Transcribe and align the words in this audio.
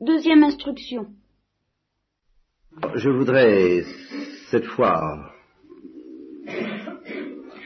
Deuxième 0.00 0.44
instruction. 0.44 1.08
Je 2.94 3.10
voudrais 3.10 3.82
cette 4.48 4.66
fois 4.66 5.32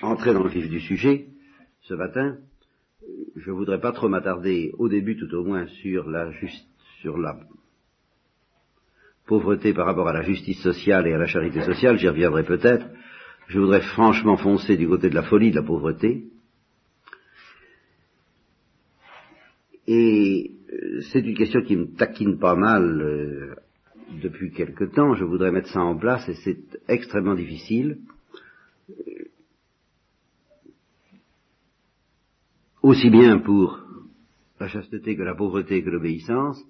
entrer 0.01 0.33
dans 0.33 0.43
le 0.43 0.49
vif 0.49 0.67
du 0.71 0.81
sujet 0.81 1.27
ce 1.83 1.93
matin. 1.93 2.39
Je 3.37 3.51
ne 3.51 3.55
voudrais 3.55 3.81
pas 3.81 3.93
trop 3.93 4.09
m'attarder 4.09 4.73
au 4.79 4.89
début 4.89 5.19
tout 5.19 5.31
au 5.35 5.45
moins 5.45 5.67
sur 5.83 6.09
la, 6.09 6.31
sur 7.03 7.19
la 7.19 7.39
pauvreté 9.27 9.75
par 9.75 9.85
rapport 9.85 10.09
à 10.09 10.15
la 10.15 10.23
justice 10.23 10.63
sociale 10.63 11.07
et 11.07 11.13
à 11.13 11.19
la 11.19 11.27
charité 11.27 11.61
sociale, 11.63 11.99
j'y 11.99 12.09
reviendrai 12.09 12.45
peut-être. 12.45 12.87
Je 13.49 13.59
voudrais 13.59 13.83
franchement 13.83 14.39
foncer 14.39 14.79
du 14.79 14.89
côté 14.89 15.11
de 15.11 15.15
la 15.15 15.23
folie 15.25 15.51
de 15.51 15.57
la 15.57 15.63
pauvreté. 15.63 16.25
Et 19.87 20.53
c'est 21.13 21.21
une 21.21 21.37
question 21.37 21.63
qui 21.63 21.77
me 21.77 21.95
taquine 21.95 22.39
pas 22.39 22.55
mal 22.55 23.01
euh, 23.01 23.55
depuis 24.23 24.53
quelque 24.53 24.85
temps. 24.85 25.15
Je 25.15 25.25
voudrais 25.25 25.53
mettre 25.53 25.69
ça 25.69 25.81
en 25.81 25.97
place 25.97 26.29
et 26.29 26.35
c'est 26.45 26.79
extrêmement 26.89 27.35
difficile. 27.35 27.99
Aussi 32.83 33.11
bien 33.11 33.39
pour 33.39 33.81
la 34.59 34.69
chasteté 34.69 35.17
que 35.17 35.23
la 35.23 35.35
pauvreté 35.35 35.83
que 35.83 35.91
l'obéissance, 35.91 36.61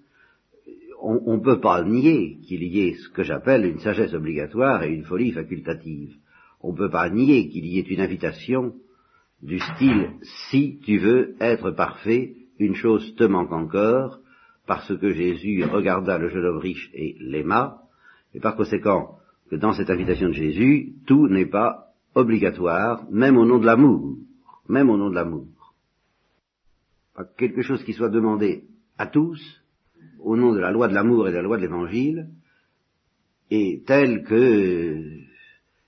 on 1.01 1.37
ne 1.37 1.43
peut 1.43 1.61
pas 1.61 1.83
nier 1.83 2.39
qu'il 2.47 2.63
y 2.63 2.81
ait 2.81 2.95
ce 2.95 3.09
que 3.09 3.23
j'appelle 3.23 3.65
une 3.65 3.81
sagesse 3.81 4.15
obligatoire 4.15 4.85
et 4.85 4.95
une 4.95 5.05
folie 5.05 5.33
facultative. 5.33 6.15
On 6.61 6.73
ne 6.73 6.77
peut 6.77 6.91
pas 6.91 7.11
nier 7.11 7.49
qu'il 7.49 7.67
y 7.67 7.79
ait 7.79 7.83
une 7.83 8.01
invitation 8.01 8.75
du 9.43 9.59
style 9.59 10.11
si 10.51 10.79
tu 10.85 10.99
veux 10.99 11.35
être 11.41 11.73
parfait, 11.73 12.37
une 12.59 12.75
chose 12.75 13.15
te 13.17 13.25
manque 13.25 13.53
encore, 13.53 14.19
parce 14.67 14.97
que 14.97 15.13
Jésus 15.13 15.65
regarda 15.65 16.19
le 16.19 16.29
jeune 16.29 16.45
homme 16.45 16.59
riche 16.59 16.91
et 16.95 17.17
l'aima, 17.21 17.83
et 18.35 18.41
par 18.41 18.57
conséquent 18.57 19.19
que 19.51 19.57
dans 19.57 19.73
cette 19.73 19.91
invitation 19.91 20.29
de 20.29 20.35
Jésus, 20.35 20.95
tout 21.07 21.29
n'est 21.29 21.47
pas 21.47 21.89
obligatoire, 22.15 23.05
même 23.11 23.37
au 23.37 23.45
nom 23.45 23.59
de 23.59 23.67
l'amour, 23.67 24.17
même 24.69 24.91
au 24.91 24.97
nom 24.97 25.11
de 25.11 25.15
l'amour. 25.15 25.47
Quelque 27.37 27.63
chose 27.63 27.85
qui 27.85 27.93
soit 27.93 28.09
demandé 28.09 28.65
à 28.97 29.07
tous, 29.07 29.41
au 30.21 30.37
nom 30.37 30.53
de 30.53 30.61
la 30.61 30.71
loi 30.71 30.89
de 30.89 30.95
l'amour 30.95 31.29
et 31.29 31.33
de 31.33 31.37
la 31.37 31.43
loi 31.43 31.57
de 31.57 31.63
l'évangile, 31.63 32.29
est 33.51 33.87
tel 33.87 34.25
que 34.25 35.23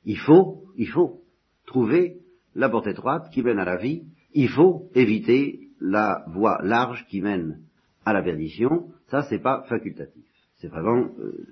il 0.05 0.19
faut, 0.19 0.65
il 0.77 0.89
faut 0.89 1.23
trouver 1.67 2.19
la 2.55 2.69
porte 2.69 2.87
étroite 2.87 3.31
qui 3.33 3.43
mène 3.43 3.59
à 3.59 3.65
la 3.65 3.77
vie, 3.77 4.03
il 4.35 4.49
faut 4.49 4.91
éviter 4.95 5.64
la 5.85 6.25
voie 6.29 6.61
large 6.63 7.05
qui 7.09 7.21
mène 7.21 7.59
à 8.05 8.13
la 8.13 8.23
perdition, 8.23 8.89
ça 9.09 9.23
c'est 9.29 9.39
pas 9.39 9.65
facultatif. 9.69 10.25
C'est 10.57 10.69
vraiment, 10.69 11.11
euh, 11.21 11.47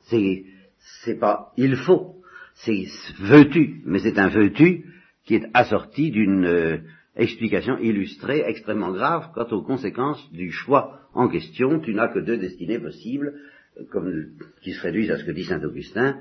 c'est, 0.00 1.18
pas 1.20 1.52
il 1.56 1.76
faut, 1.76 2.16
c'est 2.54 2.84
veux-tu, 3.20 3.82
mais 3.84 3.98
c'est 3.98 4.18
un 4.18 4.28
veux-tu 4.28 4.86
qui 5.24 5.34
est 5.34 5.46
assorti 5.52 6.10
d'une 6.10 6.46
euh, 6.46 6.78
explication 7.16 7.78
illustrée 7.78 8.42
extrêmement 8.46 8.92
grave 8.92 9.30
quant 9.34 9.48
aux 9.48 9.62
conséquences 9.62 10.32
du 10.32 10.50
choix 10.50 11.00
en 11.12 11.28
question. 11.28 11.80
Tu 11.80 11.94
n'as 11.94 12.08
que 12.08 12.18
deux 12.18 12.38
destinées 12.38 12.78
possibles, 12.78 13.34
euh, 13.78 13.84
comme 13.90 14.10
qui 14.62 14.72
se 14.72 14.80
réduisent 14.80 15.10
à 15.10 15.18
ce 15.18 15.24
que 15.24 15.32
dit 15.32 15.44
saint 15.44 15.62
Augustin. 15.62 16.18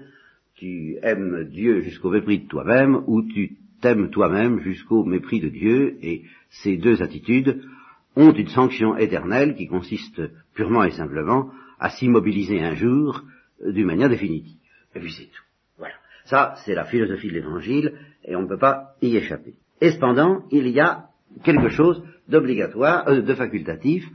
Tu 0.55 0.97
aimes 1.01 1.45
Dieu 1.49 1.81
jusqu'au 1.81 2.11
mépris 2.11 2.39
de 2.39 2.47
toi-même, 2.47 3.03
ou 3.07 3.23
tu 3.23 3.57
t'aimes 3.81 4.09
toi-même 4.09 4.59
jusqu'au 4.61 5.03
mépris 5.03 5.39
de 5.39 5.49
Dieu, 5.49 5.97
et 6.01 6.23
ces 6.49 6.77
deux 6.77 7.01
attitudes 7.01 7.63
ont 8.15 8.31
une 8.31 8.47
sanction 8.47 8.97
éternelle 8.97 9.55
qui 9.55 9.67
consiste 9.67 10.21
purement 10.53 10.83
et 10.83 10.91
simplement 10.91 11.49
à 11.79 11.89
s'immobiliser 11.89 12.61
un 12.61 12.75
jour 12.75 13.23
d'une 13.65 13.87
manière 13.87 14.09
définitive. 14.09 14.57
Et 14.95 14.99
puis 14.99 15.11
c'est 15.11 15.25
tout. 15.25 15.43
Voilà. 15.77 15.95
Ça, 16.25 16.55
c'est 16.65 16.75
la 16.75 16.85
philosophie 16.85 17.29
de 17.29 17.33
l'évangile, 17.33 17.93
et 18.25 18.35
on 18.35 18.43
ne 18.43 18.47
peut 18.47 18.57
pas 18.57 18.95
y 19.01 19.15
échapper. 19.15 19.55
Et 19.79 19.91
cependant, 19.91 20.43
il 20.51 20.67
y 20.67 20.79
a 20.79 21.05
quelque 21.43 21.69
chose 21.69 22.03
d'obligatoire, 22.27 23.07
euh, 23.07 23.21
de 23.21 23.33
facultatif, 23.33 24.05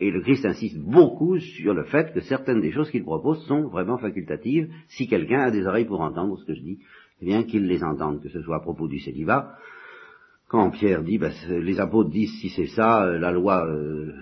et 0.00 0.10
le 0.10 0.20
Christ 0.20 0.46
insiste 0.46 0.78
beaucoup 0.78 1.40
sur 1.40 1.74
le 1.74 1.84
fait 1.84 2.12
que 2.12 2.20
certaines 2.20 2.60
des 2.60 2.70
choses 2.70 2.90
qu'il 2.90 3.02
propose 3.02 3.44
sont 3.46 3.68
vraiment 3.68 3.98
facultatives. 3.98 4.70
Si 4.86 5.08
quelqu'un 5.08 5.40
a 5.40 5.50
des 5.50 5.66
oreilles 5.66 5.86
pour 5.86 6.00
entendre 6.00 6.38
ce 6.38 6.44
que 6.44 6.54
je 6.54 6.60
dis, 6.60 6.78
eh 7.20 7.24
bien 7.24 7.42
qu'il 7.44 7.66
les 7.66 7.82
entende, 7.82 8.22
que 8.22 8.28
ce 8.28 8.42
soit 8.42 8.56
à 8.56 8.60
propos 8.60 8.88
du 8.88 9.00
célibat, 9.00 9.56
quand 10.48 10.70
Pierre 10.70 11.02
dit, 11.02 11.18
ben, 11.18 11.32
les 11.48 11.78
apôtres 11.78 12.10
disent 12.10 12.40
si 12.40 12.48
c'est 12.48 12.68
ça, 12.68 13.04
euh, 13.04 13.18
la 13.18 13.30
loi 13.30 13.66
euh, 13.66 14.14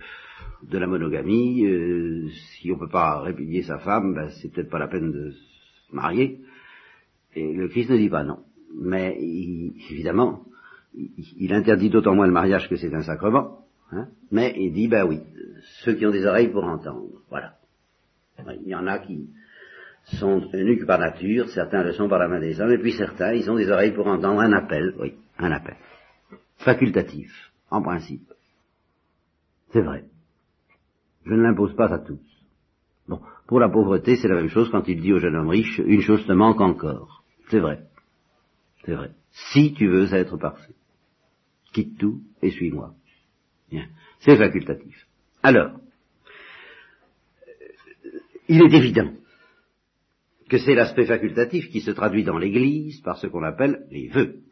de 0.64 0.78
la 0.78 0.86
monogamie, 0.86 1.64
euh, 1.64 2.28
si 2.58 2.70
on 2.70 2.74
ne 2.74 2.80
peut 2.80 2.88
pas 2.88 3.20
répudier 3.20 3.62
sa 3.62 3.78
femme, 3.78 4.14
ben, 4.14 4.28
c'est 4.30 4.52
peut-être 4.52 4.70
pas 4.70 4.80
la 4.80 4.88
peine 4.88 5.12
de 5.12 5.30
se 5.30 5.94
marier. 5.94 6.40
Et 7.34 7.52
le 7.52 7.68
Christ 7.68 7.90
ne 7.90 7.96
dit 7.96 8.08
pas 8.08 8.24
non. 8.24 8.40
Mais 8.74 9.16
évidemment, 9.20 10.42
il, 10.94 11.52
interdit 11.52 11.90
d'autant 11.90 12.14
moins 12.14 12.26
le 12.26 12.32
mariage 12.32 12.68
que 12.68 12.76
c'est 12.76 12.92
un 12.92 13.02
sacrement. 13.02 13.64
Hein, 13.92 14.08
mais 14.32 14.54
il 14.56 14.72
dit, 14.72 14.88
ben 14.88 15.06
oui, 15.06 15.20
ceux 15.84 15.94
qui 15.94 16.06
ont 16.06 16.10
des 16.10 16.26
oreilles 16.26 16.48
pour 16.48 16.64
entendre. 16.64 17.22
Voilà. 17.30 17.54
Il 18.62 18.68
y 18.68 18.74
en 18.74 18.86
a 18.86 18.98
qui 18.98 19.28
sont 20.18 20.48
nus 20.54 20.84
par 20.86 20.98
nature, 20.98 21.48
certains 21.50 21.82
le 21.82 21.92
sont 21.92 22.08
par 22.08 22.18
la 22.18 22.28
main 22.28 22.40
des 22.40 22.60
hommes, 22.60 22.72
et 22.72 22.78
puis 22.78 22.92
certains, 22.92 23.32
ils 23.32 23.50
ont 23.50 23.56
des 23.56 23.70
oreilles 23.70 23.94
pour 23.94 24.06
entendre 24.06 24.40
un 24.40 24.52
appel, 24.52 24.94
oui, 24.98 25.14
un 25.38 25.50
appel 25.50 25.76
facultatif, 26.58 27.52
en 27.70 27.82
principe. 27.82 28.32
C'est 29.72 29.82
vrai. 29.82 30.04
Je 31.24 31.34
ne 31.34 31.42
l'impose 31.42 31.74
pas 31.74 31.92
à 31.92 31.98
tous. 31.98 32.20
Bon, 33.08 33.20
pour 33.46 33.60
la 33.60 33.68
pauvreté, 33.68 34.16
c'est 34.16 34.28
la 34.28 34.36
même 34.36 34.48
chose 34.48 34.70
quand 34.70 34.86
il 34.88 35.00
dit 35.00 35.12
au 35.12 35.18
jeune 35.18 35.36
homme 35.36 35.48
riche, 35.48 35.78
une 35.78 36.00
chose 36.00 36.26
te 36.26 36.32
manque 36.32 36.60
encore. 36.60 37.24
C'est 37.48 37.60
vrai. 37.60 37.82
C'est 38.84 38.94
vrai. 38.94 39.10
Si 39.52 39.74
tu 39.74 39.88
veux 39.88 40.12
être 40.14 40.36
parfait, 40.36 40.74
quitte 41.72 41.98
tout 41.98 42.20
et 42.42 42.50
suis-moi. 42.50 42.94
Bien. 43.70 43.86
C'est 44.20 44.36
facultatif. 44.36 45.06
Alors, 45.42 45.72
il 48.48 48.62
est 48.62 48.76
évident 48.76 49.10
que 50.48 50.58
c'est 50.58 50.74
l'aspect 50.74 51.06
facultatif 51.06 51.70
qui 51.70 51.80
se 51.80 51.90
traduit 51.90 52.24
dans 52.24 52.38
l'Église 52.38 53.00
par 53.00 53.18
ce 53.18 53.26
qu'on 53.26 53.42
appelle 53.42 53.86
les 53.90 54.08
vœux 54.08 54.42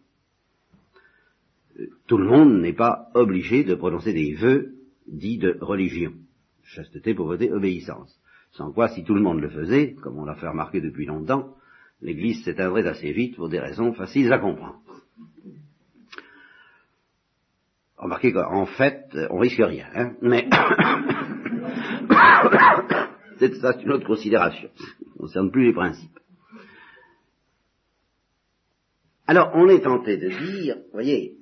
tout 2.06 2.19
le 2.19 2.27
monde 2.27 2.60
n'est 2.60 2.75
pas 2.75 3.09
obligé 3.15 3.65
de 3.65 3.75
prononcer 3.75 4.12
des 4.12 4.34
vœux 4.34 4.75
dits 5.06 5.38
de 5.38 5.56
religion. 5.60 6.12
Chasteté, 6.62 7.15
pauvreté, 7.15 7.50
obéissance. 7.53 8.19
Sans 8.53 8.72
quoi, 8.72 8.88
si 8.88 9.04
tout 9.04 9.15
le 9.15 9.22
monde 9.22 9.41
le 9.41 9.49
faisait, 9.49 9.94
comme 9.94 10.19
on 10.19 10.25
l'a 10.25 10.34
fait 10.34 10.49
remarquer 10.49 10.81
depuis 10.81 11.06
longtemps, 11.06 11.54
l'Église 12.00 12.43
s'éteindrait 12.44 12.87
assez 12.87 13.12
vite 13.12 13.37
pour 13.37 13.49
des 13.49 13.60
raisons 13.60 13.93
faciles 13.93 14.33
à 14.33 14.38
comprendre. 14.38 14.81
Remarquez 17.97 18.33
qu'en 18.33 18.66
fait, 18.66 19.04
on 19.31 19.38
risque 19.38 19.62
rien, 19.62 19.87
hein, 19.94 20.15
mais 20.21 20.49
c'est 23.38 23.54
ça, 23.56 23.77
une 23.81 23.93
autre 23.93 24.06
considération. 24.06 24.69
Concerne 25.25 25.51
plus 25.51 25.69
les 25.69 25.73
principes. 25.73 26.19
Alors, 29.27 29.53
on 29.55 29.71
est 29.71 29.81
tenté 29.81 30.19
de 30.19 30.29
dire, 30.29 30.77
voyez, 30.93 31.39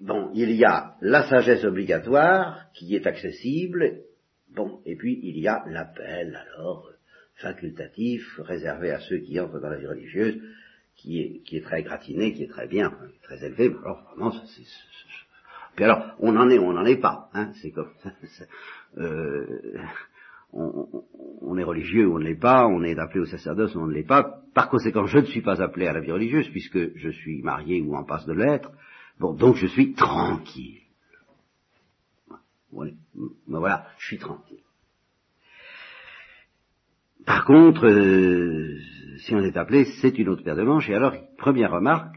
Bon, 0.00 0.30
il 0.34 0.52
y 0.52 0.64
a 0.64 0.94
la 1.00 1.28
sagesse 1.28 1.64
obligatoire 1.64 2.70
qui 2.74 2.94
est 2.94 3.08
accessible, 3.08 4.02
bon, 4.54 4.80
et 4.86 4.94
puis 4.94 5.18
il 5.20 5.36
y 5.40 5.48
a 5.48 5.64
l'appel 5.66 6.40
alors 6.52 6.88
facultatif 7.34 8.22
réservé 8.38 8.92
à 8.92 9.00
ceux 9.00 9.18
qui 9.18 9.40
entrent 9.40 9.58
dans 9.58 9.70
la 9.70 9.78
vie 9.78 9.88
religieuse, 9.88 10.40
qui 10.94 11.42
est, 11.44 11.64
très 11.64 11.82
gratiné, 11.82 12.34
qui 12.34 12.44
est 12.44 12.48
très 12.48 12.68
bien, 12.68 12.96
très 13.24 13.44
élevé. 13.44 13.74
Alors 13.82 14.04
vraiment, 14.14 14.30
c'est, 14.30 14.62
puis 15.74 15.84
alors, 15.84 16.14
on 16.20 16.36
en 16.36 16.48
est 16.50 16.60
on 16.60 16.72
n'en 16.72 16.86
est 16.86 17.00
pas, 17.00 17.30
hein, 17.34 17.50
c'est 17.60 17.72
comme. 17.72 17.90
Euh, 18.96 19.44
on, 20.52 21.56
est 21.58 21.64
religieux 21.64 22.06
ou 22.06 22.16
on 22.16 22.18
ne 22.18 22.24
l'est 22.24 22.34
pas, 22.34 22.66
on 22.66 22.82
est 22.82 22.98
appelé 22.98 23.20
au 23.20 23.26
sacerdoce 23.26 23.74
ou 23.74 23.80
on 23.80 23.86
ne 23.86 23.92
l'est 23.92 24.06
pas. 24.06 24.42
Par 24.54 24.68
conséquent, 24.68 25.06
je 25.06 25.18
ne 25.18 25.24
suis 25.24 25.42
pas 25.42 25.62
appelé 25.62 25.86
à 25.86 25.92
la 25.92 26.00
vie 26.00 26.12
religieuse 26.12 26.48
puisque 26.48 26.96
je 26.96 27.10
suis 27.10 27.42
marié 27.42 27.82
ou 27.82 27.94
en 27.96 28.04
passe 28.04 28.26
de 28.26 28.32
l'être. 28.32 28.72
Bon, 29.18 29.34
donc 29.34 29.56
je 29.56 29.66
suis 29.66 29.94
tranquille. 29.94 30.80
Ben 32.72 33.58
voilà, 33.58 33.86
je 33.98 34.06
suis 34.06 34.18
tranquille. 34.18 34.62
Par 37.24 37.44
contre, 37.44 37.86
euh, 37.86 38.78
si 39.18 39.34
on 39.34 39.40
est 39.40 39.56
appelé, 39.56 39.86
c'est 40.00 40.18
une 40.18 40.28
autre 40.28 40.44
paire 40.44 40.56
de 40.56 40.62
manches. 40.62 40.88
Et 40.88 40.94
alors, 40.94 41.14
première 41.36 41.72
remarque, 41.72 42.16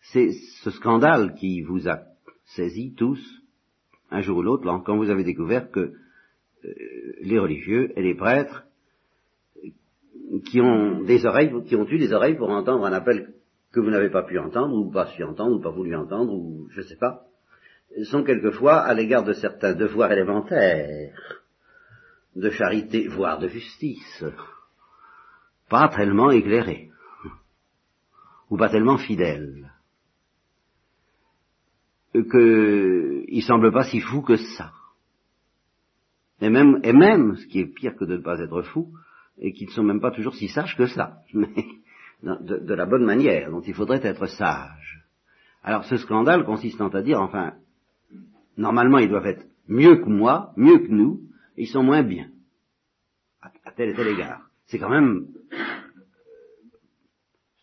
c'est 0.00 0.32
ce 0.62 0.70
scandale 0.70 1.34
qui 1.34 1.62
vous 1.62 1.88
a 1.88 2.00
saisi 2.44 2.94
tous, 2.94 3.20
un 4.10 4.20
jour 4.20 4.38
ou 4.38 4.42
l'autre, 4.42 4.82
quand 4.84 4.96
vous 4.96 5.10
avez 5.10 5.24
découvert 5.24 5.70
que 5.70 5.94
les 7.20 7.38
religieux 7.38 7.92
et 7.96 8.02
les 8.02 8.14
prêtres 8.14 8.64
qui 10.46 10.60
ont 10.60 11.02
des 11.02 11.26
oreilles, 11.26 11.52
qui 11.66 11.76
ont 11.76 11.86
eu 11.86 11.98
des 11.98 12.12
oreilles 12.12 12.36
pour 12.36 12.50
entendre 12.50 12.84
un 12.84 12.92
appel 12.92 13.34
que 13.72 13.80
vous 13.80 13.90
n'avez 13.90 14.10
pas 14.10 14.22
pu 14.22 14.38
entendre, 14.38 14.74
ou 14.74 14.90
pas 14.90 15.06
su 15.06 15.22
entendre, 15.24 15.56
ou 15.56 15.60
pas 15.60 15.70
voulu 15.70 15.94
entendre, 15.96 16.32
ou 16.32 16.68
je 16.70 16.80
ne 16.80 16.86
sais 16.86 16.96
pas, 16.96 17.24
sont 18.04 18.24
quelquefois, 18.24 18.80
à 18.80 18.94
l'égard 18.94 19.24
de 19.24 19.32
certains 19.32 19.74
devoirs 19.74 20.12
élémentaires 20.12 21.12
de 22.34 22.50
charité, 22.50 23.08
voire 23.08 23.38
de 23.38 23.48
justice, 23.48 24.24
pas 25.68 25.88
tellement 25.88 26.30
éclairé, 26.30 26.90
ou 28.50 28.56
pas 28.56 28.68
tellement 28.68 28.98
fidèle, 28.98 29.72
qu'il 32.12 33.42
semble 33.42 33.72
pas 33.72 33.84
si 33.84 34.00
fou 34.00 34.22
que 34.22 34.36
ça. 34.36 34.72
Et 36.44 36.50
même, 36.50 36.78
et 36.82 36.92
même, 36.92 37.36
ce 37.36 37.46
qui 37.46 37.60
est 37.60 37.66
pire 37.66 37.96
que 37.96 38.04
de 38.04 38.18
ne 38.18 38.22
pas 38.22 38.38
être 38.38 38.60
fou, 38.60 38.92
et 39.38 39.54
qu'ils 39.54 39.68
ne 39.68 39.72
sont 39.72 39.82
même 39.82 40.02
pas 40.02 40.10
toujours 40.10 40.34
si 40.34 40.48
sages 40.48 40.76
que 40.76 40.86
ça, 40.88 41.22
mais 41.32 41.48
de, 42.22 42.74
la 42.74 42.84
bonne 42.84 43.06
manière 43.06 43.50
dont 43.50 43.62
il 43.62 43.72
faudrait 43.72 44.04
être 44.04 44.26
sage. 44.26 45.06
Alors 45.62 45.86
ce 45.86 45.96
scandale 45.96 46.44
consistant 46.44 46.88
à 46.88 47.00
dire, 47.00 47.18
enfin, 47.18 47.54
normalement 48.58 48.98
ils 48.98 49.08
doivent 49.08 49.26
être 49.26 49.46
mieux 49.68 49.96
que 49.96 50.08
moi, 50.10 50.52
mieux 50.58 50.80
que 50.80 50.92
nous, 50.92 51.22
ils 51.56 51.68
sont 51.68 51.82
moins 51.82 52.02
bien, 52.02 52.28
à, 53.40 53.72
tel 53.74 53.88
et 53.88 53.94
tel 53.94 54.08
égard. 54.08 54.42
C'est 54.66 54.78
quand 54.78 54.90
même 54.90 55.28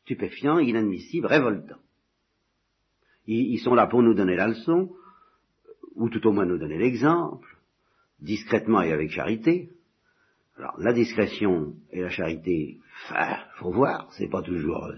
stupéfiant, 0.06 0.58
inadmissible, 0.58 1.28
révoltant. 1.28 1.78
Ils 3.28 3.60
sont 3.60 3.76
là 3.76 3.86
pour 3.86 4.02
nous 4.02 4.16
donner 4.16 4.36
la 4.36 4.48
leçon, 4.48 4.92
ou 5.94 6.10
tout 6.10 6.26
au 6.26 6.32
moins 6.32 6.48
nous 6.48 6.58
donner 6.58 6.80
l'exemple, 6.80 7.61
discrètement 8.22 8.82
et 8.82 8.92
avec 8.92 9.12
charité. 9.12 9.70
Alors 10.58 10.80
la 10.80 10.94
discrétion 10.94 11.74
et 11.92 12.02
la 12.02 12.10
charité, 12.10 12.80
enfin, 13.06 13.38
faut 13.56 13.72
voir, 13.72 14.12
c'est 14.18 14.30
pas 14.30 14.42
toujours, 14.42 14.86
euh, 14.86 14.96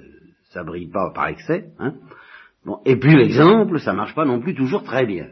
ça 0.49 0.63
brille 0.63 0.89
pas 0.89 1.11
par 1.11 1.27
excès, 1.27 1.71
hein. 1.79 1.95
Bon, 2.65 2.79
et 2.85 2.95
puis 2.95 3.13
l'exemple, 3.13 3.79
ça 3.79 3.91
marche 3.91 4.15
pas 4.15 4.23
non 4.23 4.39
plus 4.39 4.55
toujours 4.55 4.83
très 4.83 5.05
bien. 5.05 5.31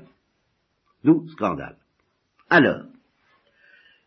D'où 1.03 1.27
scandale. 1.29 1.77
Alors, 2.49 2.83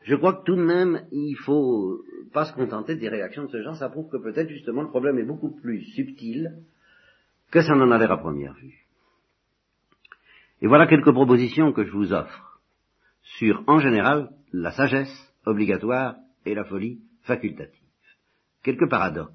je 0.03 0.15
crois 0.15 0.35
que 0.35 0.45
tout 0.45 0.57
de 0.57 0.63
même, 0.63 1.07
il 1.11 1.35
faut 1.37 2.03
pas 2.35 2.45
se 2.45 2.53
contenter 2.53 2.97
des 2.97 3.09
réactions 3.09 3.45
de 3.45 3.51
ce 3.51 3.63
genre, 3.63 3.77
ça 3.77 3.89
prouve 3.89 4.11
que 4.11 4.19
peut-être 4.19 4.51
justement 4.51 4.83
le 4.83 4.89
problème 4.89 5.19
est 5.19 5.25
beaucoup 5.25 5.51
plus 5.51 5.83
subtil 5.95 6.53
que 7.51 7.63
ça 7.63 7.75
n'en 7.75 7.91
a 7.91 7.99
l'air 7.99 8.13
à 8.13 8.19
première 8.19 8.53
vue. 8.55 8.87
Et 10.61 10.67
voilà 10.67 10.87
quelques 10.87 11.13
propositions 11.13 11.73
que 11.73 11.85
je 11.85 11.91
vous 11.91 12.13
offre 12.13 12.54
sur, 13.39 13.65
en 13.67 13.79
général, 13.79 14.31
la 14.53 14.71
sagesse 14.73 15.35
obligatoire 15.47 16.17
et 16.47 16.55
la 16.55 16.65
folie 16.65 17.01
facultative. 17.23 17.81
Quelques 18.63 18.89
paradoxes. 18.89 19.33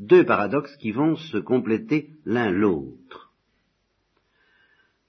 Deux 0.00 0.24
paradoxes 0.24 0.76
qui 0.76 0.92
vont 0.92 1.16
se 1.16 1.38
compléter 1.38 2.10
l'un 2.24 2.50
l'autre. 2.50 3.32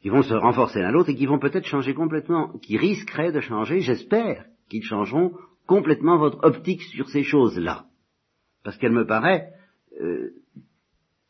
Qui 0.02 0.10
vont 0.10 0.24
se 0.24 0.34
renforcer 0.34 0.80
l'un 0.80 0.92
l'autre 0.92 1.10
et 1.10 1.16
qui 1.16 1.26
vont 1.26 1.40
peut-être 1.40 1.68
changer 1.68 1.94
complètement, 1.94 2.58
qui 2.60 2.78
risqueraient 2.78 3.32
de 3.32 3.42
changer, 3.42 3.82
j'espère, 3.82 4.46
qu'ils 4.70 4.84
changeront 4.84 5.34
complètement 5.68 6.18
votre 6.18 6.44
optique 6.44 6.82
sur 6.82 7.10
ces 7.10 7.24
choses-là. 7.24 7.86
Parce 8.64 8.78
qu'elle 8.78 8.92
me 8.92 9.06
paraît 9.06 9.54
euh, 10.02 10.32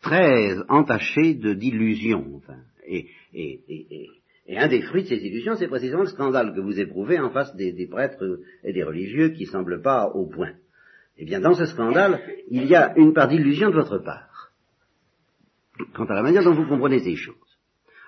très 0.01 0.57
entachée 0.69 1.33
de 1.33 1.53
d'illusions. 1.53 2.35
Enfin, 2.35 2.57
et, 2.85 3.09
et, 3.33 3.61
et, 3.67 4.09
et, 4.49 4.57
un 4.57 4.67
des 4.67 4.81
fruits 4.81 5.03
de 5.03 5.07
ces 5.09 5.23
illusions, 5.23 5.55
c'est 5.55 5.67
précisément 5.67 6.01
le 6.01 6.07
scandale 6.07 6.55
que 6.55 6.59
vous 6.59 6.79
éprouvez 6.79 7.19
en 7.19 7.29
face 7.29 7.55
des, 7.55 7.87
prêtres 7.87 8.39
et 8.63 8.73
des 8.73 8.83
religieux 8.83 9.29
qui 9.29 9.45
semblent 9.45 9.81
pas 9.81 10.07
au 10.07 10.25
point. 10.25 10.53
Eh 11.17 11.25
bien, 11.25 11.39
dans 11.39 11.53
ce 11.53 11.65
scandale, 11.65 12.19
il 12.49 12.65
y 12.65 12.75
a 12.75 12.97
une 12.97 13.13
part 13.13 13.27
d'illusion 13.27 13.69
de 13.69 13.75
votre 13.75 13.99
part, 13.99 14.51
quant 15.93 16.05
à 16.05 16.15
la 16.15 16.23
manière 16.23 16.43
dont 16.43 16.55
vous 16.55 16.67
comprenez 16.67 16.99
ces 16.99 17.15
choses. 17.15 17.35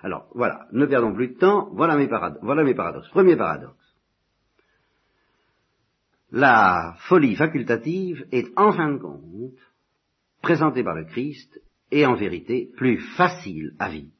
Alors, 0.02 0.28
voilà, 0.34 0.66
ne 0.72 0.84
perdons 0.84 1.14
plus 1.14 1.28
de 1.28 1.38
temps, 1.38 1.70
voilà 1.74 1.96
mes 1.96 2.08
paradoxes. 2.08 3.08
Premier 3.10 3.36
paradoxe. 3.36 3.76
La 6.32 6.96
folie 7.08 7.36
facultative 7.36 8.26
est, 8.32 8.48
en 8.56 8.72
fin 8.72 8.92
de 8.92 8.98
compte, 8.98 9.52
présentée 10.42 10.82
par 10.82 10.96
le 10.96 11.04
Christ, 11.04 11.62
et 11.92 12.04
en 12.04 12.14
vérité 12.14 12.70
plus 12.76 12.98
facile 13.16 13.74
à 13.78 13.90
vivre 13.90 14.10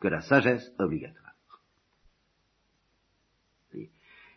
que 0.00 0.08
la 0.08 0.20
sagesse 0.20 0.72
obligatoire. 0.78 1.26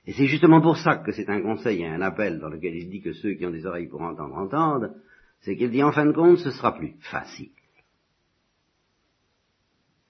Et 0.06 0.14
c'est 0.14 0.26
justement 0.26 0.62
pour 0.62 0.78
ça 0.78 0.98
que 0.98 1.12
c'est 1.12 1.30
un 1.30 1.42
conseil 1.42 1.82
et 1.82 1.88
un 1.88 2.02
appel 2.02 2.40
dans 2.40 2.50
lequel 2.50 2.76
il 2.76 2.90
dit 2.90 3.02
que 3.02 3.14
ceux 3.14 3.34
qui 3.34 3.46
ont 3.46 3.52
des 3.52 3.66
oreilles 3.66 3.90
pour 3.90 4.02
entendre 4.02 4.36
entendent, 4.36 4.96
c'est 5.42 5.56
qu'il 5.56 5.70
dit 5.70 5.84
en 5.84 5.92
fin 5.92 6.06
de 6.06 6.14
compte 6.14 6.40
ce 6.40 6.52
sera 6.52 6.76
plus 6.76 6.96
facile 7.00 7.52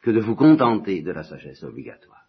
que 0.02 0.12
de 0.12 0.22
vous 0.22 0.36
contenter 0.36 1.02
de 1.02 1.12
la 1.12 1.24
sagesse 1.24 1.64
obligatoire. 1.64 2.28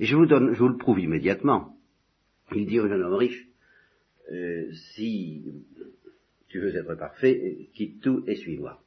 Et 0.00 0.06
je 0.06 0.16
vous 0.16 0.26
donne, 0.26 0.54
je 0.54 0.58
vous 0.58 0.68
le 0.68 0.76
prouve 0.76 0.98
immédiatement. 0.98 1.76
Il 2.52 2.66
dit 2.66 2.80
au 2.80 2.88
jeune 2.88 3.02
homme 3.02 3.14
riche, 3.14 3.46
euh, 4.32 4.72
si 4.94 5.44
tu 6.48 6.60
veux 6.60 6.74
être 6.74 6.96
parfait, 6.96 7.68
quitte 7.74 8.02
tout 8.02 8.24
et 8.26 8.34
suis-moi. 8.34 8.81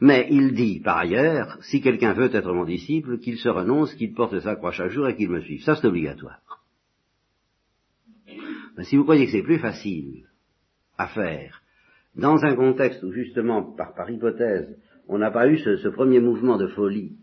Mais 0.00 0.28
il 0.30 0.54
dit, 0.54 0.80
par 0.80 0.96
ailleurs, 0.96 1.58
si 1.62 1.82
quelqu'un 1.82 2.14
veut 2.14 2.34
être 2.34 2.52
mon 2.52 2.64
disciple, 2.64 3.18
qu'il 3.18 3.36
se 3.36 3.48
renonce, 3.48 3.94
qu'il 3.94 4.14
porte 4.14 4.38
sa 4.40 4.56
croix 4.56 4.72
chaque 4.72 4.90
jour 4.90 5.06
et 5.08 5.16
qu'il 5.16 5.28
me 5.28 5.40
suive. 5.40 5.62
Ça, 5.62 5.76
c'est 5.76 5.86
obligatoire. 5.86 6.40
Mais 8.76 8.84
si 8.84 8.96
vous 8.96 9.02
croyez 9.02 9.26
que 9.26 9.32
c'est 9.32 9.42
plus 9.42 9.58
facile 9.58 10.24
à 10.96 11.08
faire, 11.08 11.62
dans 12.16 12.42
un 12.44 12.56
contexte 12.56 13.02
où 13.02 13.12
justement, 13.12 13.62
par, 13.62 14.10
hypothèse, 14.10 14.78
on 15.06 15.18
n'a 15.18 15.30
pas 15.30 15.48
eu 15.48 15.58
ce, 15.58 15.76
ce, 15.76 15.88
premier 15.88 16.20
mouvement 16.20 16.56
de 16.56 16.68
folie, 16.68 17.18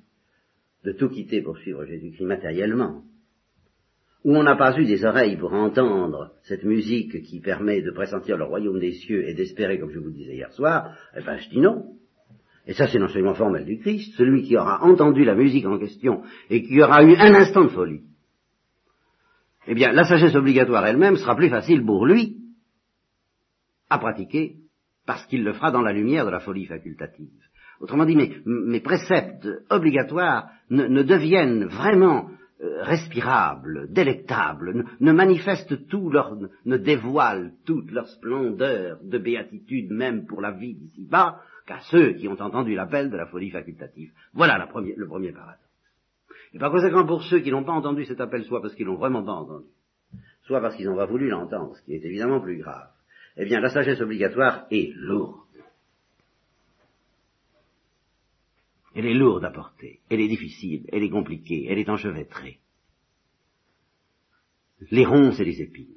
de 0.83 0.91
tout 0.91 1.09
quitter 1.09 1.41
pour 1.41 1.57
suivre 1.57 1.83
Jésus-Christ 1.85 2.25
matériellement, 2.25 3.03
où 4.23 4.35
on 4.35 4.43
n'a 4.43 4.55
pas 4.55 4.77
eu 4.79 4.85
des 4.85 5.03
oreilles 5.03 5.37
pour 5.37 5.53
entendre 5.53 6.33
cette 6.43 6.63
musique 6.63 7.23
qui 7.23 7.39
permet 7.39 7.81
de 7.81 7.91
pressentir 7.91 8.37
le 8.37 8.43
royaume 8.43 8.79
des 8.79 8.91
cieux 8.91 9.27
et 9.27 9.33
d'espérer, 9.33 9.79
comme 9.79 9.91
je 9.91 9.99
vous 9.99 10.09
le 10.09 10.13
disais 10.13 10.35
hier 10.35 10.51
soir, 10.53 10.95
eh 11.15 11.23
ben 11.23 11.37
je 11.37 11.49
dis 11.49 11.59
non. 11.59 11.97
Et 12.67 12.73
ça, 12.73 12.87
c'est 12.87 12.99
l'enseignement 12.99 13.33
formel 13.33 13.65
du 13.65 13.79
Christ, 13.79 14.13
celui 14.17 14.43
qui 14.43 14.57
aura 14.57 14.83
entendu 14.83 15.23
la 15.23 15.35
musique 15.35 15.65
en 15.65 15.79
question 15.79 16.21
et 16.49 16.63
qui 16.63 16.81
aura 16.81 17.01
eu 17.03 17.15
un 17.15 17.33
instant 17.33 17.63
de 17.63 17.69
folie. 17.69 18.01
Eh 19.67 19.73
bien, 19.73 19.91
la 19.93 20.03
sagesse 20.03 20.35
obligatoire 20.35 20.85
elle-même 20.85 21.15
sera 21.15 21.35
plus 21.35 21.49
facile 21.49 21.85
pour 21.85 22.05
lui 22.05 22.37
à 23.89 23.97
pratiquer 23.97 24.55
parce 25.05 25.25
qu'il 25.27 25.43
le 25.43 25.53
fera 25.53 25.71
dans 25.71 25.81
la 25.81 25.93
lumière 25.93 26.25
de 26.25 26.31
la 26.31 26.41
folie 26.41 26.65
facultative. 26.65 27.29
Autrement 27.79 28.05
dit, 28.05 28.15
mes, 28.15 28.37
mes 28.45 28.81
préceptes 28.81 29.47
obligatoires 29.69 30.49
ne, 30.69 30.87
ne 30.87 31.03
deviennent 31.03 31.65
vraiment 31.65 32.29
euh, 32.61 32.81
respirables, 32.81 33.87
délectables, 33.93 34.73
ne, 34.73 34.83
ne, 34.99 35.11
manifestent 35.11 35.87
tout 35.87 36.09
leur, 36.09 36.35
ne 36.65 36.77
dévoilent 36.77 37.53
toute 37.65 37.91
leur 37.91 38.07
splendeur 38.09 38.97
de 39.03 39.17
béatitude 39.17 39.91
même 39.91 40.25
pour 40.25 40.41
la 40.41 40.51
vie 40.51 40.73
d'ici-bas, 40.73 41.39
qu'à 41.67 41.81
ceux 41.81 42.13
qui 42.13 42.27
ont 42.27 42.41
entendu 42.41 42.73
l'appel 42.73 43.11
de 43.11 43.17
la 43.17 43.27
folie 43.27 43.51
facultative. 43.51 44.11
Voilà 44.33 44.57
le 44.57 45.05
premier 45.07 45.31
paradoxe. 45.31 45.61
Et 46.53 46.59
par 46.59 46.71
conséquent, 46.71 47.05
pour 47.05 47.23
ceux 47.23 47.41
qui 47.41 47.51
n'ont 47.51 47.65
pas 47.65 47.73
entendu 47.73 48.05
cet 48.05 48.21
appel, 48.21 48.45
soit 48.45 48.61
parce 48.61 48.73
qu'ils 48.73 48.85
l'ont 48.85 48.95
vraiment 48.95 49.23
pas 49.23 49.33
entendu, 49.33 49.67
soit 50.43 50.61
parce 50.61 50.75
qu'ils 50.77 50.87
n'ont 50.87 50.95
pas 50.95 51.05
voulu 51.05 51.27
l'entendre, 51.27 51.75
ce 51.75 51.83
qui 51.83 51.93
est 51.93 52.03
évidemment 52.03 52.39
plus 52.39 52.57
grave, 52.57 52.89
eh 53.35 53.45
bien, 53.45 53.59
la 53.59 53.69
sagesse 53.69 54.01
obligatoire 54.01 54.65
est 54.71 54.93
lourde. 54.95 55.43
Elle 58.95 59.05
est 59.05 59.13
lourde 59.13 59.43
à 59.43 59.51
porter, 59.51 59.99
elle 60.09 60.21
est 60.21 60.27
difficile, 60.27 60.85
elle 60.91 61.03
est 61.03 61.09
compliquée, 61.09 61.67
elle 61.69 61.77
est 61.77 61.89
enchevêtrée. 61.89 62.59
Les 64.89 65.05
ronces 65.05 65.39
et 65.39 65.45
les 65.45 65.61
épines. 65.61 65.93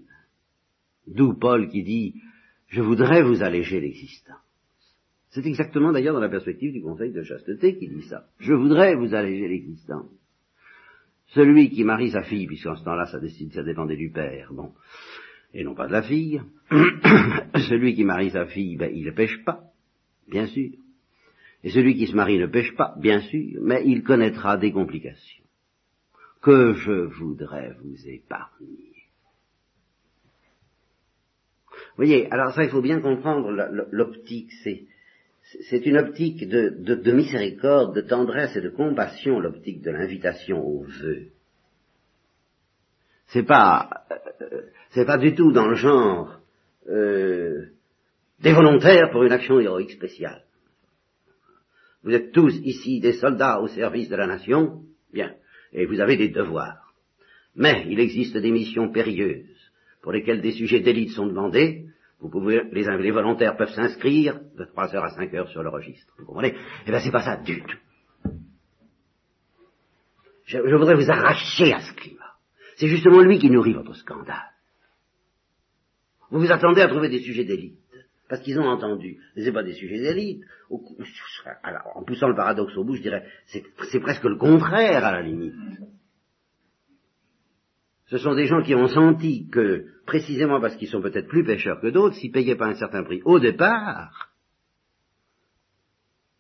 D'où 1.06 1.34
Paul 1.34 1.68
qui 1.68 1.82
dit, 1.82 2.20
je 2.68 2.82
voudrais 2.82 3.22
vous 3.22 3.42
alléger 3.42 3.80
l'existence. 3.80 4.49
C'est 5.30 5.46
exactement 5.46 5.92
d'ailleurs 5.92 6.14
dans 6.14 6.20
la 6.20 6.28
perspective 6.28 6.72
du 6.72 6.82
Conseil 6.82 7.12
de 7.12 7.22
chasteté 7.22 7.76
qui 7.78 7.88
dit 7.88 8.02
ça. 8.02 8.26
Je 8.38 8.52
voudrais 8.52 8.96
vous 8.96 9.14
alléger 9.14 9.48
l'existence. 9.48 10.10
Celui 11.28 11.70
qui 11.70 11.84
marie 11.84 12.10
sa 12.10 12.22
fille, 12.22 12.46
puisqu'en 12.46 12.74
ce 12.74 12.84
temps-là 12.84 13.06
ça, 13.06 13.20
décide, 13.20 13.52
ça 13.52 13.62
dépendait 13.62 13.96
du 13.96 14.10
père, 14.10 14.52
bon, 14.52 14.72
et 15.54 15.62
non 15.62 15.76
pas 15.76 15.86
de 15.86 15.92
la 15.92 16.02
fille, 16.02 16.42
celui 17.68 17.94
qui 17.94 18.04
marie 18.04 18.30
sa 18.30 18.46
fille, 18.46 18.76
ben, 18.76 18.90
il 18.92 19.04
ne 19.04 19.12
pêche 19.12 19.44
pas, 19.44 19.62
bien 20.28 20.46
sûr. 20.46 20.72
Et 21.62 21.70
celui 21.70 21.94
qui 21.94 22.08
se 22.08 22.16
marie 22.16 22.38
ne 22.38 22.46
pêche 22.46 22.74
pas, 22.74 22.96
bien 22.98 23.20
sûr, 23.20 23.60
mais 23.62 23.82
il 23.86 24.02
connaîtra 24.02 24.56
des 24.56 24.72
complications 24.72 25.44
que 26.42 26.72
je 26.72 26.92
voudrais 26.92 27.74
vous 27.82 28.08
épargner. 28.08 28.90
Vous 31.70 32.06
voyez, 32.06 32.30
alors 32.32 32.52
ça, 32.54 32.64
il 32.64 32.70
faut 32.70 32.80
bien 32.80 33.00
comprendre 33.00 33.50
l'optique, 33.90 34.50
c'est, 34.64 34.86
c'est 35.68 35.84
une 35.86 35.96
optique 35.96 36.48
de, 36.48 36.76
de, 36.78 36.94
de, 36.94 37.12
miséricorde, 37.12 37.94
de 37.94 38.02
tendresse 38.02 38.54
et 38.56 38.60
de 38.60 38.68
compassion, 38.68 39.40
l'optique 39.40 39.82
de 39.82 39.90
l'invitation 39.90 40.64
au 40.64 40.84
vœu. 40.84 41.28
C'est 43.28 43.44
pas, 43.44 44.04
euh, 44.42 44.62
c'est 44.90 45.04
pas 45.04 45.18
du 45.18 45.34
tout 45.34 45.52
dans 45.52 45.66
le 45.66 45.74
genre 45.74 46.40
euh, 46.88 47.66
des 48.40 48.52
volontaires 48.52 49.10
pour 49.10 49.24
une 49.24 49.32
action 49.32 49.60
héroïque 49.60 49.92
spéciale. 49.92 50.42
Vous 52.02 52.12
êtes 52.12 52.32
tous 52.32 52.54
ici 52.64 53.00
des 53.00 53.14
soldats 53.14 53.60
au 53.60 53.68
service 53.68 54.08
de 54.08 54.16
la 54.16 54.26
nation, 54.26 54.82
bien, 55.12 55.34
et 55.72 55.84
vous 55.84 56.00
avez 56.00 56.16
des 56.16 56.30
devoirs. 56.30 56.94
Mais 57.54 57.86
il 57.88 58.00
existe 58.00 58.36
des 58.36 58.50
missions 58.50 58.90
périlleuses 58.90 59.44
pour 60.02 60.12
lesquelles 60.12 60.40
des 60.40 60.52
sujets 60.52 60.80
d'élite 60.80 61.10
sont 61.10 61.26
demandés. 61.26 61.86
Vous 62.20 62.28
pouvez, 62.28 62.62
les, 62.72 63.10
volontaires 63.10 63.56
peuvent 63.56 63.72
s'inscrire 63.72 64.40
de 64.56 64.64
3 64.64 64.94
heures 64.94 65.04
à 65.04 65.10
5 65.10 65.32
heures 65.34 65.48
sur 65.48 65.62
le 65.62 65.70
registre. 65.70 66.12
Vous 66.18 66.26
comprenez? 66.26 66.54
Eh 66.86 66.90
bien, 66.90 67.00
c'est 67.00 67.10
pas 67.10 67.22
ça 67.22 67.36
du 67.36 67.62
tout. 67.62 67.78
Je, 70.44 70.58
je 70.58 70.74
voudrais 70.74 70.96
vous 70.96 71.10
arracher 71.10 71.72
à 71.72 71.80
ce 71.80 71.92
climat. 71.94 72.34
C'est 72.76 72.88
justement 72.88 73.20
lui 73.20 73.38
qui 73.38 73.50
nourrit 73.50 73.72
votre 73.72 73.94
scandale. 73.94 74.50
Vous 76.30 76.40
vous 76.40 76.52
attendez 76.52 76.82
à 76.82 76.88
trouver 76.88 77.08
des 77.08 77.20
sujets 77.20 77.44
d'élite 77.44 77.78
parce 78.30 78.42
qu'ils 78.42 78.58
ont 78.60 78.68
entendu. 78.68 79.18
Mais 79.34 79.44
c'est 79.44 79.52
pas 79.52 79.64
des 79.64 79.74
sujets 79.74 79.98
d'élite. 79.98 80.44
En 80.70 82.04
poussant 82.04 82.28
le 82.28 82.36
paradoxe 82.36 82.76
au 82.76 82.84
bout, 82.84 82.94
je 82.94 83.02
dirais, 83.02 83.26
c'est 83.46 84.00
presque 84.00 84.24
le 84.24 84.36
contraire 84.36 85.04
à 85.04 85.12
la 85.12 85.22
limite. 85.22 85.54
Ce 88.10 88.18
sont 88.18 88.34
des 88.34 88.46
gens 88.46 88.62
qui 88.62 88.74
ont 88.74 88.88
senti 88.88 89.48
que, 89.48 89.86
précisément 90.04 90.60
parce 90.60 90.74
qu'ils 90.74 90.88
sont 90.88 91.00
peut-être 91.00 91.28
plus 91.28 91.44
pêcheurs 91.44 91.80
que 91.80 91.86
d'autres, 91.86 92.16
s'ils 92.16 92.32
payaient 92.32 92.56
pas 92.56 92.66
un 92.66 92.74
certain 92.74 93.04
prix 93.04 93.22
au 93.24 93.38
départ, 93.38 94.32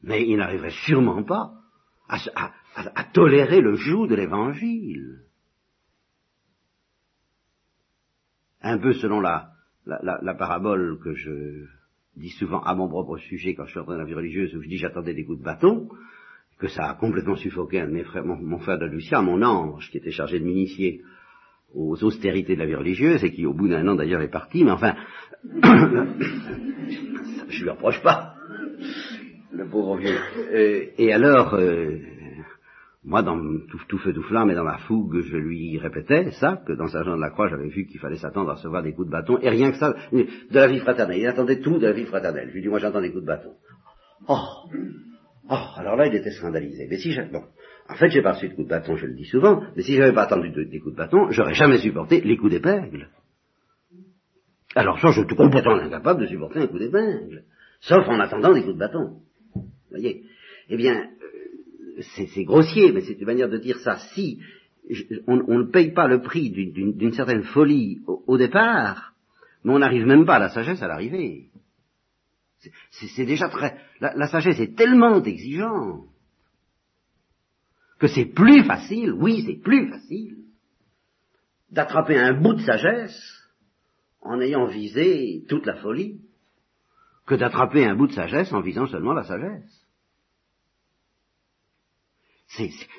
mais 0.02 0.26
ils 0.26 0.36
n'arriveraient 0.36 0.74
sûrement 0.84 1.22
pas 1.22 1.52
à, 2.08 3.04
tolérer 3.12 3.60
le 3.60 3.74
joug 3.76 4.08
de 4.08 4.16
l'évangile. 4.16 5.20
Un 8.62 8.78
peu 8.78 8.92
selon 8.94 9.20
la, 9.20 9.52
parabole 10.36 10.98
que 10.98 11.14
je 11.14 11.66
dis 12.16 12.30
souvent 12.30 12.62
à 12.62 12.74
mon 12.74 12.88
propre 12.88 13.16
sujet 13.18 13.54
quand 13.54 13.66
je 13.66 13.70
suis 13.70 13.78
entré 13.78 13.94
dans 13.94 14.00
la 14.00 14.06
vie 14.06 14.14
religieuse, 14.14 14.56
où 14.56 14.62
je 14.62 14.68
dis 14.68 14.76
j'attendais 14.76 15.14
des 15.14 15.24
coups 15.24 15.38
de 15.38 15.44
bâton, 15.44 15.88
que 16.58 16.66
ça 16.66 16.90
a 16.90 16.94
complètement 16.94 17.36
suffoqué 17.36 17.80
un 17.80 17.86
de 17.86 17.92
mes 17.92 18.04
frères, 18.04 18.24
mon, 18.24 18.58
frère 18.58 18.78
de 18.78 18.86
Lucien, 18.86 19.22
mon 19.22 19.40
ange, 19.42 19.88
qui 19.90 19.98
était 19.98 20.10
chargé 20.10 20.40
de 20.40 20.44
m'initier 20.44 21.02
aux 21.74 22.02
austérités 22.04 22.54
de 22.54 22.60
la 22.60 22.66
vie 22.66 22.74
religieuse, 22.74 23.22
et 23.24 23.32
qui 23.32 23.46
au 23.46 23.54
bout 23.54 23.68
d'un 23.68 23.86
an 23.88 23.94
d'ailleurs 23.94 24.22
est 24.22 24.30
parti, 24.30 24.64
mais 24.64 24.72
enfin, 24.72 24.94
je 27.48 27.62
lui 27.62 27.70
reproche 27.70 28.02
pas, 28.02 28.34
le 29.52 29.68
pauvre 29.68 29.96
vieux. 29.96 30.18
Euh, 30.52 30.86
et 30.98 31.12
alors, 31.12 31.54
euh, 31.54 31.98
moi, 33.04 33.22
dans 33.22 33.38
tout, 33.88 33.98
feu, 33.98 34.12
tout 34.12 34.22
flamme 34.22 34.50
et 34.50 34.54
dans 34.54 34.64
la 34.64 34.78
fougue, 34.78 35.20
je 35.22 35.36
lui 35.36 35.78
répétais 35.78 36.32
ça, 36.32 36.62
que 36.66 36.72
dans 36.72 36.86
Saint-Jean 36.86 37.16
de 37.16 37.20
la 37.20 37.30
Croix, 37.30 37.48
j'avais 37.48 37.68
vu 37.68 37.86
qu'il 37.86 38.00
fallait 38.00 38.16
s'attendre 38.16 38.50
à 38.50 38.54
recevoir 38.54 38.82
des 38.82 38.92
coups 38.92 39.06
de 39.06 39.12
bâton, 39.12 39.38
et 39.40 39.48
rien 39.48 39.70
que 39.70 39.78
ça, 39.78 39.94
de 40.12 40.26
la 40.52 40.66
vie 40.66 40.80
fraternelle. 40.80 41.18
Il 41.18 41.26
attendait 41.26 41.60
tout 41.60 41.78
de 41.78 41.86
la 41.86 41.92
vie 41.92 42.04
fraternelle. 42.04 42.48
Je 42.48 42.54
lui 42.54 42.62
dis, 42.62 42.68
moi 42.68 42.78
j'entends 42.78 43.00
des 43.00 43.10
coups 43.10 43.22
de 43.22 43.28
bâton. 43.28 43.52
Oh 44.28 44.38
Oh, 45.52 45.66
alors 45.76 45.96
là, 45.96 46.06
il 46.06 46.14
était 46.14 46.30
scandalisé. 46.30 46.86
Mais 46.88 46.98
si 46.98 47.12
bon, 47.32 47.42
en 47.90 47.94
fait, 47.96 48.08
j'ai 48.10 48.22
pas 48.22 48.32
reçu 48.32 48.48
de 48.48 48.54
coups 48.54 48.66
de 48.66 48.70
bâton, 48.70 48.96
je 48.96 49.06
le 49.06 49.14
dis 49.14 49.24
souvent, 49.24 49.62
mais 49.76 49.82
si 49.82 49.96
j'avais 49.96 50.12
pas 50.12 50.22
attendu 50.22 50.50
des 50.50 50.78
coups 50.78 50.92
de 50.92 50.98
bâton, 50.98 51.30
j'aurais 51.30 51.54
jamais 51.54 51.78
supporté 51.78 52.20
les 52.20 52.36
coups 52.36 52.52
d'épingle. 52.52 53.08
Alors 54.76 54.96
je 54.98 55.10
suis 55.10 55.36
complètement 55.36 55.74
incapable 55.74 56.22
de 56.22 56.26
supporter 56.26 56.60
un 56.60 56.66
coup 56.68 56.78
d'épingle, 56.78 57.42
sauf 57.80 58.06
en 58.06 58.20
attendant 58.20 58.54
des 58.54 58.62
coups 58.62 58.74
de 58.74 58.78
bâton. 58.78 59.16
Vous 59.54 59.64
voyez 59.90 60.22
Eh 60.68 60.76
bien, 60.76 61.08
c'est 62.00 62.44
grossier, 62.44 62.92
mais 62.92 63.00
c'est 63.00 63.18
une 63.18 63.26
manière 63.26 63.48
de 63.48 63.58
dire 63.58 63.78
ça. 63.78 63.96
Si 64.14 64.38
on, 65.26 65.36
ne 65.36 65.70
paye 65.70 65.92
pas 65.92 66.06
le 66.06 66.22
prix 66.22 66.50
d'une 66.50 67.12
certaine 67.12 67.42
folie 67.42 68.00
au, 68.06 68.38
départ, 68.38 69.14
mais 69.64 69.72
on 69.72 69.80
n'arrive 69.80 70.06
même 70.06 70.24
pas 70.24 70.36
à 70.36 70.38
la 70.38 70.48
sagesse 70.50 70.82
à 70.82 70.86
l'arrivée. 70.86 71.48
C'est 72.90 73.26
déjà 73.26 73.48
très... 73.48 73.78
La, 74.00 74.28
sagesse 74.28 74.60
est 74.60 74.76
tellement 74.76 75.22
exigeante 75.22 76.04
que 78.00 78.08
c'est 78.08 78.24
plus 78.24 78.64
facile, 78.64 79.12
oui, 79.12 79.44
c'est 79.46 79.62
plus 79.62 79.90
facile, 79.90 80.38
d'attraper 81.70 82.18
un 82.18 82.32
bout 82.32 82.54
de 82.54 82.62
sagesse 82.62 83.22
en 84.22 84.40
ayant 84.40 84.66
visé 84.66 85.44
toute 85.48 85.66
la 85.66 85.76
folie, 85.76 86.20
que 87.26 87.34
d'attraper 87.34 87.84
un 87.84 87.94
bout 87.94 88.08
de 88.08 88.14
sagesse 88.14 88.52
en 88.52 88.62
visant 88.62 88.86
seulement 88.86 89.12
la 89.12 89.24
sagesse. 89.24 89.86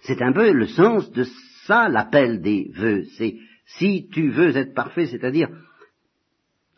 C'est 0.03 0.21
un 0.21 0.31
peu 0.31 0.53
le 0.53 0.67
sens 0.67 1.11
de 1.11 1.25
ça, 1.65 1.89
l'appel 1.89 2.41
des 2.41 2.71
vœux. 2.73 3.03
C'est 3.17 3.37
si 3.65 4.07
tu 4.09 4.29
veux 4.29 4.55
être 4.55 4.73
parfait, 4.73 5.07
c'est-à-dire, 5.07 5.49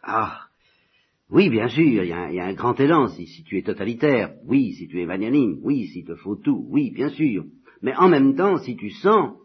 ah, 0.01 0.47
oui, 1.29 1.49
bien 1.49 1.67
sûr, 1.67 2.03
il 2.03 2.07
y, 2.07 2.39
a, 2.39 2.45
un 2.45 2.53
grand 2.53 2.79
élan 2.79 3.09
si, 3.09 3.43
tu 3.43 3.57
es 3.57 3.63
totalitaire, 3.63 4.33
oui, 4.45 4.73
si 4.73 4.87
tu 4.87 5.01
es 5.01 5.05
magnanime, 5.05 5.59
oui, 5.61 5.87
s'il 5.87 6.05
te 6.05 6.15
faut 6.15 6.35
tout, 6.35 6.65
oui, 6.69 6.91
bien 6.91 7.09
sûr. 7.09 7.45
Mais 7.83 7.95
en 7.95 8.09
même 8.09 8.35
temps, 8.35 8.57
si 8.57 8.75
tu 8.75 8.89
sens 8.89 9.35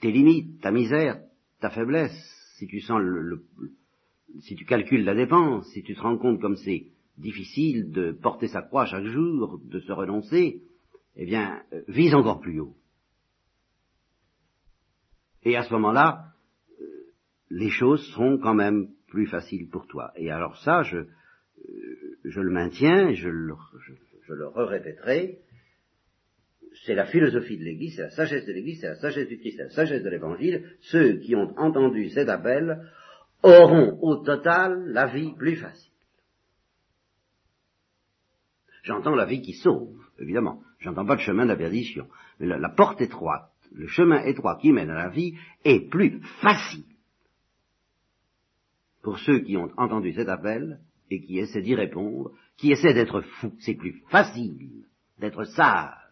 tes 0.00 0.12
limites, 0.12 0.60
ta 0.60 0.70
misère, 0.70 1.22
ta 1.60 1.70
faiblesse, 1.70 2.12
si 2.58 2.66
tu 2.66 2.80
sens 2.80 3.00
le 3.00 3.42
si 4.40 4.54
tu 4.54 4.66
calcules 4.66 5.04
la 5.04 5.14
dépense, 5.14 5.66
si 5.72 5.82
tu 5.82 5.94
te 5.94 6.00
rends 6.00 6.18
compte 6.18 6.40
comme 6.40 6.56
c'est 6.56 6.88
difficile 7.16 7.90
de 7.90 8.12
porter 8.12 8.48
sa 8.48 8.60
croix 8.60 8.84
chaque 8.84 9.06
jour, 9.06 9.58
de 9.64 9.80
se 9.80 9.92
renoncer, 9.92 10.62
eh 11.16 11.24
bien, 11.24 11.62
euh, 11.72 11.82
vise 11.88 12.14
encore 12.14 12.40
plus 12.40 12.60
haut. 12.60 12.76
Et 15.42 15.56
à 15.56 15.62
ce 15.62 15.72
moment-là, 15.72 16.32
euh, 16.80 16.84
les 17.50 17.70
choses 17.70 18.04
seront 18.12 18.38
quand 18.38 18.54
même 18.54 18.88
plus 19.08 19.26
faciles 19.26 19.68
pour 19.70 19.86
toi. 19.86 20.12
Et 20.16 20.30
alors 20.30 20.58
ça, 20.58 20.82
je, 20.82 20.98
euh, 20.98 21.08
je 22.24 22.40
le 22.40 22.50
maintiens, 22.50 23.14
je 23.14 23.28
le, 23.28 23.54
je, 24.26 24.34
le 24.34 24.48
répéterai 24.48 25.38
c'est 26.86 26.94
la 26.94 27.06
philosophie 27.06 27.58
de 27.58 27.64
l'Église, 27.64 27.96
c'est 27.96 28.02
la 28.02 28.10
sagesse 28.10 28.46
de 28.46 28.52
l'Église, 28.52 28.80
c'est 28.80 28.86
la 28.86 28.94
sagesse 28.94 29.26
du 29.26 29.38
Christ, 29.38 29.56
c'est 29.56 29.64
la 29.64 29.70
sagesse 29.70 30.04
de 30.04 30.08
l'Évangile. 30.08 30.76
Ceux 30.82 31.18
qui 31.18 31.34
ont 31.34 31.52
entendu 31.58 32.10
cet 32.10 32.28
appel 32.28 32.80
auront 33.42 33.98
au 34.02 34.24
total 34.24 34.84
la 34.86 35.08
vie 35.08 35.34
plus 35.36 35.56
facile. 35.56 35.92
J'entends 38.84 39.16
la 39.16 39.26
vie 39.26 39.42
qui 39.42 39.54
sauve, 39.54 39.98
évidemment. 40.20 40.62
J'entends 40.78 41.04
pas 41.04 41.16
le 41.16 41.20
chemin 41.20 41.42
de 41.42 41.48
la 41.48 41.56
perdition. 41.56 42.06
Mais 42.38 42.46
la, 42.46 42.68
porte 42.68 43.00
étroite, 43.00 43.50
le 43.72 43.88
chemin 43.88 44.22
étroit 44.22 44.56
qui 44.62 44.70
mène 44.70 44.90
à 44.90 44.94
la 44.94 45.08
vie 45.08 45.34
est 45.64 45.90
plus 45.90 46.20
facile 46.40 46.84
pour 49.02 49.18
ceux 49.18 49.40
qui 49.40 49.56
ont 49.56 49.72
entendu 49.76 50.12
cet 50.12 50.28
appel 50.28 50.78
et 51.10 51.20
qui 51.20 51.40
essaient 51.40 51.62
d'y 51.62 51.74
répondre, 51.74 52.30
qui 52.56 52.70
essaient 52.70 52.94
d'être 52.94 53.22
fous. 53.22 53.54
C'est 53.58 53.74
plus 53.74 54.02
facile 54.08 54.84
d'être 55.18 55.44
sage, 55.44 56.05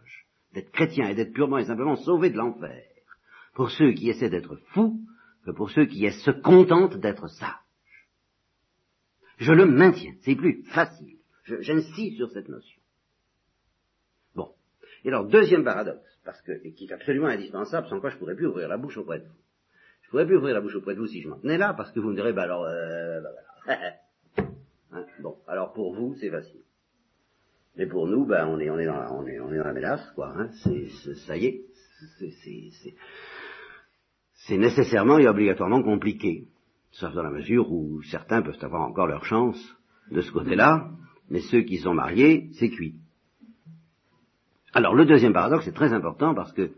d'être 0.54 0.70
chrétien 0.70 1.08
et 1.08 1.14
d'être 1.14 1.32
purement 1.32 1.58
et 1.58 1.64
simplement 1.64 1.96
sauvé 1.96 2.30
de 2.30 2.36
l'enfer 2.36 2.82
pour 3.54 3.70
ceux 3.70 3.92
qui 3.92 4.08
essaient 4.08 4.30
d'être 4.30 4.56
fous 4.72 5.00
que 5.44 5.50
pour 5.50 5.70
ceux 5.70 5.86
qui 5.86 6.10
se 6.10 6.30
contentent 6.30 6.96
d'être 6.96 7.28
sages. 7.28 7.50
Je 9.38 9.52
le 9.52 9.66
maintiens, 9.66 10.14
c'est 10.22 10.36
plus 10.36 10.62
facile. 10.64 11.18
J'insiste 11.60 12.16
sur 12.16 12.30
cette 12.30 12.48
notion. 12.48 12.80
Et 15.04 15.08
alors, 15.08 15.26
deuxième 15.26 15.64
paradoxe, 15.64 16.18
parce 16.24 16.40
que, 16.42 16.52
et 16.64 16.72
qui 16.72 16.86
est 16.86 16.92
absolument 16.92 17.26
indispensable, 17.26 17.86
sans 17.88 18.00
quoi 18.00 18.08
je 18.08 18.14
ne 18.14 18.20
pourrais 18.20 18.34
plus 18.34 18.46
ouvrir 18.46 18.68
la 18.68 18.78
bouche 18.78 18.96
auprès 18.96 19.18
de 19.18 19.24
vous. 19.24 19.34
Je 20.00 20.08
ne 20.08 20.10
pourrais 20.10 20.26
plus 20.26 20.36
ouvrir 20.36 20.54
la 20.54 20.60
bouche 20.62 20.74
auprès 20.74 20.94
de 20.94 20.98
vous 20.98 21.06
si 21.06 21.20
je 21.20 21.28
m'en 21.28 21.38
tenais 21.38 21.58
là, 21.58 21.74
parce 21.74 21.92
que 21.92 22.00
vous 22.00 22.08
me 22.08 22.14
direz, 22.14 22.32
bah 22.32 22.44
alors, 22.44 22.64
euh, 22.64 23.20
bah, 23.20 23.76
hein, 24.92 25.06
bon, 25.20 25.36
alors 25.46 25.74
pour 25.74 25.94
vous, 25.94 26.14
c'est 26.20 26.30
facile. 26.30 26.63
Mais 27.76 27.86
pour 27.86 28.06
nous, 28.06 28.24
ben, 28.24 28.46
on 28.46 28.58
est, 28.60 28.70
on 28.70 28.78
est 28.78 28.86
dans 28.86 28.98
la, 28.98 29.12
on 29.12 29.26
est, 29.26 29.40
on 29.40 29.52
est 29.52 29.58
dans 29.58 29.64
la 29.64 29.72
mélasse, 29.72 30.08
quoi. 30.14 30.32
Hein. 30.36 30.48
C'est, 30.62 31.14
ça 31.26 31.36
y 31.36 31.46
est, 31.46 31.64
c'est, 32.18 32.94
c'est 34.46 34.58
nécessairement 34.58 35.18
et 35.18 35.26
obligatoirement 35.26 35.82
compliqué. 35.82 36.48
Sauf 36.92 37.12
dans 37.14 37.22
la 37.22 37.30
mesure 37.30 37.72
où 37.72 38.02
certains 38.02 38.42
peuvent 38.42 38.58
avoir 38.62 38.82
encore 38.82 39.08
leur 39.08 39.24
chance 39.24 39.58
de 40.10 40.20
ce 40.20 40.30
côté-là, 40.30 40.90
mais 41.30 41.40
ceux 41.40 41.62
qui 41.62 41.78
sont 41.78 41.94
mariés, 41.94 42.50
c'est 42.52 42.70
cuit. 42.70 42.94
Alors 44.72 44.94
le 44.94 45.06
deuxième 45.06 45.32
paradoxe 45.32 45.66
est 45.66 45.72
très 45.72 45.92
important 45.92 46.34
parce 46.34 46.52
que 46.52 46.62
euh, 46.62 46.72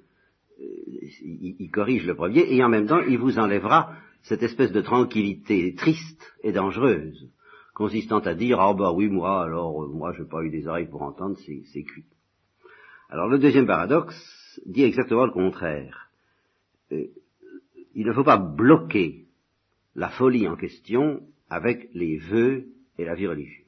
il, 1.23 1.71
corrige 1.71 2.07
le 2.07 2.15
premier 2.15 2.47
et 2.55 2.63
en 2.63 2.69
même 2.69 2.87
temps 2.87 3.01
il 3.01 3.19
vous 3.19 3.39
enlèvera 3.39 3.95
cette 4.23 4.43
espèce 4.43 4.73
de 4.73 4.81
tranquillité 4.81 5.75
triste 5.75 6.35
et 6.43 6.53
dangereuse 6.53 7.31
consistant 7.77 8.21
à 8.21 8.35
dire 8.35 8.59
ah 8.59 8.73
bah 8.73 8.91
oui 8.91 9.07
moi 9.07 9.43
alors 9.43 9.85
euh, 9.85 9.89
moi 9.89 10.11
j'ai 10.17 10.25
pas 10.25 10.43
eu 10.43 10.49
des 10.49 10.67
oreilles 10.67 10.89
pour 10.89 11.03
entendre 11.03 11.37
c'est 11.37 11.83
cuit. 11.83 12.07
Alors 13.11 13.29
le 13.29 13.39
deuxième 13.39 13.67
paradoxe 13.67 14.17
dit 14.65 14.83
exactement 14.83 15.27
le 15.27 15.33
contraire. 15.33 16.11
Euh, 16.93 17.05
il 17.95 18.07
ne 18.07 18.13
faut 18.15 18.25
pas 18.25 18.39
bloquer 18.39 19.27
la 19.95 20.09
folie 20.09 20.49
en 20.49 20.57
question 20.57 21.21
avec 21.51 21.91
les 21.93 22.17
vœux 22.17 22.65
et 22.97 23.05
la 23.05 23.15
vie 23.15 23.27
religieuse. 23.27 23.67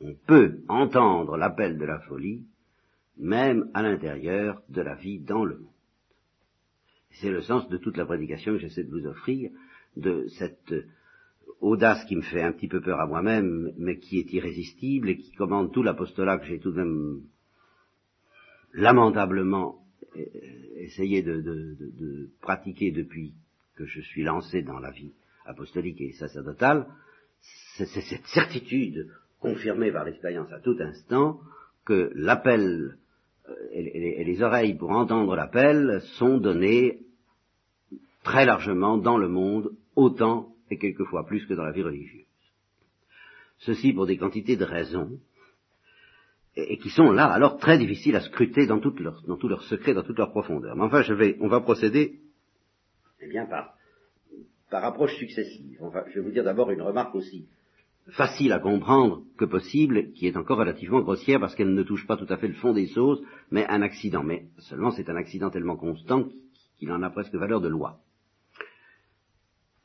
On 0.00 0.14
peut 0.14 0.60
entendre 0.68 1.36
l'appel 1.36 1.78
de 1.78 1.84
la 1.84 1.98
folie 1.98 2.44
même 3.18 3.70
à 3.74 3.82
l'intérieur 3.82 4.62
de 4.68 4.82
la 4.82 4.94
vie 4.94 5.18
dans 5.18 5.44
le 5.44 5.56
monde. 5.56 5.66
C'est 7.20 7.30
le 7.30 7.42
sens 7.42 7.68
de 7.68 7.76
toute 7.76 7.96
la 7.96 8.06
prédication 8.06 8.52
que 8.52 8.60
j'essaie 8.60 8.84
de 8.84 8.90
vous 8.90 9.06
offrir, 9.06 9.50
de 9.96 10.28
cette 10.38 10.72
audace 11.60 12.04
qui 12.06 12.16
me 12.16 12.22
fait 12.22 12.42
un 12.42 12.52
petit 12.52 12.68
peu 12.68 12.80
peur 12.80 13.00
à 13.00 13.06
moi-même, 13.06 13.72
mais 13.78 13.98
qui 13.98 14.18
est 14.18 14.32
irrésistible 14.32 15.08
et 15.08 15.16
qui 15.16 15.32
commande 15.32 15.72
tout 15.72 15.82
l'apostolat 15.82 16.38
que 16.38 16.46
j'ai 16.46 16.58
tout 16.58 16.72
de 16.72 16.76
même 16.76 17.22
lamentablement 18.72 19.80
essayé 20.76 21.22
de, 21.22 22.30
pratiquer 22.40 22.90
depuis 22.90 23.34
que 23.76 23.84
je 23.84 24.00
suis 24.00 24.22
lancé 24.22 24.62
dans 24.62 24.78
la 24.78 24.90
vie 24.90 25.12
apostolique 25.46 26.00
et 26.00 26.12
sacerdotale, 26.12 26.86
c'est 27.76 27.86
cette 27.86 28.26
certitude 28.26 29.08
confirmée 29.40 29.90
par 29.90 30.04
l'expérience 30.04 30.52
à 30.52 30.60
tout 30.60 30.76
instant 30.80 31.40
que 31.86 32.12
l'appel 32.14 32.98
euh, 33.48 33.54
et, 33.72 34.22
les 34.24 34.42
oreilles 34.42 34.74
pour 34.74 34.90
entendre 34.90 35.34
l'appel 35.34 36.02
sont 36.18 36.38
données 36.38 37.00
très 38.22 38.44
largement 38.44 38.98
dans 38.98 39.16
le 39.16 39.28
monde, 39.28 39.70
autant 39.96 40.49
et 40.70 40.78
quelquefois 40.78 41.26
plus 41.26 41.44
que 41.46 41.54
dans 41.54 41.64
la 41.64 41.72
vie 41.72 41.82
religieuse. 41.82 42.26
Ceci 43.58 43.92
pour 43.92 44.06
des 44.06 44.16
quantités 44.16 44.56
de 44.56 44.64
raisons, 44.64 45.18
et, 46.56 46.78
qui 46.78 46.90
sont 46.90 47.12
là 47.12 47.26
alors 47.26 47.58
très 47.58 47.78
difficiles 47.78 48.16
à 48.16 48.20
scruter 48.20 48.66
dans, 48.66 48.80
tout 48.80 48.94
leur, 48.98 49.22
dans 49.26 49.36
tout 49.36 49.48
leur 49.48 49.62
secret, 49.64 49.94
dans 49.94 50.02
toute 50.02 50.18
leur 50.18 50.30
profondeur. 50.30 50.74
Mais 50.76 50.82
enfin, 50.82 51.02
je 51.02 51.14
vais, 51.14 51.36
on 51.40 51.48
va 51.48 51.60
procéder, 51.60 52.20
eh 53.20 53.28
bien, 53.28 53.46
par, 53.46 53.74
par 54.70 54.84
approche 54.84 55.14
successive. 55.16 55.78
Je 56.08 56.14
vais 56.14 56.24
vous 56.24 56.32
dire 56.32 56.44
d'abord 56.44 56.70
une 56.70 56.82
remarque 56.82 57.14
aussi 57.14 57.46
facile 58.12 58.52
à 58.52 58.58
comprendre 58.58 59.22
que 59.36 59.44
possible, 59.44 60.12
qui 60.12 60.26
est 60.26 60.36
encore 60.36 60.58
relativement 60.58 61.00
grossière 61.00 61.40
parce 61.40 61.54
qu'elle 61.54 61.74
ne 61.74 61.82
touche 61.82 62.06
pas 62.06 62.16
tout 62.16 62.26
à 62.28 62.36
fait 62.36 62.48
le 62.48 62.54
fond 62.54 62.72
des 62.72 62.88
choses, 62.88 63.22
mais 63.50 63.66
un 63.66 63.82
accident. 63.82 64.22
Mais 64.22 64.46
seulement 64.58 64.90
c'est 64.90 65.08
un 65.08 65.16
accident 65.16 65.50
tellement 65.50 65.76
constant 65.76 66.28
qu'il 66.78 66.90
en 66.92 67.02
a 67.02 67.10
presque 67.10 67.34
valeur 67.34 67.60
de 67.60 67.68
loi. 67.68 68.00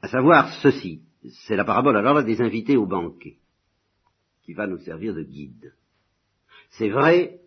À 0.05 0.07
savoir 0.07 0.53
ceci, 0.61 1.01
c'est 1.47 1.55
la 1.55 1.65
parabole 1.65 1.97
alors 1.97 2.13
là 2.13 2.21
des 2.21 2.39
invités 2.39 2.77
au 2.77 2.85
banquet, 2.85 3.37
qui 4.43 4.53
va 4.53 4.67
nous 4.67 4.77
servir 4.77 5.15
de 5.15 5.23
guide. 5.23 5.73
C'est 6.77 6.89
vrai, 6.89 7.39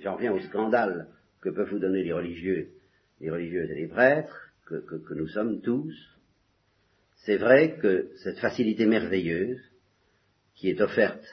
j'en 0.00 0.14
reviens 0.14 0.32
au 0.32 0.40
scandale 0.40 1.08
que 1.42 1.50
peuvent 1.50 1.68
vous 1.68 1.78
donner 1.78 2.02
les 2.02 2.14
religieux, 2.14 2.70
les 3.20 3.30
religieuses 3.30 3.70
et 3.70 3.74
les 3.74 3.88
prêtres, 3.88 4.54
que, 4.64 4.76
que 4.76 5.12
nous 5.12 5.28
sommes 5.28 5.60
tous. 5.60 5.94
C'est 7.26 7.36
vrai 7.36 7.76
que 7.76 8.08
cette 8.24 8.38
facilité 8.38 8.86
merveilleuse 8.86 9.60
qui 10.54 10.70
est 10.70 10.80
offerte 10.80 11.26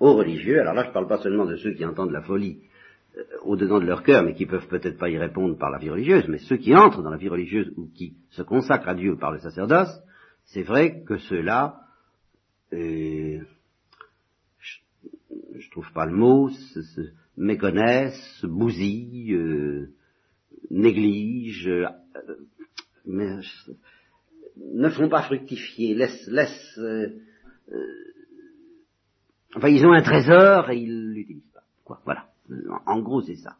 aux 0.00 0.14
religieux, 0.14 0.58
alors 0.58 0.72
là 0.72 0.84
je 0.84 0.88
ne 0.88 0.94
parle 0.94 1.06
pas 1.06 1.22
seulement 1.22 1.44
de 1.44 1.56
ceux 1.56 1.74
qui 1.74 1.84
entendent 1.84 2.12
la 2.12 2.22
folie 2.22 2.62
au-dedans 3.42 3.78
de 3.78 3.86
leur 3.86 4.02
cœur, 4.02 4.22
mais 4.22 4.34
qui 4.34 4.46
peuvent 4.46 4.66
peut-être 4.68 4.98
pas 4.98 5.08
y 5.08 5.18
répondre 5.18 5.56
par 5.56 5.70
la 5.70 5.78
vie 5.78 5.90
religieuse, 5.90 6.26
mais 6.28 6.38
ceux 6.38 6.56
qui 6.56 6.74
entrent 6.74 7.02
dans 7.02 7.10
la 7.10 7.16
vie 7.16 7.28
religieuse 7.28 7.72
ou 7.76 7.88
qui 7.94 8.16
se 8.30 8.42
consacrent 8.42 8.88
à 8.88 8.94
Dieu 8.94 9.16
par 9.16 9.32
le 9.32 9.38
sacerdoce, 9.38 9.90
c'est 10.46 10.62
vrai 10.62 11.02
que 11.04 11.16
ceux-là, 11.18 11.80
euh, 12.72 13.40
je, 14.60 15.70
trouve 15.70 15.90
pas 15.92 16.06
le 16.06 16.12
mot, 16.12 16.48
se, 16.50 16.80
méconnaissent, 17.36 18.44
bousillent, 18.44 19.34
euh, 19.34 19.90
négligent, 20.70 21.68
euh, 21.68 21.86
mais, 23.06 23.38
ne 24.56 24.88
font 24.90 25.08
pas 25.08 25.22
fructifier, 25.22 25.94
laissent, 25.94 26.26
laissent 26.28 26.80
Enfin, 29.56 29.68
ils 29.68 29.86
ont 29.86 29.92
un 29.92 30.02
trésor 30.02 30.68
et 30.70 30.78
ils 30.78 31.12
l'utilisent 31.12 31.52
pas. 31.52 31.62
Quoi, 31.84 32.00
voilà. 32.04 32.26
En 32.86 33.00
gros, 33.00 33.22
c'est 33.22 33.36
ça. 33.36 33.56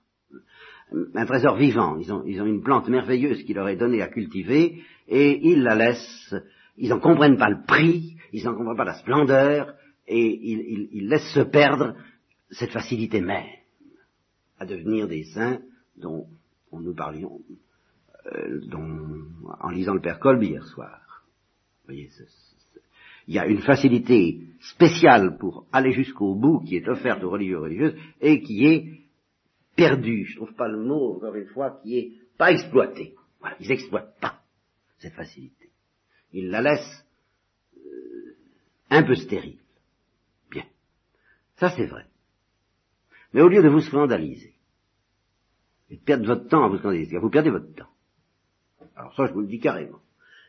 Un 1.14 1.26
trésor 1.26 1.56
vivant. 1.56 1.96
Ils 1.98 2.12
ont, 2.12 2.24
ils 2.24 2.40
ont 2.40 2.46
une 2.46 2.62
plante 2.62 2.88
merveilleuse 2.88 3.42
qui 3.44 3.54
leur 3.54 3.68
est 3.68 3.76
donnée 3.76 4.02
à 4.02 4.08
cultiver 4.08 4.82
et 5.08 5.48
ils 5.48 5.62
la 5.62 5.74
laissent. 5.74 6.34
Ils 6.76 6.90
n'en 6.90 7.00
comprennent 7.00 7.38
pas 7.38 7.50
le 7.50 7.64
prix, 7.66 8.16
ils 8.32 8.44
n'en 8.44 8.54
comprennent 8.54 8.76
pas 8.76 8.84
la 8.84 8.98
splendeur 8.98 9.74
et 10.06 10.26
ils, 10.26 10.88
ils, 10.92 11.08
laissent 11.08 11.32
se 11.32 11.40
perdre 11.40 11.94
cette 12.50 12.70
facilité 12.70 13.20
même 13.20 13.46
à 14.58 14.66
devenir 14.66 15.08
des 15.08 15.24
saints 15.24 15.60
dont, 15.96 16.26
nous 16.72 16.94
parlions 16.94 17.40
euh, 18.32 18.60
dont, 18.66 19.24
en 19.60 19.70
lisant 19.70 19.94
le 19.94 20.00
Père 20.00 20.18
Kolb 20.18 20.42
hier 20.42 20.64
soir. 20.66 21.24
Vous 21.82 21.94
voyez, 21.94 22.10
il 23.26 23.34
y 23.34 23.38
a 23.38 23.46
une 23.46 23.62
facilité 23.62 24.40
spéciale 24.60 25.36
pour 25.38 25.66
aller 25.72 25.92
jusqu'au 25.92 26.34
bout 26.34 26.60
qui 26.60 26.76
est 26.76 26.88
offerte 26.88 27.22
aux 27.22 27.30
religieux 27.30 27.58
religieuses 27.58 27.96
et 28.20 28.40
qui 28.42 28.66
est 28.66 29.00
perdue, 29.76 30.24
je 30.26 30.36
trouve 30.36 30.54
pas 30.54 30.68
le 30.68 30.82
mot 30.82 31.16
encore 31.16 31.34
une 31.34 31.48
fois, 31.48 31.78
qui 31.82 31.98
est 31.98 32.12
pas 32.36 32.52
exploitée. 32.52 33.14
Voilà, 33.40 33.56
ils 33.60 33.68
n'exploitent 33.68 34.18
pas 34.20 34.40
cette 34.98 35.14
facilité. 35.14 35.70
Ils 36.32 36.48
la 36.48 36.62
laissent 36.62 37.06
euh, 37.76 38.36
un 38.90 39.02
peu 39.02 39.14
stérile. 39.14 39.58
Bien. 40.50 40.64
Ça 41.56 41.70
c'est 41.70 41.86
vrai. 41.86 42.06
Mais 43.32 43.42
au 43.42 43.48
lieu 43.48 43.62
de 43.62 43.68
vous 43.68 43.80
scandaliser, 43.80 44.54
et 45.90 45.96
de 45.96 46.02
perdre 46.02 46.26
votre 46.26 46.48
temps 46.48 46.64
à 46.64 46.68
vous 46.68 46.78
scandaliser, 46.78 47.18
vous 47.18 47.30
perdez 47.30 47.50
votre 47.50 47.74
temps. 47.74 47.90
Alors 48.96 49.14
ça 49.14 49.26
je 49.26 49.32
vous 49.32 49.40
le 49.40 49.48
dis 49.48 49.60
carrément. 49.60 50.00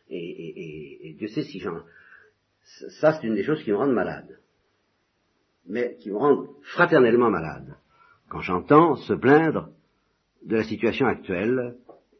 Et, 0.09 0.17
et, 0.17 1.09
et 1.09 1.13
Dieu 1.13 1.27
sait 1.29 1.43
si 1.43 1.59
j'en 1.59 1.81
ça, 2.99 3.13
c'est 3.13 3.27
une 3.27 3.35
des 3.35 3.43
choses 3.43 3.63
qui 3.63 3.71
me 3.71 3.77
rendent 3.77 3.93
malade. 3.93 4.39
Mais 5.67 5.97
qui 5.99 6.11
me 6.11 6.17
rendent 6.17 6.47
fraternellement 6.61 7.29
malade. 7.29 7.75
Quand 8.29 8.41
j'entends 8.41 8.95
se 8.95 9.13
plaindre 9.13 9.69
de 10.43 10.57
la 10.57 10.63
situation 10.63 11.07
actuelle 11.07 11.75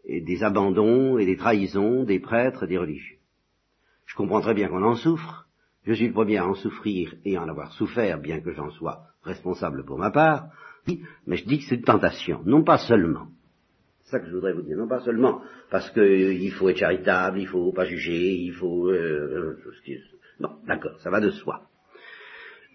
et 0.06 0.22
des 0.22 0.44
abandons 0.44 1.18
et 1.18 1.26
des 1.26 1.38
trahisons 1.38 2.04
des 2.04 2.20
prêtres 2.20 2.64
et 2.64 2.68
des 2.68 2.78
religieux. 2.78 3.18
Je 4.06 4.16
comprends 4.16 4.42
très 4.42 4.54
bien 4.54 4.68
qu'on 4.68 4.84
en 4.84 4.96
souffre. 4.96 5.48
Je 5.84 5.94
suis 5.94 6.08
le 6.08 6.14
premier 6.14 6.38
à 6.38 6.48
en 6.48 6.56
souffrir 6.56 7.14
et 7.26 7.38
en 7.38 7.48
avoir 7.48 7.72
souffert, 7.74 8.20
bien 8.20 8.40
que 8.40 8.52
j'en 8.52 8.72
sois 8.72 9.04
responsable 9.24 9.84
pour 9.86 9.98
ma 9.98 10.12
part. 10.12 10.48
Mais 11.26 11.38
je 11.38 11.46
dis 11.46 11.60
que 11.60 11.66
c'est 11.66 11.76
une 11.76 11.84
tentation, 11.84 12.42
non 12.46 12.64
pas 12.64 12.78
seulement. 12.78 13.28
C'est 14.04 14.12
ça 14.12 14.20
que 14.20 14.28
je 14.28 14.36
voudrais 14.36 14.54
vous 14.54 14.62
dire, 14.62 14.78
non 14.78 14.88
pas 14.88 15.00
seulement 15.02 15.42
parce 15.72 15.90
qu'il 15.92 16.52
faut 16.52 16.70
être 16.70 16.78
charitable, 16.78 17.40
il 17.40 17.48
faut 17.48 17.72
pas 17.72 17.86
juger, 17.86 18.36
il 18.36 18.54
faut 18.54 18.88
euh, 18.90 19.58
euh 19.58 20.15
Bon, 20.40 20.50
d'accord, 20.68 21.00
ça 21.00 21.10
va 21.10 21.20
de 21.20 21.32
soi. 21.32 21.62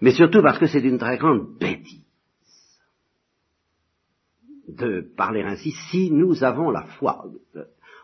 Mais 0.01 0.13
surtout 0.13 0.43
parce 0.43 0.59
que 0.59 0.67
c'est 0.67 0.81
une 0.81 0.99
très 0.99 1.19
grande 1.19 1.59
bêtise 1.59 2.05
de 4.69 5.01
parler 5.17 5.43
ainsi 5.43 5.73
si 5.91 6.11
nous 6.11 6.43
avons 6.45 6.71
la 6.71 6.85
foi. 6.85 7.25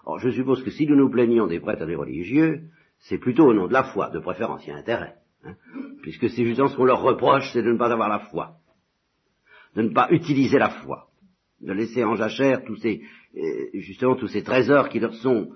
Or, 0.04 0.18
je 0.18 0.30
suppose 0.30 0.62
que 0.62 0.70
si 0.70 0.86
nous 0.86 0.96
nous 0.96 1.10
plaignons 1.10 1.46
des 1.46 1.60
prêtres 1.60 1.82
et 1.82 1.86
des 1.86 1.94
religieux, 1.94 2.62
c'est 3.00 3.18
plutôt 3.18 3.46
au 3.46 3.54
nom 3.54 3.66
de 3.66 3.72
la 3.72 3.84
foi, 3.84 4.10
de 4.10 4.18
préférence, 4.18 4.64
il 4.66 4.70
y 4.70 4.72
a 4.72 4.76
intérêt. 4.76 5.16
Hein, 5.44 5.54
puisque 6.02 6.28
c'est 6.30 6.44
justement 6.44 6.68
ce 6.68 6.76
qu'on 6.76 6.84
leur 6.84 7.02
reproche, 7.02 7.50
c'est 7.52 7.62
de 7.62 7.72
ne 7.72 7.78
pas 7.78 7.92
avoir 7.92 8.08
la 8.08 8.20
foi, 8.20 8.56
de 9.74 9.82
ne 9.82 9.90
pas 9.90 10.08
utiliser 10.10 10.58
la 10.58 10.70
foi, 10.70 11.08
de 11.60 11.72
laisser 11.72 12.04
en 12.04 12.16
jachère 12.16 12.64
tous 12.64 12.76
ces, 12.76 13.02
euh, 13.36 13.40
justement 13.74 14.16
tous 14.16 14.28
ces 14.28 14.42
trésors 14.42 14.88
qui 14.88 15.00
leur 15.00 15.14
sont 15.14 15.50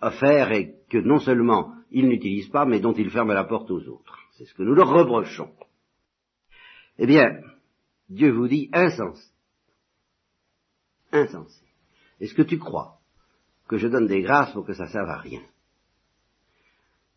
offerts 0.00 0.52
et 0.52 0.74
que 0.88 0.98
non 0.98 1.18
seulement 1.18 1.74
ils 1.90 2.08
n'utilisent 2.08 2.48
pas, 2.48 2.64
mais 2.64 2.80
dont 2.80 2.94
ils 2.94 3.10
ferment 3.10 3.32
la 3.32 3.44
porte 3.44 3.70
aux 3.70 3.86
autres. 3.88 4.18
C'est 4.32 4.44
ce 4.44 4.54
que 4.54 4.62
nous 4.62 4.74
leur 4.74 4.88
reprochons. 4.88 5.52
Eh 6.98 7.06
bien, 7.06 7.40
Dieu 8.08 8.32
vous 8.32 8.48
dit 8.48 8.68
insensé. 8.72 9.30
Insensé. 11.12 11.64
Est-ce 12.20 12.34
que 12.34 12.42
tu 12.42 12.58
crois 12.58 12.98
que 13.68 13.76
je 13.76 13.88
donne 13.88 14.06
des 14.06 14.22
grâces 14.22 14.52
pour 14.52 14.66
que 14.66 14.74
ça 14.74 14.86
serve 14.86 15.08
à 15.08 15.18
rien? 15.18 15.42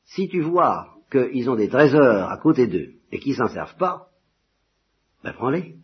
Si 0.06 0.28
tu 0.28 0.42
vois 0.42 0.96
qu'ils 1.12 1.50
ont 1.50 1.56
des 1.56 1.70
trésors 1.70 2.30
à 2.30 2.38
côté 2.38 2.68
d'eux 2.68 2.96
et 3.12 3.20
qu'ils 3.20 3.36
s'en 3.36 3.48
servent 3.48 3.78
pas, 3.78 4.10
ben 5.24 5.34
prends-les. 5.34 5.76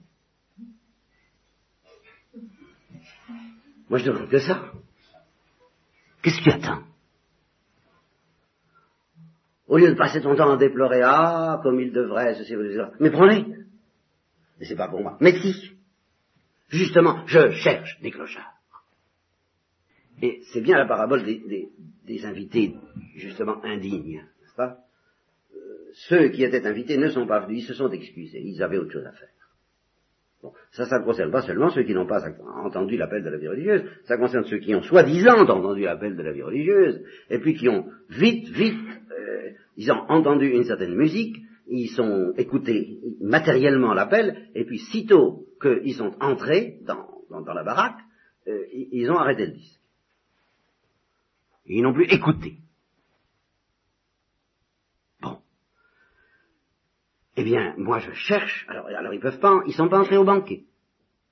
Moi 3.90 4.00
je 4.00 4.06
demande 4.06 4.30
que 4.30 4.40
ça. 4.40 4.72
Qu'est-ce 6.22 6.38
que 6.40 6.44
tu 6.44 6.52
attends? 6.52 6.89
Au 9.70 9.78
lieu 9.78 9.90
de 9.90 9.96
passer 9.96 10.20
ton 10.22 10.36
temps 10.36 10.52
à 10.52 10.58
déplorer, 10.58 11.02
ah, 11.04 11.60
comme 11.64 11.80
il 11.80 11.94
devrait, 11.94 12.34
ceci, 12.36 12.54
cela. 12.54 12.92
Mais 13.00 13.12
prends-les. 13.12 13.46
Mais 14.60 14.66
c'est 14.66 14.76
pas 14.76 14.90
pour 14.90 15.02
moi. 15.02 15.18
Mais 15.22 15.40
si. 15.40 15.78
Justement, 16.70 17.26
je 17.26 17.52
cherche 17.52 18.00
des 18.02 18.12
clochards. 18.12 18.54
Et 20.22 20.42
c'est 20.52 20.62
bien 20.62 20.78
la 20.78 20.86
parabole 20.86 21.24
des, 21.24 22.26
invités, 22.26 22.76
justement, 23.16 23.64
indignes, 23.64 24.26
n'est-ce 24.42 24.56
pas? 24.56 24.80
Euh, 25.56 25.58
Ceux 25.94 26.30
qui 26.30 26.44
étaient 26.44 26.66
invités 26.68 26.98
ne 26.98 27.10
sont 27.10 27.26
pas 27.26 27.40
venus, 27.40 27.64
ils 27.64 27.68
se 27.68 27.74
sont 27.74 27.90
excusés, 27.90 28.42
ils 28.44 28.62
avaient 28.62 28.78
autre 28.78 28.92
chose 28.92 29.06
à 29.06 29.14
faire. 29.14 29.30
Bon, 30.42 30.54
ça, 30.72 30.86
ça 30.86 31.00
ne 31.00 31.04
concerne 31.04 31.32
pas 31.32 31.42
seulement 31.42 31.70
ceux 31.70 31.84
qui 31.84 31.94
n'ont 31.94 32.08
pas 32.08 32.24
entendu 32.64 32.96
l'appel 32.96 33.24
de 33.24 33.30
la 33.30 33.38
vie 33.38 33.50
religieuse, 33.50 33.84
ça 34.06 34.18
concerne 34.18 34.46
ceux 34.46 34.60
qui 34.60 34.74
ont 34.74 34.82
soi-disant 34.82 35.42
entendu 35.42 35.82
l'appel 35.82 36.16
de 36.16 36.24
la 36.24 36.32
vie 36.32 36.44
religieuse, 36.44 37.04
et 37.30 37.40
puis 37.40 37.56
qui 37.56 37.68
ont 37.68 37.88
vite, 38.10 38.48
vite, 38.48 38.80
euh, 39.12 39.50
ils 39.76 39.92
ont 39.92 40.06
entendu 40.08 40.48
une 40.48 40.64
certaine 40.64 40.96
musique, 40.96 41.36
ils 41.68 41.90
sont 41.90 42.34
écoutés 42.38 43.00
matériellement 43.20 43.94
l'appel, 43.94 44.50
et 44.56 44.64
puis 44.64 44.80
sitôt 44.80 45.46
qu'ils 45.62 45.96
sont 45.96 46.16
entrés 46.22 46.80
dans, 46.86 47.06
dans, 47.30 47.54
la 47.54 47.64
baraque, 47.64 48.00
euh, 48.48 48.64
ils 48.72 49.12
ont 49.12 49.18
arrêté 49.18 49.46
le 49.46 49.52
disque. 49.52 49.80
Ils 51.66 51.84
n'ont 51.84 51.94
plus 51.94 52.06
écouté. 52.06 52.60
Eh 57.40 57.44
bien, 57.46 57.74
moi 57.78 58.00
je 58.00 58.12
cherche, 58.12 58.66
alors, 58.68 58.88
alors 58.88 59.14
ils 59.14 59.22
peuvent 59.22 59.40
pas, 59.40 59.62
ils 59.66 59.74
sont 59.74 59.88
pas 59.88 60.02
entrés 60.02 60.18
au 60.18 60.26
banquet. 60.26 60.66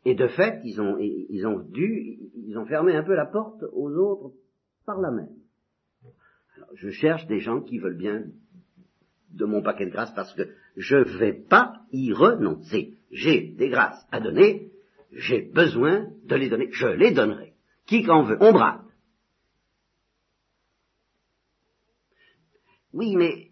Et 0.06 0.15
de 0.15 0.30
fait, 0.30 0.62
ils 0.63 0.80
ont, 0.80 0.98
ils 0.98 1.46
ont 1.46 1.60
dû, 1.60 2.17
ils 2.34 2.58
ont 2.58 2.65
fermé 2.65 2.96
un 2.96 3.04
peu 3.04 3.13
la 3.13 3.26
porte 3.26 3.62
aux 3.74 3.91
autres 3.91 4.34
par 4.86 5.02
la 5.02 5.12
même. 5.12 5.36
Alors, 6.56 6.70
je 6.76 6.91
cherche 6.91 7.28
des 7.28 7.41
gens 7.41 7.60
qui 7.60 7.80
veulent 7.80 7.98
bien 7.98 8.24
de 9.32 9.43
mon 9.43 9.62
paquet 9.62 9.86
de 9.86 9.91
grâce 9.91 10.13
parce 10.13 10.34
que 10.34 10.43
je 10.78 10.96
ne 10.96 11.17
vais 11.17 11.34
pas 11.34 11.82
y 11.91 12.13
renoncer. 12.13 12.93
J'ai 13.12 13.41
des 13.41 13.67
grâces 13.67 14.08
à 14.10 14.22
donner, 14.22 14.72
j'ai 15.12 15.41
besoin 15.41 16.08
de 16.24 16.36
les 16.38 16.48
donner, 16.48 16.70
je 16.72 16.88
les 16.88 17.12
donnerai. 17.12 17.54
Qui 17.86 18.04
qu'en 18.04 18.24
veut, 18.24 18.38
on 18.39 18.54
brade. 18.54 18.80
Oui, 22.93 23.17
mais 23.17 23.50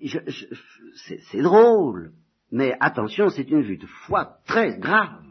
c'est 1.28 1.42
drôle. 1.42 2.14
Mais 2.56 2.78
attention, 2.80 3.28
c'est 3.28 3.50
une 3.50 3.64
vue 3.64 3.76
de 3.76 3.86
foi 3.86 4.40
très 4.46 4.80
grave. 4.80 5.26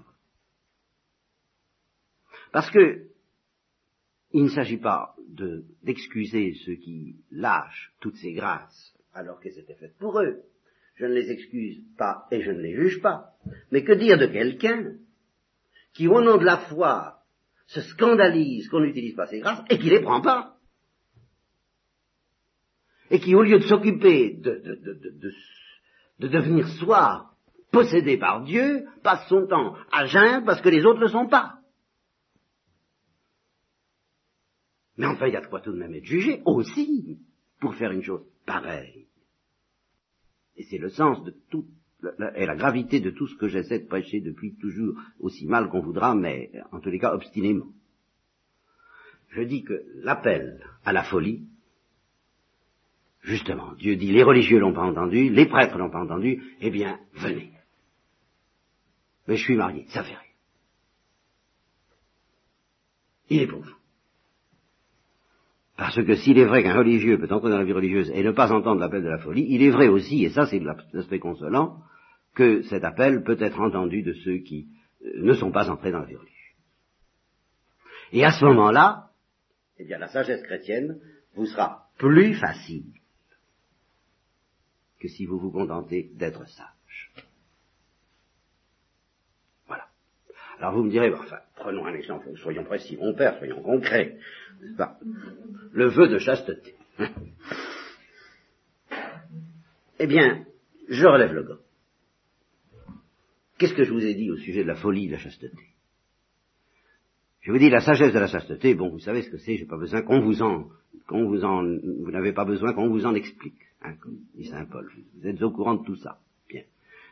Parce 2.53 2.71
que 2.71 3.07
il 4.33 4.43
ne 4.43 4.49
s'agit 4.51 4.77
pas 4.77 5.15
d'excuser 5.83 6.53
ceux 6.67 6.75
qui 6.75 7.17
lâchent 7.31 7.95
toutes 8.01 8.17
ces 8.17 8.35
grâces 8.35 8.95
alors 9.15 9.41
qu'elles 9.41 9.59
étaient 9.59 9.77
faites 9.77 9.97
pour 9.97 10.21
eux. 10.21 10.43
Je 10.97 11.07
ne 11.07 11.15
les 11.15 11.31
excuse 11.31 11.81
pas 11.97 12.27
et 12.31 12.43
je 12.43 12.51
ne 12.51 12.61
les 12.61 12.75
juge 12.75 13.01
pas. 13.01 13.31
Mais 13.71 13.85
que 13.85 13.93
dire 13.93 14.19
de 14.19 14.27
quelqu'un 14.27 14.99
qui, 15.95 16.07
au 16.09 16.21
nom 16.21 16.37
de 16.37 16.45
la 16.45 16.59
foi, 16.59 17.23
se 17.69 17.81
scandalise 17.81 18.69
qu'on 18.69 18.81
n'utilise 18.81 19.15
pas 19.15 19.29
ces 19.29 19.41
grâces 19.41 19.65
et 19.71 19.79
qui 19.79 19.89
les 19.89 20.03
prend 20.03 20.21
pas? 20.21 20.59
Et 23.11 23.19
qui, 23.19 23.35
au 23.35 23.43
lieu 23.43 23.61
de 23.61 23.65
s'occuper 23.65 24.35
de, 24.35 24.61
de, 24.61 25.33
devenir 26.19 26.67
soi 26.79 27.31
possédé 27.71 28.17
par 28.19 28.43
Dieu, 28.45 28.87
passe 29.03 29.29
son 29.29 29.47
temps 29.47 29.75
à 29.91 30.07
geindre 30.07 30.47
parce 30.47 30.61
que 30.61 30.69
les 30.69 30.85
autres 30.85 31.01
ne 31.01 31.05
le 31.05 31.11
sont 31.11 31.27
pas. 31.27 31.59
Mais 34.97 35.07
enfin, 35.07 35.27
il 35.27 35.33
y 35.33 35.37
a 35.37 35.41
de 35.41 35.47
quoi 35.49 35.61
tout 35.61 35.73
de 35.73 35.79
même 35.79 35.95
être 35.95 36.05
jugé 36.05 36.41
aussi 36.45 37.19
pour 37.61 37.75
faire 37.75 37.91
une 37.91 38.03
chose 38.03 38.25
pareille. 38.47 39.09
Et 40.57 40.63
c'est 40.65 40.79
le 40.79 40.91
sens 40.91 41.25
de 41.25 41.35
tout, 41.51 41.67
et 42.37 42.47
la 42.47 42.55
gravité 42.55 43.01
de 43.01 43.11
tout 43.11 43.27
ce 43.27 43.37
que 43.37 43.49
j'essaie 43.49 43.81
de 43.81 43.89
prêcher 43.89 44.21
depuis 44.21 44.55
toujours, 44.57 44.95
aussi 45.19 45.47
mal 45.47 45.69
qu'on 45.69 45.81
voudra, 45.81 46.15
mais 46.15 46.53
en 46.71 46.81
tous 46.81 46.91
les 46.91 47.01
cas 47.01 47.13
obstinément. 47.13 47.73
Je 49.31 49.43
dis 49.43 49.65
que 49.65 49.85
l'appel 49.97 50.65
à 50.85 50.93
la 50.93 51.03
folie, 51.03 51.49
justement, 53.25 53.75
Dieu 53.75 53.97
dit 53.97 54.13
les 54.13 54.23
religieux 54.23 54.59
l'ont 54.59 54.75
pas 54.75 54.83
entendu, 54.83 55.31
les 55.31 55.47
prêtres 55.47 55.77
l'ont 55.79 55.91
pas 55.91 56.03
entendu, 56.03 56.43
eh 56.61 56.71
bien, 56.71 57.01
venez. 57.15 57.51
Mais 59.27 59.37
je 59.37 59.43
suis 59.43 59.57
marié, 59.57 59.87
ça 59.89 60.03
fait 60.05 60.15
rien. 60.15 60.19
Il 63.31 63.43
est 63.43 63.47
pour 63.47 63.63
vous. 63.63 63.75
Parce 65.77 65.97
que 65.97 66.15
s'il 66.15 66.39
est 66.39 66.45
vrai 66.45 66.63
qu'un 66.63 66.77
religieux 66.77 67.19
peut 67.19 67.33
entrer 67.33 67.51
dans 67.51 67.59
la 67.59 67.65
vie 67.65 67.73
religieuse 67.73 68.11
et 68.11 68.23
ne 68.23 68.31
pas 68.31 68.53
entendre 68.53 68.81
l'appel 68.81 69.03
de 69.03 69.09
la 69.09 69.19
folie, 69.19 69.47
il 69.49 69.63
est 69.63 69.71
vrai 69.71 69.89
aussi, 69.89 70.25
et 70.25 70.31
ça 70.31 70.47
c'est 70.47 70.61
l'aspect 70.93 71.19
consolant, 71.19 71.79
que 72.35 72.63
cet 72.63 72.85
appel 72.85 73.25
peut 73.25 73.39
être 73.41 73.61
entendu 73.61 74.03
de 74.03 74.13
ceux 74.13 74.39
qui 74.39 74.69
euh, 75.05 75.23
ne 75.23 75.33
sont 75.33 75.51
pas 75.51 75.71
entrés 75.71 75.91
dans 75.91 76.01
la 76.01 76.07
vie 76.07 76.17
religieuse. 76.17 76.35
Et 78.13 78.25
à 78.25 78.31
ce 78.31 78.45
moment-là, 78.45 79.11
eh 79.79 79.85
bien 79.85 79.99
la 79.99 80.09
sagesse 80.09 80.43
chrétienne 80.43 81.01
vous 81.35 81.47
sera 81.47 81.89
plus 81.99 82.35
facile 82.35 82.85
que 85.05 85.11
si 85.11 85.27
vous 85.27 85.39
vous 85.39 85.51
contentez 85.51 86.11
d'être 86.15 86.49
sage. 86.49 87.13
Voilà. 89.67 89.85
Alors 90.59 90.73
vous 90.73 90.83
me 90.83 90.91
direz, 90.91 91.13
enfin, 91.13 91.41
prenons 91.57 91.85
un 91.85 91.93
exemple, 91.93 92.35
soyons 92.39 92.65
précis, 92.65 92.97
mon 92.97 93.13
père, 93.15 93.37
soyons 93.37 93.61
concrets. 93.61 94.17
Le 95.73 95.89
vœu 95.91 96.09
de 96.09 96.19
chasteté. 96.19 96.75
eh 99.99 100.07
bien, 100.07 100.47
je 100.89 101.07
relève 101.07 101.35
le 101.35 101.43
gant. 101.43 101.59
Qu'est-ce 103.59 103.75
que 103.75 103.85
je 103.85 103.93
vous 103.93 104.07
ai 104.07 104.15
dit 104.15 104.31
au 104.31 104.39
sujet 104.39 104.63
de 104.63 104.69
la 104.69 104.77
folie 104.77 105.09
de 105.09 105.13
la 105.13 105.19
chasteté? 105.19 105.59
Je 107.43 107.53
vous 107.53 107.59
dis 107.59 107.69
la 107.69 107.81
sagesse 107.81 108.15
de 108.15 108.19
la 108.19 108.27
chasteté, 108.29 108.75
bon, 108.75 108.89
vous 108.89 109.01
savez 109.01 109.21
ce 109.21 109.29
que 109.29 109.37
c'est, 109.37 109.59
j'ai 109.59 109.67
pas 109.67 109.77
besoin 109.77 110.01
qu'on 110.01 110.21
vous 110.21 110.41
en, 110.41 110.71
qu'on 111.07 111.27
vous 111.27 111.45
en, 111.45 111.63
vous 111.63 112.11
n'avez 112.11 112.33
pas 112.33 112.47
besoin 112.47 112.73
qu'on 112.73 112.89
vous 112.89 113.05
en 113.05 113.15
explique, 113.15 113.61
dit 114.35 114.47
Saint 114.47 114.67
Paul. 114.67 114.91
Vous 115.15 115.27
êtes 115.27 115.43
au 115.43 115.51
courant 115.51 115.75
de 115.75 115.85
tout 115.85 115.97
ça. 115.97 116.19
Bien. 116.49 116.63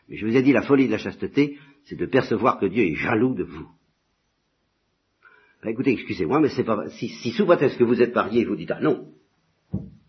Mais 0.08 0.16
je 0.16 0.26
vous 0.26 0.37
ai 0.37 0.42
dit 0.42 0.52
la 0.52 0.62
folie 0.62 0.87
de 0.87 0.92
la 0.92 0.98
chasteté, 0.98 1.58
c'est 1.85 1.96
de 1.96 2.06
percevoir 2.06 2.58
que 2.58 2.66
Dieu 2.66 2.85
est 2.85 2.94
jaloux 2.94 3.35
de 3.35 3.44
vous. 3.44 3.68
Ben, 5.62 5.70
écoutez, 5.70 5.92
excusez-moi, 5.92 6.40
mais 6.40 6.48
c'est 6.48 6.64
pas, 6.64 6.88
si, 6.90 7.08
si 7.08 7.30
sous 7.30 7.50
est-ce 7.52 7.78
que 7.78 7.85
vous 7.85 8.02
êtes 8.02 8.14
marié, 8.14 8.44
vous 8.44 8.56
dites, 8.56 8.72
ah 8.72 8.80
non, 8.80 9.12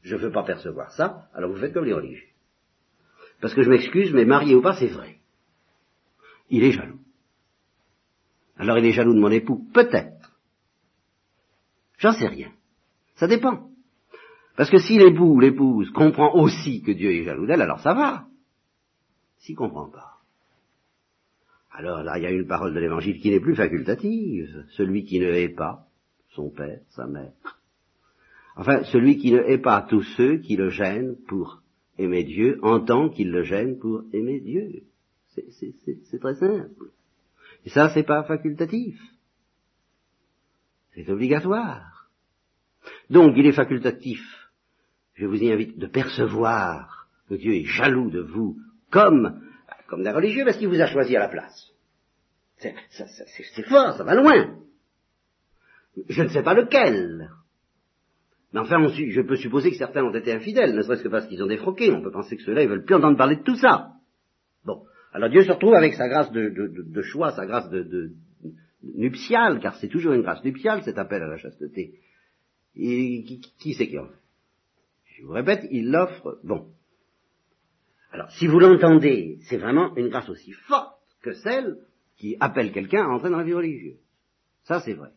je 0.02 0.15
ne 0.15 0.21
veux 0.21 0.32
pas 0.32 0.43
percevoir 0.43 0.91
ça, 0.91 1.30
alors 1.34 1.52
vous 1.52 1.60
faites 1.60 1.73
comme 1.73 1.86
les 1.86 1.93
religieux. 1.93 2.28
Parce 3.39 3.54
que 3.54 3.62
je 3.62 3.69
m'excuse, 3.69 4.12
mais 4.13 4.26
marié 4.26 4.56
ou 4.56 4.62
pas, 4.62 4.76
c'est 4.76 4.88
vrai. 4.88 5.19
Il 6.49 6.63
est 6.63 6.71
jaloux. 6.71 6.99
Alors 8.58 8.78
il 8.78 8.86
est 8.86 8.93
jaloux 8.93 9.13
de 9.13 9.19
mon 9.19 9.32
époux, 9.32 9.67
peut-être. 9.73 10.32
J'en 11.97 12.13
sais 12.13 12.28
rien. 12.28 12.52
Ça 13.15 13.28
dépend. 13.28 13.72
Parce 14.56 14.70
que 14.70 14.78
si 14.78 14.98
l'époux 14.98 15.36
ou 15.36 15.39
l'épouse 15.39 15.89
comprend 15.92 16.34
aussi 16.36 16.82
que 16.82 16.92
Dieu 16.92 17.12
est 17.12 17.24
jaloux 17.24 17.46
d'elle, 17.46 17.62
alors 17.62 17.80
ça 17.80 17.94
va. 17.94 18.28
S'il 19.39 19.56
comprend 19.56 19.89
pas, 19.89 20.13
alors 21.74 22.04
là, 22.04 22.18
il 22.20 22.24
y 22.24 22.28
a 22.28 22.32
une 22.32 22.46
parole 22.46 22.74
de 22.74 22.80
l'évangile 22.80 23.20
qui 23.20 23.32
n'est 23.32 23.39
plus 23.39 23.56
facultative. 23.56 24.66
Celui 24.72 25.06
qui 25.06 25.20
ne 25.20 25.34
hait 25.34 25.50
pas 25.50 25.88
son 26.30 26.50
père, 26.52 26.82
sa 26.89 27.08
mère. 27.08 27.34
Enfin, 28.56 28.84
celui 28.84 29.18
qui 29.18 29.32
ne 29.32 29.39
hait 29.39 29.58
pas 29.58 29.82
tous 29.82 30.04
ceux 30.16 30.38
qui 30.38 30.56
le 30.56 30.70
gênent 30.70 31.16
pour 31.28 31.62
aimer 31.98 32.24
Dieu, 32.24 32.60
entend 32.62 33.10
qu'il 33.10 33.32
le 33.32 33.44
gêne 33.44 33.80
pour 33.80 34.04
aimer 34.13 34.39
Dieu. 34.39 34.84
C'est 35.30 36.20
très 36.20 36.36
simple. 36.36 36.92
Et 37.66 37.70
ça, 37.70 37.89
c'est 37.89 38.04
pas 38.04 38.24
facultatif. 38.24 39.00
C'est 40.94 41.10
obligatoire. 41.10 42.08
Donc, 43.10 43.34
il 43.36 43.48
est 43.48 43.54
facultatif. 43.54 44.22
Je 45.15 45.26
vous 45.26 45.41
y 45.41 45.52
invite 45.52 45.78
de 45.78 45.88
percevoir 45.88 47.08
que 47.30 47.36
Dieu 47.36 47.54
est 47.54 47.65
jaloux 47.65 48.10
de 48.10 48.21
vous 48.21 48.58
comme 48.89 49.39
comme 49.93 50.04
des 50.04 50.10
religieux, 50.10 50.43
parce 50.43 50.58
qu'il 50.58 50.69
vous 50.69 50.82
a 50.82 50.88
choisi 50.88 51.15
à 51.15 51.19
la 51.19 51.30
place. 51.30 51.71
C'est 52.58 53.67
fort, 53.67 53.95
ça 53.95 54.04
va 54.04 54.15
loin. 54.15 54.58
Je 56.10 56.23
ne 56.23 56.30
sais 56.30 56.41
pas 56.41 56.56
lequel. 56.56 57.30
Mais 58.54 58.60
enfin, 58.60 58.88
je 58.88 59.21
peux 59.21 59.36
supposer 59.36 59.69
que 59.69 59.78
certains 59.78 60.04
ont 60.04 60.13
été 60.13 60.32
infidèles, 60.32 60.76
ne 60.76 60.82
serait-ce 60.82 61.04
que 61.04 61.10
parce 61.10 61.28
qu'ils 61.28 61.43
ont 61.43 61.47
défroqué. 61.47 61.91
On 61.91 62.02
peut 62.02 62.12
penser 62.12 62.38
que 62.38 62.43
ceux-là, 62.43 62.63
ils 62.63 62.69
veulent 62.69 62.86
plus 62.86 62.95
entendre 62.95 63.17
parler 63.17 63.36
de 63.36 63.43
tout 63.43 63.56
ça. 63.56 63.91
Bon. 64.65 64.84
Alors 65.12 65.30
Dieu 65.30 65.43
se 65.43 65.52
retrouve 65.52 65.76
avec 65.76 65.93
sa 65.93 66.08
grâce 66.08 66.32
de, 66.32 67.02
choix, 67.04 67.32
sa 67.34 67.45
grâce 67.45 67.69
de, 67.69 68.13
nuptiale, 68.82 69.60
car 69.60 69.76
c'est 69.76 69.89
toujours 69.89 70.13
une 70.13 70.23
grâce 70.23 70.43
nuptiale, 70.43 70.82
cet 70.82 70.97
appel 70.97 71.21
à 71.21 71.28
la 71.28 71.38
chasteté. 71.38 71.99
Et 72.76 73.23
qui, 73.26 73.41
qui 73.60 73.73
c'est 73.76 73.88
qui 73.88 73.99
en 73.99 74.08
Je 75.17 75.23
vous 75.23 75.32
répète, 75.32 75.65
il 75.71 75.91
l'offre, 75.91 76.39
bon, 76.43 76.73
alors, 78.13 78.30
si 78.34 78.45
vous 78.45 78.60
l'entendez, 78.60 79.39
c'est 79.49 79.58
vraiment 79.58 79.95
une 79.95 80.10
grâce 80.10 80.30
aussi 80.30 80.52
forte 80.52 81.02
que 81.23 81.34
celle 81.34 81.80
qui 82.17 82.38
appelle 82.39 82.71
quelqu'un 82.71 83.04
à 83.04 83.08
entrer 83.10 83.32
dans 83.32 83.39
la 83.39 83.43
vie 83.43 83.56
religieuse. 83.56 83.99
Ça, 84.65 84.82
c'est 84.82 84.93
vrai. 84.93 85.10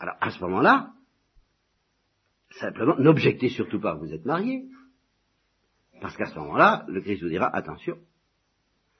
Alors, 0.00 0.16
à 0.20 0.32
ce 0.32 0.40
moment-là, 0.40 0.92
simplement, 2.58 2.96
n'objectez 2.98 3.48
surtout 3.50 3.80
pas 3.80 3.94
vous 3.94 4.12
êtes 4.12 4.24
marié, 4.24 4.66
parce 6.00 6.16
qu'à 6.16 6.26
ce 6.26 6.38
moment-là, 6.40 6.84
le 6.88 7.00
Christ 7.00 7.22
vous 7.22 7.28
dira, 7.28 7.54
attention, 7.54 7.96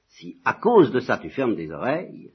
si 0.07 0.39
à 0.45 0.53
cause 0.53 0.91
de 0.91 1.01
ça 1.01 1.17
tu 1.17 1.29
fermes 1.29 1.55
des 1.55 1.71
oreilles, 1.71 2.31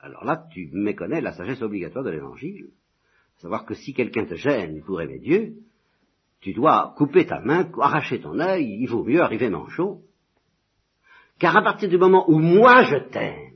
alors 0.00 0.24
là, 0.24 0.48
tu 0.50 0.70
méconnais 0.72 1.20
la 1.20 1.32
sagesse 1.32 1.62
obligatoire 1.62 2.04
de 2.04 2.10
l'Évangile. 2.10 2.72
Savoir 3.40 3.64
que 3.64 3.74
si 3.74 3.94
quelqu'un 3.94 4.26
te 4.26 4.34
gêne 4.34 4.82
pour 4.82 5.00
aimer 5.00 5.18
Dieu, 5.18 5.54
tu 6.40 6.52
dois 6.52 6.94
couper 6.96 7.26
ta 7.26 7.40
main, 7.40 7.70
arracher 7.80 8.20
ton 8.20 8.38
œil, 8.38 8.78
il 8.80 8.86
vaut 8.86 9.02
mieux 9.02 9.22
arriver 9.22 9.48
manchot. 9.48 10.02
Car 11.38 11.56
à 11.56 11.62
partir 11.62 11.88
du 11.88 11.96
moment 11.96 12.30
où 12.30 12.38
moi 12.38 12.82
je 12.82 12.96
t'aime, 13.08 13.54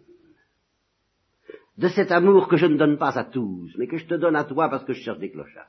de 1.77 1.89
cet 1.89 2.13
amour 2.13 2.49
que 2.49 2.57
je 2.57 2.67
ne 2.67 2.79
donne 2.79 2.97
pas 2.97 3.19
à 3.19 3.25
tous, 3.25 3.75
mais 3.77 3.87
que 3.87 3.99
je 3.99 4.07
te 4.07 4.15
donne 4.15 4.37
à 4.37 4.45
toi 4.45 4.71
parce 4.71 4.85
que 4.85 4.95
je 4.95 5.03
cherche 5.03 5.19
des 5.19 5.31
clochards, 5.31 5.67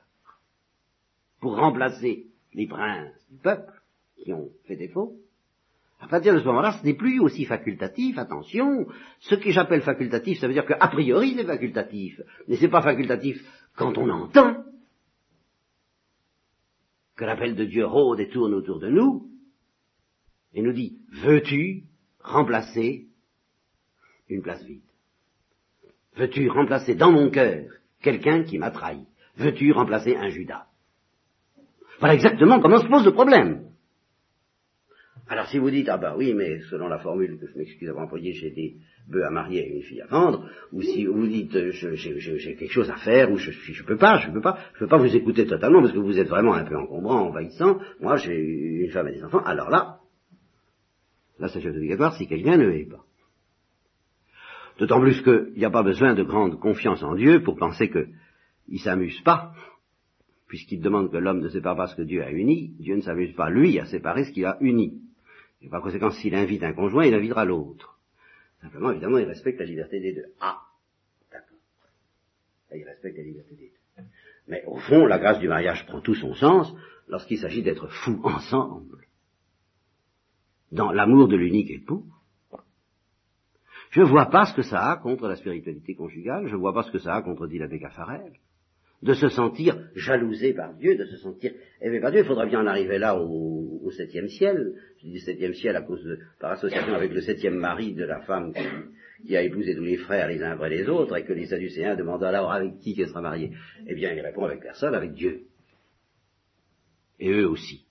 pour 1.41 1.57
remplacer 1.57 2.27
les 2.53 2.67
princes 2.67 3.27
du 3.29 3.37
peuple 3.37 3.73
qui 4.23 4.31
ont 4.31 4.49
fait 4.65 4.77
défaut, 4.77 5.17
à 5.99 6.07
partir 6.07 6.33
de 6.33 6.39
ce 6.39 6.45
moment-là, 6.45 6.73
ce 6.73 6.85
n'est 6.85 6.93
plus 6.93 7.19
aussi 7.19 7.45
facultatif, 7.45 8.17
attention, 8.17 8.87
ce 9.19 9.35
que 9.35 9.51
j'appelle 9.51 9.81
facultatif, 9.81 10.39
ça 10.39 10.47
veut 10.47 10.53
dire 10.53 10.65
qu'a 10.65 10.87
priori 10.87 11.33
c'est 11.35 11.45
facultatif, 11.45 12.21
mais 12.47 12.55
c'est 12.57 12.69
pas 12.69 12.81
facultatif 12.81 13.43
quand 13.75 13.97
on 13.97 14.09
entend, 14.09 14.63
que 17.15 17.25
l'appel 17.25 17.55
de 17.55 17.65
Dieu 17.65 17.85
rôde 17.85 18.19
et 18.19 18.29
tourne 18.29 18.53
autour 18.53 18.79
de 18.79 18.89
nous, 18.89 19.29
et 20.53 20.61
nous 20.61 20.73
dit, 20.73 20.97
veux-tu 21.09 21.83
remplacer 22.19 23.07
une 24.29 24.41
place 24.41 24.63
vide? 24.63 24.81
Veux-tu 26.15 26.49
remplacer 26.49 26.95
dans 26.95 27.11
mon 27.11 27.29
cœur 27.29 27.69
quelqu'un 28.01 28.43
qui 28.43 28.57
m'a 28.57 28.71
trahi? 28.71 29.05
Veux-tu 29.37 29.71
remplacer 29.71 30.15
un 30.15 30.29
Judas? 30.29 30.67
Voilà 31.99 32.15
exactement 32.15 32.61
comment 32.61 32.81
se 32.81 32.87
pose 32.87 33.05
le 33.05 33.13
problème. 33.13 33.69
Alors 35.27 35.47
si 35.47 35.57
vous 35.57 35.71
dites, 35.71 35.89
ah 35.89 35.97
ben 35.97 36.13
oui, 36.15 36.33
mais 36.35 36.59
selon 36.69 36.87
la 36.87 36.99
formule 36.99 37.39
que 37.39 37.47
je 37.47 37.57
m'excuse 37.57 37.87
d'avoir 37.87 38.05
employée, 38.05 38.33
j'ai 38.33 38.51
des 38.51 38.75
bœufs 39.07 39.25
à 39.25 39.31
marier 39.31 39.65
et 39.65 39.75
une 39.75 39.81
fille 39.81 40.01
à 40.01 40.05
vendre, 40.05 40.47
ou 40.71 40.83
si 40.83 41.05
vous 41.05 41.25
dites, 41.25 41.71
j'ai 41.71 42.55
quelque 42.55 42.71
chose 42.71 42.91
à 42.91 42.97
faire, 42.97 43.31
ou 43.31 43.37
je 43.37 43.49
suis, 43.49 43.73
je 43.73 43.83
peux 43.83 43.97
pas, 43.97 44.19
je 44.19 44.29
peux 44.29 44.41
pas, 44.41 44.59
je 44.75 44.79
peux 44.79 44.87
pas 44.87 44.97
vous 44.97 45.15
écouter 45.15 45.47
totalement 45.47 45.81
parce 45.81 45.93
que 45.93 45.99
vous 45.99 46.19
êtes 46.19 46.27
vraiment 46.27 46.53
un 46.53 46.63
peu 46.63 46.77
encombrant, 46.77 47.27
envahissant, 47.27 47.79
moi 47.99 48.17
j'ai 48.17 48.37
une 48.37 48.91
femme 48.91 49.07
et 49.07 49.13
des 49.13 49.23
enfants, 49.23 49.43
alors 49.43 49.71
là, 49.71 49.97
la 51.39 51.47
sagesse 51.47 51.75
obligatoire, 51.75 52.15
si 52.15 52.27
quelqu'un 52.27 52.57
ne 52.57 52.67
l'est 52.67 52.85
pas. 52.85 53.03
D'autant 54.77 54.99
plus 54.99 55.21
qu'il 55.21 55.53
n'y 55.55 55.65
a 55.65 55.71
pas 55.71 55.83
besoin 55.83 56.13
de 56.13 56.23
grande 56.23 56.59
confiance 56.59 57.01
en 57.01 57.15
Dieu 57.15 57.41
pour 57.41 57.55
penser 57.55 57.89
qu'il 57.89 58.09
ne 58.69 58.77
s'amuse 58.77 59.21
pas, 59.21 59.53
puisqu'il 60.47 60.81
demande 60.81 61.11
que 61.11 61.17
l'homme 61.17 61.39
ne 61.39 61.49
sépare 61.49 61.77
pas 61.77 61.87
ce 61.87 61.95
que 61.95 62.03
Dieu 62.03 62.21
a 62.23 62.29
uni, 62.31 62.75
Dieu 62.79 62.95
ne 62.95 63.01
s'amuse 63.01 63.33
pas, 63.33 63.49
lui, 63.49 63.79
à 63.79 63.85
séparer 63.85 64.25
ce 64.25 64.31
qu'il 64.31 64.45
a 64.45 64.57
uni. 64.61 65.01
Et 65.61 65.69
par 65.69 65.81
conséquent, 65.81 66.11
s'il 66.11 66.35
invite 66.35 66.63
un 66.63 66.73
conjoint, 66.73 67.05
il 67.05 67.13
invitera 67.13 67.45
l'autre. 67.45 67.99
Simplement, 68.61 68.91
évidemment, 68.91 69.17
il 69.17 69.25
respecte 69.25 69.59
la 69.59 69.65
liberté 69.65 69.99
des 69.99 70.13
deux. 70.13 70.25
Ah, 70.39 70.61
d'accord. 71.31 71.57
Il 72.73 72.83
respecte 72.83 73.17
la 73.17 73.23
liberté 73.23 73.55
des 73.55 73.69
deux. 73.69 74.03
Mais 74.47 74.63
au 74.65 74.77
fond, 74.77 75.05
la 75.05 75.19
grâce 75.19 75.39
du 75.39 75.47
mariage 75.47 75.85
prend 75.87 76.01
tout 76.01 76.15
son 76.15 76.33
sens 76.35 76.73
lorsqu'il 77.07 77.39
s'agit 77.39 77.63
d'être 77.63 77.87
fous 77.87 78.21
ensemble. 78.23 79.07
Dans 80.71 80.91
l'amour 80.91 81.27
de 81.27 81.35
l'unique 81.35 81.71
époux, 81.71 82.05
je 83.91 84.01
ne 84.01 84.05
vois 84.05 84.25
pas 84.25 84.45
ce 84.45 84.53
que 84.53 84.61
ça 84.61 84.91
a 84.91 84.97
contre 84.97 85.27
la 85.27 85.35
spiritualité 85.35 85.95
conjugale, 85.95 86.47
je 86.47 86.55
ne 86.55 86.59
vois 86.59 86.73
pas 86.73 86.83
ce 86.83 86.91
que 86.91 86.99
ça 86.99 87.15
a 87.15 87.21
contre, 87.21 87.47
dit 87.47 87.59
l'abbé 87.59 87.79
Caffarel, 87.79 88.33
de 89.01 89.13
se 89.13 89.29
sentir 89.29 89.77
jalousé 89.95 90.53
par 90.53 90.73
Dieu, 90.75 90.95
de 90.95 91.05
se 91.05 91.17
sentir 91.17 91.53
aimé 91.81 91.99
par 91.99 92.11
Dieu. 92.11 92.21
Il 92.21 92.25
faudra 92.25 92.45
bien 92.45 92.61
en 92.61 92.67
arriver 92.67 92.97
là 92.97 93.17
au, 93.17 93.91
septième 93.91 94.27
ciel. 94.27 94.73
Je 94.99 95.07
dis 95.07 95.19
septième 95.19 95.53
ciel 95.53 95.75
à 95.75 95.81
cause 95.81 96.03
de, 96.03 96.19
par 96.39 96.51
association 96.51 96.93
avec 96.93 97.13
le 97.13 97.21
septième 97.21 97.55
mari 97.55 97.93
de 97.93 98.03
la 98.03 98.21
femme 98.21 98.51
qui, 99.25 99.37
a 99.37 99.43
épousé 99.43 99.75
tous 99.75 99.83
les 99.83 99.97
frères 99.97 100.27
les 100.27 100.41
uns 100.41 100.51
après 100.51 100.69
les 100.69 100.89
autres, 100.89 101.15
et 101.15 101.23
que 101.23 101.33
les 101.33 101.45
Sadducéens 101.45 101.95
demandent 101.95 102.23
alors 102.23 102.51
avec 102.51 102.79
qui 102.79 102.95
qu'elle 102.95 103.07
sera 103.07 103.21
mariée. 103.21 103.51
Eh 103.87 103.95
bien, 103.95 104.11
il 104.13 104.21
répond 104.21 104.45
avec 104.45 104.61
personne, 104.61 104.95
avec 104.95 105.13
Dieu. 105.13 105.43
Et 107.19 107.31
eux 107.31 107.47
aussi. 107.47 107.85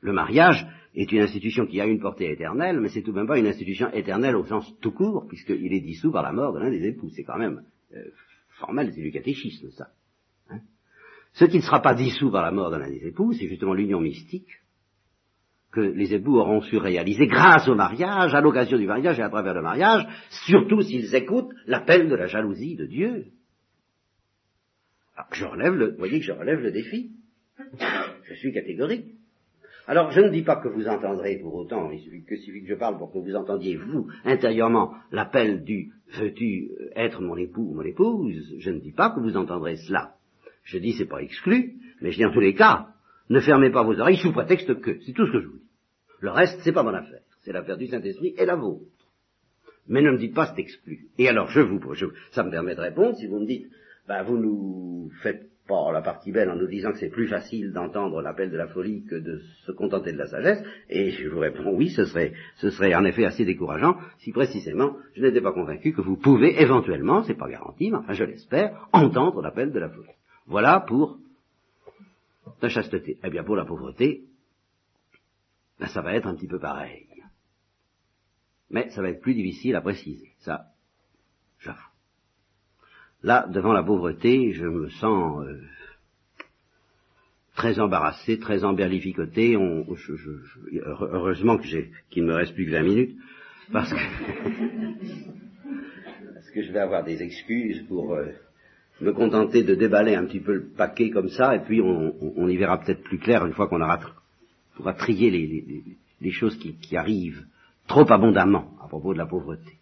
Le 0.00 0.12
mariage 0.12 0.66
est 0.94 1.10
une 1.12 1.20
institution 1.20 1.66
qui 1.66 1.80
a 1.80 1.86
une 1.86 2.00
portée 2.00 2.30
éternelle, 2.30 2.80
mais 2.80 2.88
c'est 2.88 3.02
tout 3.02 3.12
de 3.12 3.16
même 3.16 3.26
pas 3.26 3.38
une 3.38 3.46
institution 3.46 3.90
éternelle 3.92 4.36
au 4.36 4.44
sens 4.44 4.72
tout 4.80 4.92
court, 4.92 5.26
puisqu'il 5.28 5.72
est 5.72 5.80
dissous 5.80 6.12
par 6.12 6.22
la 6.22 6.32
mort 6.32 6.54
de 6.54 6.60
l'un 6.60 6.70
des 6.70 6.86
époux. 6.86 7.10
C'est 7.10 7.24
quand 7.24 7.38
même 7.38 7.62
euh, 7.94 8.04
formel, 8.58 8.92
c'est 8.94 9.02
du 9.02 9.12
catéchisme, 9.12 9.70
ça. 9.70 9.88
Hein. 10.50 10.60
Ce 11.32 11.44
qui 11.44 11.56
ne 11.58 11.62
sera 11.62 11.80
pas 11.80 11.94
dissous 11.94 12.30
par 12.30 12.42
la 12.42 12.50
mort 12.50 12.70
de 12.70 12.76
l'un 12.76 12.90
des 12.90 13.06
époux, 13.06 13.32
c'est 13.32 13.48
justement 13.48 13.74
l'union 13.74 14.00
mystique 14.00 14.50
que 15.76 15.80
les 15.80 16.14
époux 16.14 16.38
auront 16.38 16.62
su 16.62 16.78
réaliser 16.78 17.26
grâce 17.26 17.68
au 17.68 17.74
mariage, 17.74 18.34
à 18.34 18.40
l'occasion 18.40 18.78
du 18.78 18.86
mariage 18.86 19.18
et 19.18 19.22
à 19.22 19.28
travers 19.28 19.52
le 19.52 19.60
mariage, 19.60 20.06
surtout 20.46 20.80
s'ils 20.80 21.14
écoutent 21.14 21.52
l'appel 21.66 22.08
de 22.08 22.14
la 22.14 22.26
jalousie 22.26 22.76
de 22.76 22.86
Dieu. 22.86 23.26
Alors, 25.16 25.28
je 25.32 25.44
relève 25.44 25.74
le, 25.74 25.90
vous 25.90 25.98
voyez 25.98 26.18
que 26.18 26.24
je 26.24 26.32
relève 26.32 26.60
le 26.60 26.72
défi. 26.72 27.12
Je 28.24 28.34
suis 28.34 28.52
catégorique. 28.52 29.16
Alors, 29.86 30.10
je 30.10 30.20
ne 30.20 30.30
dis 30.30 30.42
pas 30.42 30.56
que 30.56 30.68
vous 30.68 30.88
entendrez 30.88 31.38
pour 31.38 31.54
autant, 31.54 31.90
il 31.90 32.00
suffit 32.00 32.24
que, 32.24 32.36
suffit 32.36 32.62
que 32.62 32.68
je 32.68 32.74
parle 32.74 32.98
pour 32.98 33.12
que 33.12 33.18
vous 33.18 33.36
entendiez, 33.36 33.76
vous, 33.76 34.08
intérieurement, 34.24 34.94
l'appel 35.12 35.62
du 35.62 35.92
veux-tu 36.18 36.70
être 36.94 37.20
mon 37.20 37.36
époux 37.36 37.70
ou 37.70 37.74
mon 37.74 37.82
épouse, 37.82 38.54
je 38.58 38.70
ne 38.70 38.80
dis 38.80 38.92
pas 38.92 39.10
que 39.10 39.20
vous 39.20 39.36
entendrez 39.36 39.76
cela. 39.76 40.14
Je 40.64 40.78
dis 40.78 40.92
c'est 40.92 41.06
pas 41.06 41.22
exclu, 41.22 41.74
mais 42.00 42.10
je 42.10 42.16
dis 42.16 42.24
en 42.24 42.32
tous 42.32 42.40
les 42.40 42.54
cas, 42.54 42.88
ne 43.28 43.40
fermez 43.40 43.70
pas 43.70 43.84
vos 43.84 43.98
oreilles 43.98 44.16
sous 44.16 44.32
prétexte 44.32 44.80
que, 44.80 44.98
c'est 45.00 45.12
tout 45.12 45.26
ce 45.26 45.32
que 45.32 45.40
je 45.40 45.46
vous 45.46 45.58
dis. 45.58 45.70
Le 46.20 46.30
reste, 46.30 46.60
c'est 46.62 46.72
pas 46.72 46.82
mon 46.82 46.94
affaire. 46.94 47.20
C'est 47.42 47.52
l'affaire 47.52 47.76
du 47.76 47.86
Saint-Esprit 47.86 48.34
et 48.36 48.46
la 48.46 48.56
vôtre. 48.56 48.84
Mais 49.88 50.02
ne 50.02 50.10
me 50.10 50.18
dites 50.18 50.34
pas 50.34 50.46
c'est 50.46 50.62
exclu. 50.62 51.08
Et 51.18 51.28
alors, 51.28 51.48
je 51.48 51.60
vous, 51.60 51.80
ça 52.32 52.42
me 52.42 52.50
permet 52.50 52.74
de 52.74 52.80
répondre 52.80 53.16
si 53.16 53.26
vous 53.26 53.38
me 53.38 53.46
dites, 53.46 53.70
ben, 54.08 54.22
vous 54.24 54.36
nous 54.36 55.10
faites 55.22 55.46
pas 55.66 55.92
la 55.92 56.02
partie 56.02 56.32
belle 56.32 56.50
en 56.50 56.56
nous 56.56 56.66
disant 56.66 56.92
que 56.92 56.98
c'est 56.98 57.10
plus 57.10 57.28
facile 57.28 57.72
d'entendre 57.72 58.22
l'appel 58.22 58.50
de 58.50 58.56
la 58.56 58.68
folie 58.68 59.04
que 59.04 59.16
de 59.16 59.42
se 59.64 59.72
contenter 59.72 60.12
de 60.12 60.18
la 60.18 60.26
sagesse, 60.26 60.62
et 60.88 61.10
je 61.10 61.28
vous 61.28 61.40
réponds 61.40 61.74
oui, 61.74 61.90
ce 61.90 62.04
serait, 62.04 62.32
ce 62.56 62.70
serait 62.70 62.94
en 62.94 63.04
effet 63.04 63.24
assez 63.24 63.44
décourageant 63.44 63.96
si 64.18 64.32
précisément 64.32 64.96
je 65.14 65.22
n'étais 65.22 65.40
pas 65.40 65.52
convaincu 65.52 65.92
que 65.92 66.00
vous 66.00 66.16
pouvez 66.16 66.60
éventuellement, 66.60 67.22
c'est 67.24 67.34
pas 67.34 67.48
garanti, 67.48 67.90
mais 67.90 67.98
enfin 67.98 68.12
je 68.12 68.24
l'espère, 68.24 68.88
entendre 68.92 69.42
l'appel 69.42 69.72
de 69.72 69.78
la 69.78 69.88
folie. 69.88 70.08
Voilà 70.46 70.80
pour 70.80 71.18
la 72.62 72.68
chasteté. 72.68 73.18
Eh 73.22 73.30
bien 73.30 73.44
pour 73.44 73.56
la 73.56 73.64
pauvreté, 73.64 74.22
ben, 75.78 75.88
ça 75.88 76.00
va 76.00 76.14
être 76.14 76.26
un 76.26 76.34
petit 76.34 76.48
peu 76.48 76.58
pareil. 76.58 77.06
Mais 78.70 78.90
ça 78.90 79.02
va 79.02 79.10
être 79.10 79.20
plus 79.20 79.34
difficile 79.34 79.76
à 79.76 79.80
préciser, 79.80 80.32
ça. 80.38 80.66
Là, 83.22 83.46
devant 83.48 83.72
la 83.72 83.82
pauvreté, 83.82 84.52
je 84.52 84.66
me 84.66 84.90
sens 84.90 85.46
euh, 85.46 85.58
très 87.54 87.80
embarrassé, 87.80 88.38
très 88.38 88.62
emberlificoté. 88.64 89.56
heureusement 89.56 91.56
qu'il 91.58 92.22
ne 92.22 92.28
me 92.28 92.34
reste 92.34 92.54
plus 92.54 92.66
que 92.66 92.72
20 92.72 92.82
minutes, 92.82 93.16
parce 93.72 93.90
que, 93.92 93.96
parce 96.34 96.50
que 96.50 96.62
je 96.62 96.72
vais 96.72 96.78
avoir 96.78 97.04
des 97.04 97.22
excuses 97.22 97.82
pour 97.88 98.14
euh, 98.14 98.26
me 99.00 99.12
contenter 99.12 99.64
de 99.64 99.74
déballer 99.74 100.14
un 100.14 100.26
petit 100.26 100.40
peu 100.40 100.54
le 100.54 100.68
paquet 100.68 101.10
comme 101.10 101.30
ça, 101.30 101.56
et 101.56 101.60
puis 101.60 101.80
on, 101.80 102.48
y 102.48 102.56
verra 102.56 102.78
peut-être 102.78 103.02
plus 103.02 103.18
clair 103.18 103.44
une 103.46 103.54
fois 103.54 103.68
qu'on 103.68 103.80
aura 103.80 103.98
pourra 104.74 104.92
trier 104.92 105.30
les, 106.20 106.30
choses 106.30 106.56
qui, 106.58 106.76
qui 106.76 106.96
arrivent 106.96 107.46
trop 107.88 108.10
abondamment 108.12 108.76
à 108.82 108.88
propos 108.88 109.14
de 109.14 109.18
la 109.18 109.26
pauvreté. 109.26 109.72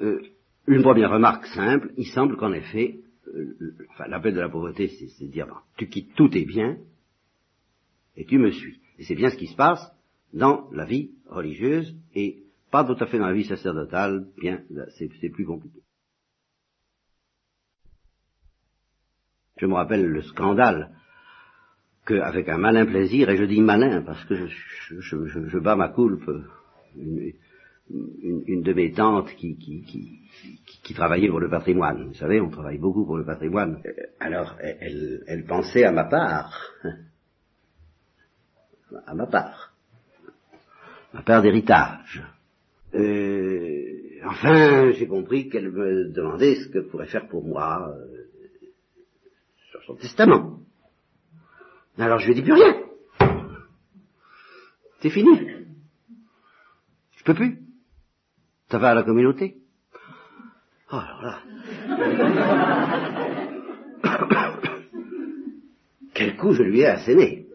Euh, 0.00 0.22
une 0.66 0.82
première 0.82 1.10
remarque 1.10 1.46
simple, 1.46 1.92
il 1.96 2.06
semble 2.06 2.36
qu'en 2.36 2.52
effet, 2.52 3.00
euh, 3.28 3.56
l'appel 4.06 4.34
de 4.34 4.40
la 4.40 4.48
pauvreté, 4.48 4.88
c'est 4.88 5.26
de 5.26 5.32
dire, 5.32 5.48
tu 5.76 5.88
quittes 5.88 6.14
tous 6.14 6.28
tes 6.28 6.44
biens 6.44 6.76
et 8.16 8.24
tu 8.24 8.38
me 8.38 8.50
suis. 8.50 8.80
Et 8.98 9.04
c'est 9.04 9.14
bien 9.14 9.30
ce 9.30 9.36
qui 9.36 9.48
se 9.48 9.56
passe 9.56 9.92
dans 10.32 10.70
la 10.72 10.84
vie 10.84 11.10
religieuse 11.26 11.96
et 12.14 12.42
pas 12.70 12.84
tout 12.84 12.96
à 13.02 13.06
fait 13.06 13.18
dans 13.18 13.26
la 13.26 13.34
vie 13.34 13.44
sacerdotale, 13.44 14.26
bien, 14.38 14.62
c'est 14.96 15.28
plus 15.30 15.44
compliqué. 15.44 15.80
Je 19.58 19.66
me 19.66 19.74
rappelle 19.74 20.06
le 20.06 20.22
scandale 20.22 20.90
qu'avec 22.06 22.48
un 22.48 22.58
malin 22.58 22.86
plaisir, 22.86 23.30
et 23.30 23.36
je 23.36 23.44
dis 23.44 23.60
malin 23.60 24.02
parce 24.02 24.24
que 24.24 24.46
je, 24.46 25.58
bats 25.58 25.76
ma 25.76 25.88
coulpe, 25.88 26.28
une, 26.96 27.32
de 27.92 28.72
mes 28.72 28.92
tantes 28.92 29.34
qui, 29.34 29.56
qui, 29.56 30.94
travaillait 30.94 31.28
pour 31.28 31.40
le 31.40 31.48
patrimoine. 31.48 32.08
Vous 32.08 32.14
savez, 32.14 32.40
on 32.40 32.50
travaille 32.50 32.78
beaucoup 32.78 33.04
pour 33.04 33.16
le 33.16 33.24
patrimoine. 33.24 33.80
Euh, 33.86 33.92
alors, 34.20 34.56
elle, 34.60 35.24
elle 35.26 35.44
pensait 35.44 35.84
à 35.84 35.92
ma 35.92 36.04
part. 36.04 36.70
À 39.06 39.14
ma 39.14 39.26
part. 39.26 39.72
Ma 41.14 41.22
part 41.22 41.40
d'héritage. 41.40 42.22
Euh, 42.94 44.20
enfin, 44.26 44.90
j'ai 44.92 45.06
compris 45.06 45.48
qu'elle 45.48 45.72
me 45.72 46.12
demandait 46.12 46.56
ce 46.56 46.68
que 46.68 46.80
pourrait 46.80 47.06
faire 47.06 47.26
pour 47.26 47.42
moi 47.42 47.88
euh, 47.88 48.66
sur 49.70 49.82
son 49.84 49.94
testament. 49.94 50.58
Alors 51.96 52.18
je 52.18 52.26
lui 52.26 52.32
ai 52.32 52.34
dit 52.34 52.42
plus 52.42 52.52
rien. 52.52 52.82
C'est 55.00 55.08
fini. 55.08 55.38
Je 57.16 57.24
peux 57.24 57.34
plus. 57.34 57.61
Ça 58.72 58.78
va 58.78 58.88
à 58.92 58.94
la 58.94 59.02
communauté? 59.02 59.56
Oh, 60.90 60.96
alors 60.96 61.22
là. 61.22 61.40
Quel 66.14 66.38
coup 66.38 66.54
je 66.54 66.62
lui 66.62 66.80
ai 66.80 66.86
asséné. 66.86 67.48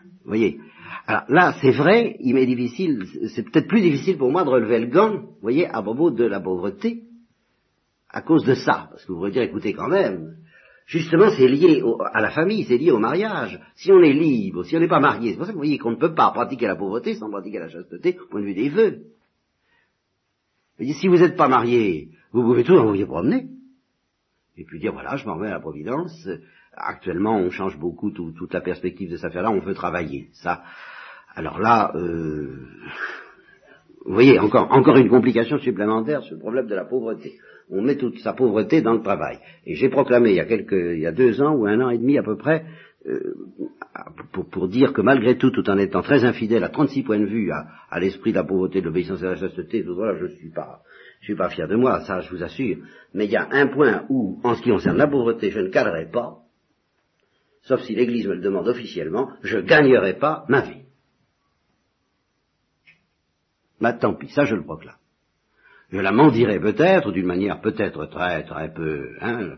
Vous 0.00 0.26
voyez 0.26 0.58
Alors 1.06 1.22
là, 1.28 1.54
c'est 1.62 1.70
vrai, 1.70 2.16
il 2.18 2.34
m'est 2.34 2.46
difficile, 2.46 3.06
c'est 3.32 3.44
peut-être 3.44 3.68
plus 3.68 3.80
difficile 3.80 4.18
pour 4.18 4.32
moi 4.32 4.42
de 4.42 4.48
relever 4.48 4.80
le 4.80 4.88
gant, 4.88 5.12
vous 5.12 5.36
voyez, 5.40 5.68
à 5.68 5.80
propos 5.82 6.10
de 6.10 6.24
la 6.24 6.40
pauvreté, 6.40 7.04
à 8.08 8.22
cause 8.22 8.44
de 8.44 8.54
ça. 8.54 8.88
Parce 8.90 9.04
que 9.04 9.12
vous 9.12 9.18
pourrez 9.18 9.30
dire, 9.30 9.42
écoutez 9.42 9.72
quand 9.72 9.86
même, 9.88 10.34
Justement, 10.86 11.30
c'est 11.30 11.48
lié 11.48 11.82
à 12.12 12.20
la 12.20 12.30
famille, 12.30 12.64
c'est 12.64 12.76
lié 12.76 12.90
au 12.90 12.98
mariage. 12.98 13.60
Si 13.76 13.90
on 13.92 14.00
est 14.00 14.12
libre, 14.12 14.64
si 14.64 14.76
on 14.76 14.80
n'est 14.80 14.88
pas 14.88 15.00
marié, 15.00 15.30
c'est 15.30 15.36
pour 15.36 15.46
ça 15.46 15.52
que 15.52 15.56
vous 15.56 15.62
voyez 15.62 15.78
qu'on 15.78 15.92
ne 15.92 15.96
peut 15.96 16.14
pas 16.14 16.30
pratiquer 16.32 16.66
la 16.66 16.76
pauvreté 16.76 17.14
sans 17.14 17.30
pratiquer 17.30 17.60
la 17.60 17.68
chasteté 17.68 18.18
au 18.20 18.26
point 18.26 18.40
de 18.40 18.46
vue 18.46 18.54
des 18.54 18.68
vœux 18.68 19.02
si 20.90 21.08
vous 21.08 21.18
n'êtes 21.18 21.36
pas 21.36 21.48
marié, 21.48 22.08
vous 22.32 22.42
pouvez 22.42 22.64
toujours 22.64 22.86
vous 22.86 22.94
y 22.94 23.04
promener. 23.04 23.48
Et 24.56 24.64
puis 24.64 24.80
dire, 24.80 24.92
voilà, 24.92 25.16
je 25.16 25.26
m'en 25.26 25.34
remets 25.34 25.48
à 25.48 25.52
la 25.52 25.60
Providence. 25.60 26.28
Actuellement, 26.74 27.36
on 27.36 27.50
change 27.50 27.78
beaucoup 27.78 28.10
toute 28.10 28.52
la 28.52 28.60
perspective 28.60 29.10
de 29.10 29.16
cette 29.16 29.26
affaire-là, 29.26 29.50
on 29.50 29.60
veut 29.60 29.74
travailler. 29.74 30.28
Ça, 30.32 30.62
alors 31.34 31.58
là, 31.58 31.92
euh, 31.94 32.66
vous 34.04 34.14
voyez, 34.14 34.38
encore, 34.38 34.70
encore 34.72 34.96
une 34.96 35.08
complication 35.08 35.58
supplémentaire 35.58 36.22
sur 36.22 36.34
le 36.34 36.40
problème 36.40 36.66
de 36.66 36.74
la 36.74 36.84
pauvreté. 36.84 37.38
On 37.74 37.80
met 37.80 37.96
toute 37.96 38.18
sa 38.18 38.34
pauvreté 38.34 38.82
dans 38.82 38.92
le 38.92 39.00
travail. 39.00 39.38
Et 39.66 39.74
j'ai 39.74 39.88
proclamé 39.88 40.30
il 40.30 40.36
y 40.36 40.40
a 40.40 40.44
quelques, 40.44 40.72
il 40.72 41.00
y 41.00 41.06
a 41.06 41.12
deux 41.12 41.40
ans 41.40 41.54
ou 41.54 41.66
un 41.66 41.80
an 41.80 41.88
et 41.88 41.96
demi 41.96 42.18
à 42.18 42.22
peu 42.22 42.36
près, 42.36 42.66
euh, 43.06 43.34
pour, 44.50 44.68
dire 44.68 44.92
que 44.92 45.00
malgré 45.00 45.38
tout, 45.38 45.50
tout 45.50 45.68
en 45.68 45.78
étant 45.78 46.02
très 46.02 46.24
infidèle 46.24 46.62
à 46.64 46.68
36 46.68 47.02
points 47.02 47.18
de 47.18 47.24
vue 47.24 47.50
à, 47.50 47.98
l'esprit 47.98 48.30
de 48.30 48.36
la 48.36 48.44
pauvreté, 48.44 48.80
de 48.80 48.86
l'obéissance 48.86 49.20
et 49.20 49.24
de 49.24 49.30
la 49.30 49.36
chasteté, 49.36 49.82
je 49.84 50.26
suis 50.26 50.52
suis 51.22 51.34
pas 51.34 51.48
fier 51.48 51.66
de 51.66 51.76
moi, 51.76 52.00
ça 52.02 52.20
je 52.20 52.30
vous 52.30 52.42
assure. 52.42 52.76
Mais 53.14 53.24
il 53.24 53.30
y 53.30 53.36
a 53.36 53.48
un 53.50 53.68
point 53.68 54.04
où, 54.08 54.38
en 54.44 54.54
ce 54.54 54.62
qui 54.62 54.70
concerne 54.70 54.98
la 54.98 55.08
pauvreté, 55.08 55.50
je 55.50 55.60
ne 55.60 55.68
calerai 55.68 56.10
pas, 56.10 56.42
sauf 57.62 57.80
si 57.82 57.94
l'Église 57.94 58.28
me 58.28 58.34
le 58.34 58.40
demande 58.40 58.68
officiellement, 58.68 59.30
je 59.42 59.58
gagnerai 59.58 60.18
pas 60.18 60.44
ma 60.48 60.60
vie. 60.60 60.82
Bah 63.80 63.94
tant 63.94 64.14
pis, 64.14 64.28
ça 64.28 64.44
je 64.44 64.54
le 64.54 64.62
proclame. 64.62 64.94
Je 65.92 65.98
la 65.98 66.10
mendirai 66.10 66.58
peut-être, 66.58 67.12
d'une 67.12 67.26
manière 67.26 67.60
peut-être 67.60 68.06
très 68.06 68.44
très 68.44 68.72
peu, 68.72 69.10
hein, 69.20 69.56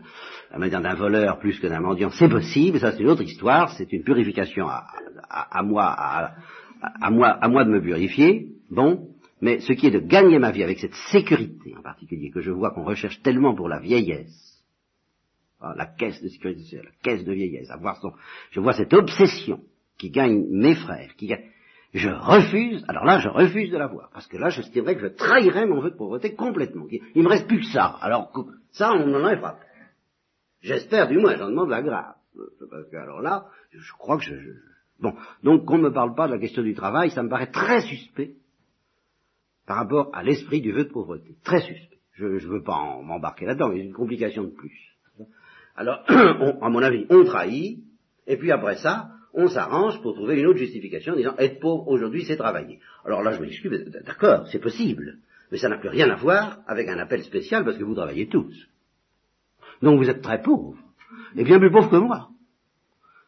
la 0.51 0.57
manière 0.57 0.81
d'un 0.81 0.93
voleur 0.93 1.39
plus 1.39 1.57
que 1.59 1.67
d'un 1.67 1.79
mendiant, 1.79 2.09
c'est 2.09 2.27
possible, 2.27 2.77
ça 2.77 2.91
c'est 2.91 3.03
une 3.03 3.09
autre 3.09 3.21
histoire, 3.21 3.71
c'est 3.77 3.91
une 3.93 4.03
purification 4.03 4.67
à, 4.67 4.85
à, 5.29 5.63
moi, 5.63 5.85
à, 5.85 7.09
moi, 7.09 7.29
à 7.29 7.47
moi 7.47 7.63
de 7.63 7.69
me 7.69 7.81
purifier, 7.81 8.49
bon, 8.69 9.07
mais 9.39 9.61
ce 9.61 9.71
qui 9.71 9.87
est 9.87 9.91
de 9.91 9.99
gagner 9.99 10.37
ma 10.37 10.51
vie 10.51 10.63
avec 10.63 10.79
cette 10.79 10.93
sécurité 11.09 11.73
en 11.77 11.81
particulier 11.81 12.31
que 12.31 12.41
je 12.41 12.51
vois 12.51 12.71
qu'on 12.71 12.83
recherche 12.83 13.21
tellement 13.21 13.55
pour 13.55 13.69
la 13.69 13.79
vieillesse, 13.79 14.61
ah, 15.61 15.73
la 15.77 15.85
caisse 15.85 16.21
de 16.21 16.27
sécurité 16.27 16.63
sociale, 16.63 16.83
la 16.83 16.91
caisse 17.01 17.23
de 17.23 17.31
vieillesse, 17.31 17.71
avoir 17.71 18.01
son, 18.01 18.11
je 18.51 18.59
vois 18.59 18.73
cette 18.73 18.93
obsession 18.93 19.61
qui 19.97 20.09
gagne 20.09 20.43
mes 20.49 20.75
frères, 20.75 21.15
qui 21.15 21.27
gagne, 21.27 21.45
je 21.95 22.09
refuse, 22.09 22.83
alors 22.87 23.05
là, 23.05 23.19
je 23.19 23.29
refuse 23.29 23.71
de 23.71 23.77
l'avoir, 23.77 24.09
parce 24.11 24.27
que 24.27 24.37
là, 24.37 24.49
je 24.49 24.61
vrai 24.81 24.95
que 24.95 25.01
je 25.01 25.07
trahirais 25.07 25.65
mon 25.65 25.79
vœu 25.79 25.91
de 25.91 25.95
pauvreté 25.95 26.35
complètement. 26.35 26.85
Il 26.89 27.23
me 27.23 27.29
reste 27.29 27.47
plus 27.47 27.61
que 27.61 27.67
ça. 27.67 27.97
Alors, 28.01 28.31
ça, 28.71 28.91
on 28.93 29.07
n'en 29.07 29.29
est 29.29 29.39
pas. 29.39 29.57
J'espère, 30.61 31.07
du 31.07 31.17
moins, 31.17 31.35
j'en 31.37 31.49
demande 31.49 31.69
la 31.69 31.81
grâce. 31.81 32.17
Parce 32.69 32.89
que, 32.89 32.97
alors 32.97 33.21
là, 33.21 33.45
je 33.71 33.93
crois 33.93 34.17
que 34.17 34.23
je, 34.23 34.35
Bon, 34.99 35.13
donc 35.43 35.65
qu'on 35.65 35.77
ne 35.77 35.83
me 35.83 35.93
parle 35.93 36.15
pas 36.15 36.27
de 36.27 36.33
la 36.33 36.39
question 36.39 36.63
du 36.63 36.73
travail, 36.73 37.11
ça 37.11 37.23
me 37.23 37.29
paraît 37.29 37.51
très 37.51 37.81
suspect 37.81 38.35
par 39.67 39.77
rapport 39.77 40.09
à 40.13 40.23
l'esprit 40.23 40.61
du 40.61 40.71
vœu 40.71 40.85
de 40.85 40.91
pauvreté. 40.91 41.35
Très 41.43 41.61
suspect. 41.61 41.99
Je 42.13 42.25
ne 42.25 42.39
veux 42.39 42.63
pas 42.63 43.01
m'embarquer 43.01 43.45
là-dedans, 43.45 43.69
mais 43.69 43.79
une 43.79 43.93
complication 43.93 44.43
de 44.43 44.51
plus. 44.51 44.95
Alors, 45.75 46.03
à 46.07 46.69
mon 46.69 46.81
avis, 46.81 47.05
on 47.09 47.25
trahit, 47.25 47.83
et 48.27 48.37
puis 48.37 48.51
après 48.51 48.77
ça, 48.77 49.09
on 49.35 49.47
s'arrange 49.47 50.01
pour 50.01 50.13
trouver 50.13 50.39
une 50.39 50.47
autre 50.47 50.59
justification 50.59 51.13
en 51.13 51.17
disant 51.17 51.35
être 51.37 51.59
pauvre 51.59 51.87
aujourd'hui 51.87 52.23
c'est 52.25 52.37
travailler. 52.37 52.79
Alors 53.03 53.21
là 53.21 53.31
je 53.33 53.41
m'excuse, 53.41 53.85
d'accord, 54.05 54.47
c'est 54.47 54.59
possible, 54.59 55.19
mais 55.51 55.57
ça 55.57 55.69
n'a 55.69 55.77
plus 55.77 55.89
rien 55.89 56.09
à 56.09 56.15
voir 56.15 56.59
avec 56.67 56.87
un 56.87 56.97
appel 56.97 57.23
spécial 57.23 57.65
parce 57.65 57.77
que 57.77 57.83
vous 57.83 57.95
travaillez 57.95 58.27
tous. 58.27 58.67
Donc 59.81 59.99
vous 59.99 60.09
êtes 60.09 60.21
très 60.21 60.41
pauvres, 60.41 60.77
et 61.35 61.43
bien 61.43 61.59
plus 61.59 61.71
pauvres 61.71 61.89
que 61.89 61.97
moi. 61.97 62.29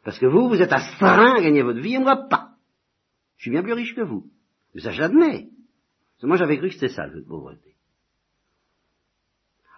Parce 0.04 0.18
que 0.20 0.26
vous, 0.26 0.48
vous 0.48 0.62
êtes 0.62 0.72
astreint 0.72 1.36
à 1.36 1.42
gagner 1.42 1.62
votre 1.62 1.82
vie 1.82 1.96
et 1.96 2.00
moi 2.00 2.28
pas. 2.30 2.52
Je 3.36 3.44
suis 3.44 3.52
bien 3.52 3.62
plus 3.62 3.74
riche 3.74 3.94
que 3.94 4.02
vous. 4.02 4.26
Mais 4.74 4.82
ça 4.82 4.92
j'admets. 4.92 5.50
Moi 6.24 6.38
j'avais 6.38 6.58
cru 6.58 6.70
que 6.70 6.74
c'était 6.74 6.88
ça 6.88 7.06
le 7.06 7.24
pauvreté. 7.24 7.76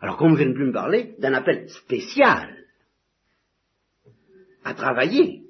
Alors 0.02 0.18
qu'on 0.18 0.30
ne 0.30 0.38
vienne 0.38 0.54
plus 0.54 0.68
me 0.68 0.72
parler 0.72 1.16
d'un 1.18 1.34
appel 1.34 1.68
spécial 1.70 2.56
à 4.64 4.74
travailler 4.74 5.49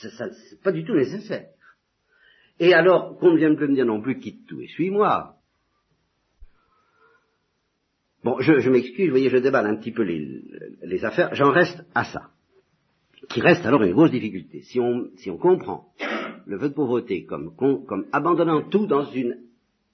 c'est 0.00 0.62
pas 0.62 0.72
du 0.72 0.84
tout 0.84 0.94
nécessaire. 0.94 1.48
Et 2.58 2.74
alors, 2.74 3.18
qu'on 3.18 3.32
ne 3.32 3.38
vienne 3.38 3.56
plus 3.56 3.68
me 3.68 3.74
dire 3.74 3.86
non 3.86 4.00
plus, 4.00 4.18
quitte 4.18 4.46
tout 4.46 4.60
et 4.60 4.66
suis-moi. 4.66 5.36
Bon, 8.22 8.38
je, 8.40 8.68
m'excuse, 8.68 9.06
vous 9.06 9.12
voyez, 9.12 9.30
je 9.30 9.38
déballe 9.38 9.66
un 9.66 9.76
petit 9.76 9.92
peu 9.92 10.02
les, 10.02 11.04
affaires, 11.04 11.34
j'en 11.34 11.52
reste 11.52 11.82
à 11.94 12.04
ça. 12.04 12.30
Qui 13.30 13.40
reste 13.40 13.64
alors 13.64 13.82
une 13.82 13.92
grosse 13.92 14.10
difficulté. 14.10 14.60
Si 14.62 14.78
on, 14.78 15.08
si 15.16 15.30
on 15.30 15.38
comprend 15.38 15.86
le 16.46 16.58
vœu 16.58 16.68
de 16.68 16.74
pauvreté 16.74 17.24
comme, 17.24 17.54
comme 17.54 18.06
abandonnant 18.12 18.68
tout 18.68 18.86
dans 18.86 19.04
une 19.10 19.38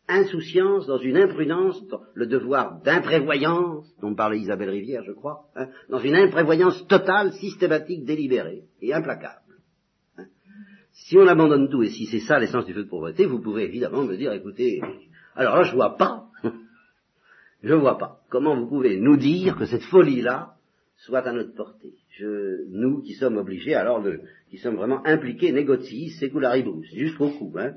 insouciance, 0.08 0.86
dans 0.86 0.98
une 0.98 1.16
imprudence, 1.16 1.86
dans 1.88 2.00
le 2.14 2.26
devoir 2.26 2.80
d'imprévoyance, 2.82 3.94
dont 4.00 4.14
parlait 4.14 4.38
Isabelle 4.38 4.70
Rivière, 4.70 5.04
je 5.04 5.12
crois, 5.12 5.46
hein, 5.54 5.68
dans 5.88 5.98
une 5.98 6.14
imprévoyance 6.14 6.86
totale, 6.86 7.32
systématique, 7.34 8.04
délibérée 8.04 8.64
et 8.80 8.92
implacable. 8.92 9.45
Si 11.04 11.16
on 11.16 11.26
abandonne 11.26 11.68
tout, 11.68 11.82
et 11.82 11.90
si 11.90 12.06
c'est 12.06 12.20
ça 12.20 12.38
l'essence 12.38 12.64
du 12.64 12.72
feu 12.72 12.84
de 12.84 12.88
pauvreté, 12.88 13.26
vous 13.26 13.40
pouvez 13.40 13.64
évidemment 13.64 14.04
me 14.04 14.16
dire, 14.16 14.32
écoutez, 14.32 14.80
alors 15.34 15.56
là 15.56 15.62
je 15.62 15.74
vois 15.74 15.96
pas, 15.96 16.24
je 17.62 17.74
vois 17.74 17.98
pas. 17.98 18.20
Comment 18.28 18.56
vous 18.56 18.66
pouvez 18.66 18.98
nous 18.98 19.16
dire 19.16 19.56
que 19.56 19.66
cette 19.66 19.82
folie-là 19.82 20.54
soit 20.96 21.26
à 21.26 21.32
notre 21.32 21.54
portée? 21.54 21.94
Je, 22.18 22.64
nous 22.70 23.02
qui 23.02 23.12
sommes 23.12 23.36
obligés, 23.36 23.74
alors 23.74 24.02
de, 24.02 24.20
qui 24.50 24.56
sommes 24.56 24.76
vraiment 24.76 25.06
impliqués, 25.06 25.52
négociés, 25.52 26.10
sécularibus, 26.18 26.88
jusqu'au 26.94 27.28
cou, 27.28 27.52
hein, 27.58 27.74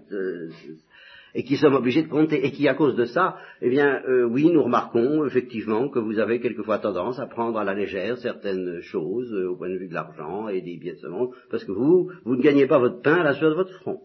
et 1.35 1.43
qui 1.43 1.57
sommes 1.57 1.75
obligés 1.75 2.03
de 2.03 2.09
compter, 2.09 2.45
et 2.45 2.51
qui 2.51 2.67
à 2.67 2.73
cause 2.73 2.95
de 2.95 3.05
ça, 3.05 3.37
eh 3.61 3.69
bien, 3.69 4.01
euh, 4.07 4.23
oui, 4.23 4.49
nous 4.51 4.63
remarquons 4.63 5.25
effectivement 5.25 5.89
que 5.89 5.99
vous 5.99 6.19
avez 6.19 6.39
quelquefois 6.39 6.79
tendance 6.79 7.19
à 7.19 7.27
prendre 7.27 7.57
à 7.59 7.63
la 7.63 7.73
légère 7.73 8.17
certaines 8.17 8.81
choses 8.81 9.31
euh, 9.33 9.49
au 9.49 9.55
point 9.55 9.69
de 9.69 9.77
vue 9.77 9.87
de 9.87 9.93
l'argent 9.93 10.47
et 10.47 10.61
des 10.61 10.77
billets 10.77 10.93
de 10.93 10.99
ce 10.99 11.07
monde, 11.07 11.31
parce 11.49 11.63
que 11.63 11.71
vous, 11.71 12.11
vous 12.25 12.35
ne 12.35 12.41
gagnez 12.41 12.67
pas 12.67 12.79
votre 12.79 13.01
pain 13.01 13.15
à 13.15 13.23
la 13.23 13.33
sueur 13.33 13.51
de 13.51 13.55
votre 13.55 13.73
front. 13.79 14.01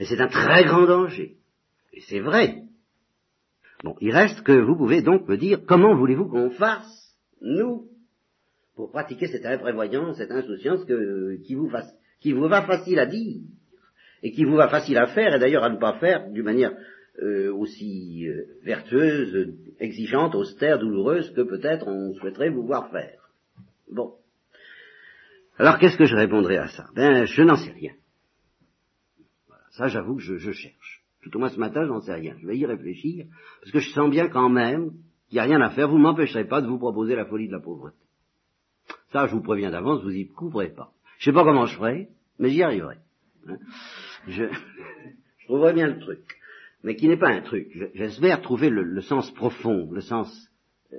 Et 0.00 0.04
c'est 0.04 0.20
un 0.20 0.28
très 0.28 0.64
grand 0.64 0.86
danger. 0.86 1.36
Et 1.92 2.00
c'est 2.00 2.20
vrai. 2.20 2.62
Bon, 3.82 3.96
il 4.00 4.10
reste 4.10 4.42
que 4.42 4.52
vous 4.52 4.76
pouvez 4.76 5.02
donc 5.02 5.28
me 5.28 5.36
dire 5.36 5.60
comment 5.66 5.96
voulez-vous 5.96 6.28
qu'on 6.28 6.50
fasse, 6.50 7.16
nous, 7.40 7.88
pour 8.74 8.90
pratiquer 8.90 9.26
cette 9.26 9.46
imprévoyance, 9.46 10.18
cette 10.18 10.30
insouciance 10.30 10.84
que, 10.84 11.36
qui, 11.42 11.54
vous 11.54 11.68
fasse, 11.68 11.92
qui 12.20 12.32
vous 12.32 12.48
va 12.48 12.62
facile 12.62 12.98
à 12.98 13.06
dire 13.06 13.40
et 14.22 14.32
qui 14.32 14.44
vous 14.44 14.56
va 14.56 14.68
facile 14.68 14.98
à 14.98 15.06
faire, 15.06 15.34
et 15.34 15.38
d'ailleurs 15.38 15.64
à 15.64 15.70
ne 15.70 15.78
pas 15.78 15.98
faire 15.98 16.30
d'une 16.30 16.44
manière 16.44 16.72
euh, 17.22 17.52
aussi 17.52 18.28
euh, 18.28 18.44
vertueuse, 18.62 19.54
exigeante, 19.80 20.34
austère, 20.34 20.78
douloureuse 20.78 21.32
que 21.32 21.40
peut-être 21.40 21.88
on 21.88 22.14
souhaiterait 22.14 22.50
vous 22.50 22.66
voir 22.66 22.90
faire. 22.90 23.30
Bon. 23.90 24.14
Alors 25.56 25.78
qu'est-ce 25.78 25.96
que 25.96 26.04
je 26.04 26.14
répondrai 26.14 26.58
à 26.58 26.68
ça? 26.68 26.86
Ben, 26.94 27.24
je 27.24 27.42
n'en 27.42 27.56
sais 27.56 27.72
rien. 27.72 27.92
Voilà, 29.48 29.64
ça 29.70 29.88
j'avoue 29.88 30.16
que 30.16 30.22
je, 30.22 30.52
cherche. 30.52 31.02
Tout 31.22 31.34
au 31.36 31.40
moins 31.40 31.48
ce 31.48 31.58
matin, 31.58 31.84
je 31.84 31.88
n'en 31.88 32.00
sais 32.00 32.14
rien. 32.14 32.36
Je 32.40 32.46
vais 32.46 32.56
y 32.56 32.64
réfléchir, 32.64 33.26
parce 33.60 33.72
que 33.72 33.80
je 33.80 33.90
sens 33.90 34.10
bien 34.10 34.28
quand 34.28 34.48
même 34.48 34.92
qu'il 35.28 35.36
n'y 35.36 35.40
a 35.40 35.44
rien 35.44 35.60
à 35.60 35.70
faire. 35.70 35.88
Vous 35.88 35.98
ne 35.98 36.02
m'empêcherez 36.02 36.44
pas 36.44 36.60
de 36.60 36.68
vous 36.68 36.78
proposer 36.78 37.16
la 37.16 37.24
folie 37.24 37.48
de 37.48 37.52
la 37.52 37.60
pauvreté. 37.60 37.96
Ça, 39.12 39.26
je 39.26 39.34
vous 39.34 39.42
préviens 39.42 39.70
d'avance, 39.70 40.02
vous 40.02 40.14
y 40.14 40.28
couvrez 40.28 40.68
pas. 40.68 40.92
Je 41.18 41.24
sais 41.24 41.32
pas 41.32 41.42
comment 41.42 41.66
je 41.66 41.76
ferai, 41.76 42.08
mais 42.38 42.50
j'y 42.50 42.62
arriverai. 42.62 42.98
Hein 43.46 43.58
je, 44.26 44.44
je 45.38 45.44
trouverai 45.46 45.72
bien 45.72 45.86
le 45.88 45.98
truc, 45.98 46.20
mais 46.82 46.96
qui 46.96 47.08
n'est 47.08 47.18
pas 47.18 47.30
un 47.30 47.42
truc. 47.42 47.68
J'espère 47.94 48.40
trouver 48.42 48.70
le, 48.70 49.00
sens 49.00 49.30
profond, 49.32 49.90
le 49.90 50.00
sens 50.00 50.50
euh, 50.92 50.96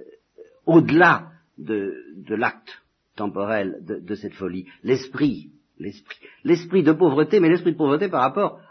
au-delà 0.65 1.31
de, 1.57 1.93
l'acte 2.29 2.81
temporel 3.15 3.79
de, 3.81 3.99
de, 3.99 4.15
cette 4.15 4.33
folie, 4.33 4.67
l'esprit, 4.83 5.51
l'esprit, 5.77 6.17
l'esprit 6.43 6.83
de 6.83 6.93
pauvreté, 6.93 7.39
mais 7.39 7.49
l'esprit 7.49 7.73
de 7.73 7.77
pauvreté 7.77 8.07
par 8.07 8.21
rapport 8.21 8.61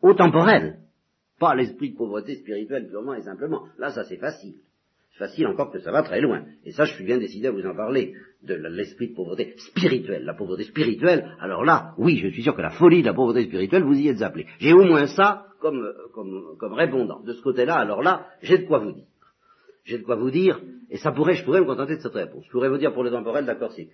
au 0.00 0.14
temporel, 0.14 0.78
pas 1.38 1.54
l'esprit 1.54 1.90
de 1.90 1.96
pauvreté 1.96 2.36
spirituelle 2.36 2.88
purement 2.88 3.14
et 3.14 3.22
simplement. 3.22 3.66
Là, 3.78 3.90
ça 3.90 4.04
c'est 4.04 4.18
facile. 4.18 4.54
Facile 5.22 5.46
encore 5.46 5.70
que 5.70 5.78
ça 5.78 5.92
va 5.92 6.02
très 6.02 6.20
loin. 6.20 6.42
Et 6.64 6.72
ça, 6.72 6.84
je 6.84 6.94
suis 6.94 7.04
bien 7.04 7.16
décidé 7.16 7.46
à 7.46 7.52
vous 7.52 7.64
en 7.64 7.76
parler, 7.76 8.12
de 8.42 8.54
l'esprit 8.54 9.10
de 9.10 9.14
pauvreté 9.14 9.54
spirituelle. 9.56 10.24
La 10.24 10.34
pauvreté 10.34 10.64
spirituelle, 10.64 11.36
alors 11.38 11.64
là, 11.64 11.94
oui, 11.96 12.16
je 12.16 12.26
suis 12.26 12.42
sûr 12.42 12.56
que 12.56 12.60
la 12.60 12.70
folie 12.70 13.02
de 13.02 13.06
la 13.06 13.14
pauvreté 13.14 13.44
spirituelle, 13.44 13.84
vous 13.84 13.94
y 13.94 14.08
êtes 14.08 14.20
appelé. 14.20 14.48
J'ai 14.58 14.72
au 14.72 14.82
moins 14.82 15.06
ça 15.06 15.46
comme, 15.60 15.92
comme, 16.12 16.56
comme 16.58 16.72
répondant. 16.72 17.20
De 17.20 17.34
ce 17.34 17.40
côté-là, 17.40 17.76
alors 17.76 18.02
là, 18.02 18.26
j'ai 18.42 18.58
de 18.58 18.66
quoi 18.66 18.80
vous 18.80 18.90
dire. 18.90 19.06
J'ai 19.84 19.98
de 19.98 20.02
quoi 20.02 20.16
vous 20.16 20.32
dire, 20.32 20.60
et 20.90 20.96
ça 20.96 21.12
pourrait, 21.12 21.34
je 21.34 21.44
pourrais 21.44 21.60
me 21.60 21.66
contenter 21.66 21.94
de 21.98 22.00
cette 22.00 22.14
réponse. 22.14 22.44
Je 22.44 22.50
pourrais 22.50 22.68
vous 22.68 22.78
dire 22.78 22.92
pour 22.92 23.04
le 23.04 23.12
temporel, 23.12 23.46
d'accord, 23.46 23.70
c'est 23.70 23.88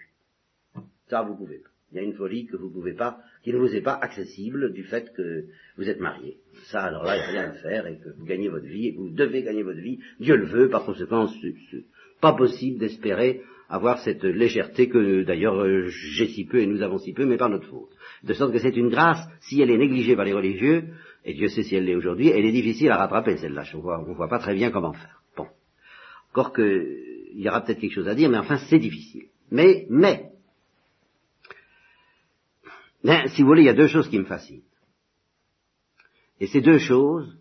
Ça, 1.08 1.20
vous 1.20 1.36
pouvez. 1.36 1.60
Il 1.92 1.96
y 1.96 2.00
a 2.00 2.02
une 2.02 2.14
folie 2.14 2.46
que 2.46 2.56
vous 2.56 2.70
pouvez 2.70 2.92
pas, 2.92 3.18
qui 3.42 3.52
ne 3.52 3.58
vous 3.58 3.74
est 3.74 3.80
pas 3.80 3.94
accessible 3.94 4.72
du 4.72 4.84
fait 4.84 5.10
que 5.16 5.46
vous 5.76 5.88
êtes 5.88 6.00
marié. 6.00 6.36
Ça, 6.64 6.82
alors 6.82 7.04
là, 7.04 7.16
il 7.16 7.32
n'y 7.32 7.38
a 7.38 7.42
rien 7.42 7.50
à 7.50 7.54
faire 7.54 7.86
et 7.86 7.98
que 7.98 8.10
vous 8.18 8.26
gagnez 8.26 8.48
votre 8.48 8.66
vie 8.66 8.88
et 8.88 8.94
que 8.94 8.98
vous 8.98 9.10
devez 9.10 9.42
gagner 9.42 9.62
votre 9.62 9.80
vie. 9.80 9.98
Dieu 10.20 10.36
le 10.36 10.46
veut, 10.46 10.68
par 10.68 10.84
conséquent, 10.84 11.28
c'est 11.28 11.84
pas 12.20 12.34
possible 12.34 12.78
d'espérer 12.78 13.40
avoir 13.68 13.98
cette 13.98 14.24
légèreté 14.24 14.88
que 14.88 15.22
d'ailleurs 15.24 15.60
euh, 15.60 15.88
j'ai 15.88 16.28
si 16.28 16.44
peu 16.44 16.58
et 16.60 16.66
nous 16.66 16.82
avons 16.82 16.98
si 16.98 17.12
peu, 17.12 17.26
mais 17.26 17.36
par 17.36 17.50
notre 17.50 17.66
faute. 17.66 17.90
De 18.24 18.32
sorte 18.32 18.52
que 18.52 18.58
c'est 18.58 18.76
une 18.76 18.88
grâce, 18.88 19.20
si 19.40 19.60
elle 19.60 19.70
est 19.70 19.76
négligée 19.76 20.16
par 20.16 20.24
les 20.24 20.32
religieux, 20.32 20.84
et 21.24 21.34
Dieu 21.34 21.48
sait 21.48 21.62
si 21.62 21.76
elle 21.76 21.84
l'est 21.84 21.94
aujourd'hui, 21.94 22.28
elle 22.28 22.46
est 22.46 22.52
difficile 22.52 22.90
à 22.90 22.96
rattraper 22.96 23.36
celle-là. 23.36 23.64
On 23.74 23.80
voit, 23.80 24.04
on 24.06 24.14
voit 24.14 24.28
pas 24.28 24.38
très 24.38 24.54
bien 24.54 24.70
comment 24.70 24.92
faire. 24.92 25.20
Bon. 25.36 25.46
Encore 26.30 26.52
que, 26.52 26.86
il 27.34 27.42
y 27.42 27.48
aura 27.48 27.62
peut-être 27.62 27.80
quelque 27.80 27.94
chose 27.94 28.08
à 28.08 28.14
dire, 28.14 28.30
mais 28.30 28.38
enfin 28.38 28.58
c'est 28.70 28.78
difficile. 28.78 29.24
Mais, 29.50 29.86
mais, 29.90 30.27
si 33.04 33.42
vous 33.42 33.48
voulez, 33.48 33.62
il 33.62 33.66
y 33.66 33.70
a 33.70 33.74
deux 33.74 33.88
choses 33.88 34.08
qui 34.08 34.18
me 34.18 34.24
fascinent. 34.24 34.62
Et 36.40 36.46
ces 36.46 36.60
deux 36.60 36.78
choses, 36.78 37.36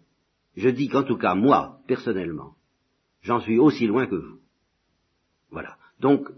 je 0.56 0.70
dis 0.70 0.90
qu'en 0.90 1.04
tout 1.04 1.18
cas, 1.18 1.36
moi, 1.36 1.80
personnellement, 1.88 2.56
j'en 3.22 3.40
suis 3.40 3.60
aussi 3.60 3.88
loin 3.88 4.08
que 4.08 4.16
vous. 4.16 4.40
Voilà. 5.52 5.78
Donc, 6.00 6.30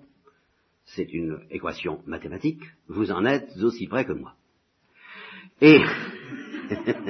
c'est 0.86 1.12
une 1.14 1.40
équation 1.52 2.02
mathématique, 2.06 2.64
vous 2.88 3.12
en 3.12 3.26
êtes 3.26 3.50
aussi 3.62 3.88
près 3.88 4.06
que 4.06 4.14
moi. 4.14 4.34
Et, 5.62 5.82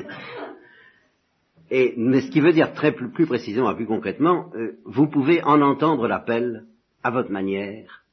et 1.71 1.93
mais 1.97 2.21
ce 2.21 2.31
qui 2.31 2.41
veut 2.41 2.53
dire 2.53 2.73
très 2.73 2.91
plus, 2.91 3.25
précisément, 3.25 3.73
plus 3.75 3.85
concrètement, 3.85 4.51
euh, 4.55 4.77
vous 4.85 5.07
pouvez 5.07 5.43
en 5.43 5.61
entendre 5.61 6.07
l'appel 6.07 6.65
à 7.03 7.11
votre 7.11 7.31
manière, 7.31 8.03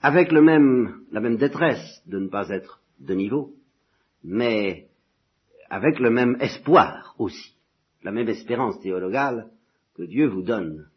avec 0.00 0.30
le 0.30 0.42
même, 0.42 1.00
la 1.10 1.20
même 1.20 1.36
détresse 1.36 2.02
de 2.06 2.18
ne 2.18 2.28
pas 2.28 2.48
être 2.50 2.80
de 3.00 3.14
niveau, 3.14 3.54
mais 4.22 4.88
avec 5.70 5.98
le 5.98 6.10
même 6.10 6.36
espoir 6.40 7.14
aussi, 7.18 7.56
la 8.02 8.12
même 8.12 8.28
espérance 8.28 8.80
théologale 8.80 9.50
que 9.94 10.02
Dieu 10.02 10.28
vous 10.28 10.42
donne 10.42 10.88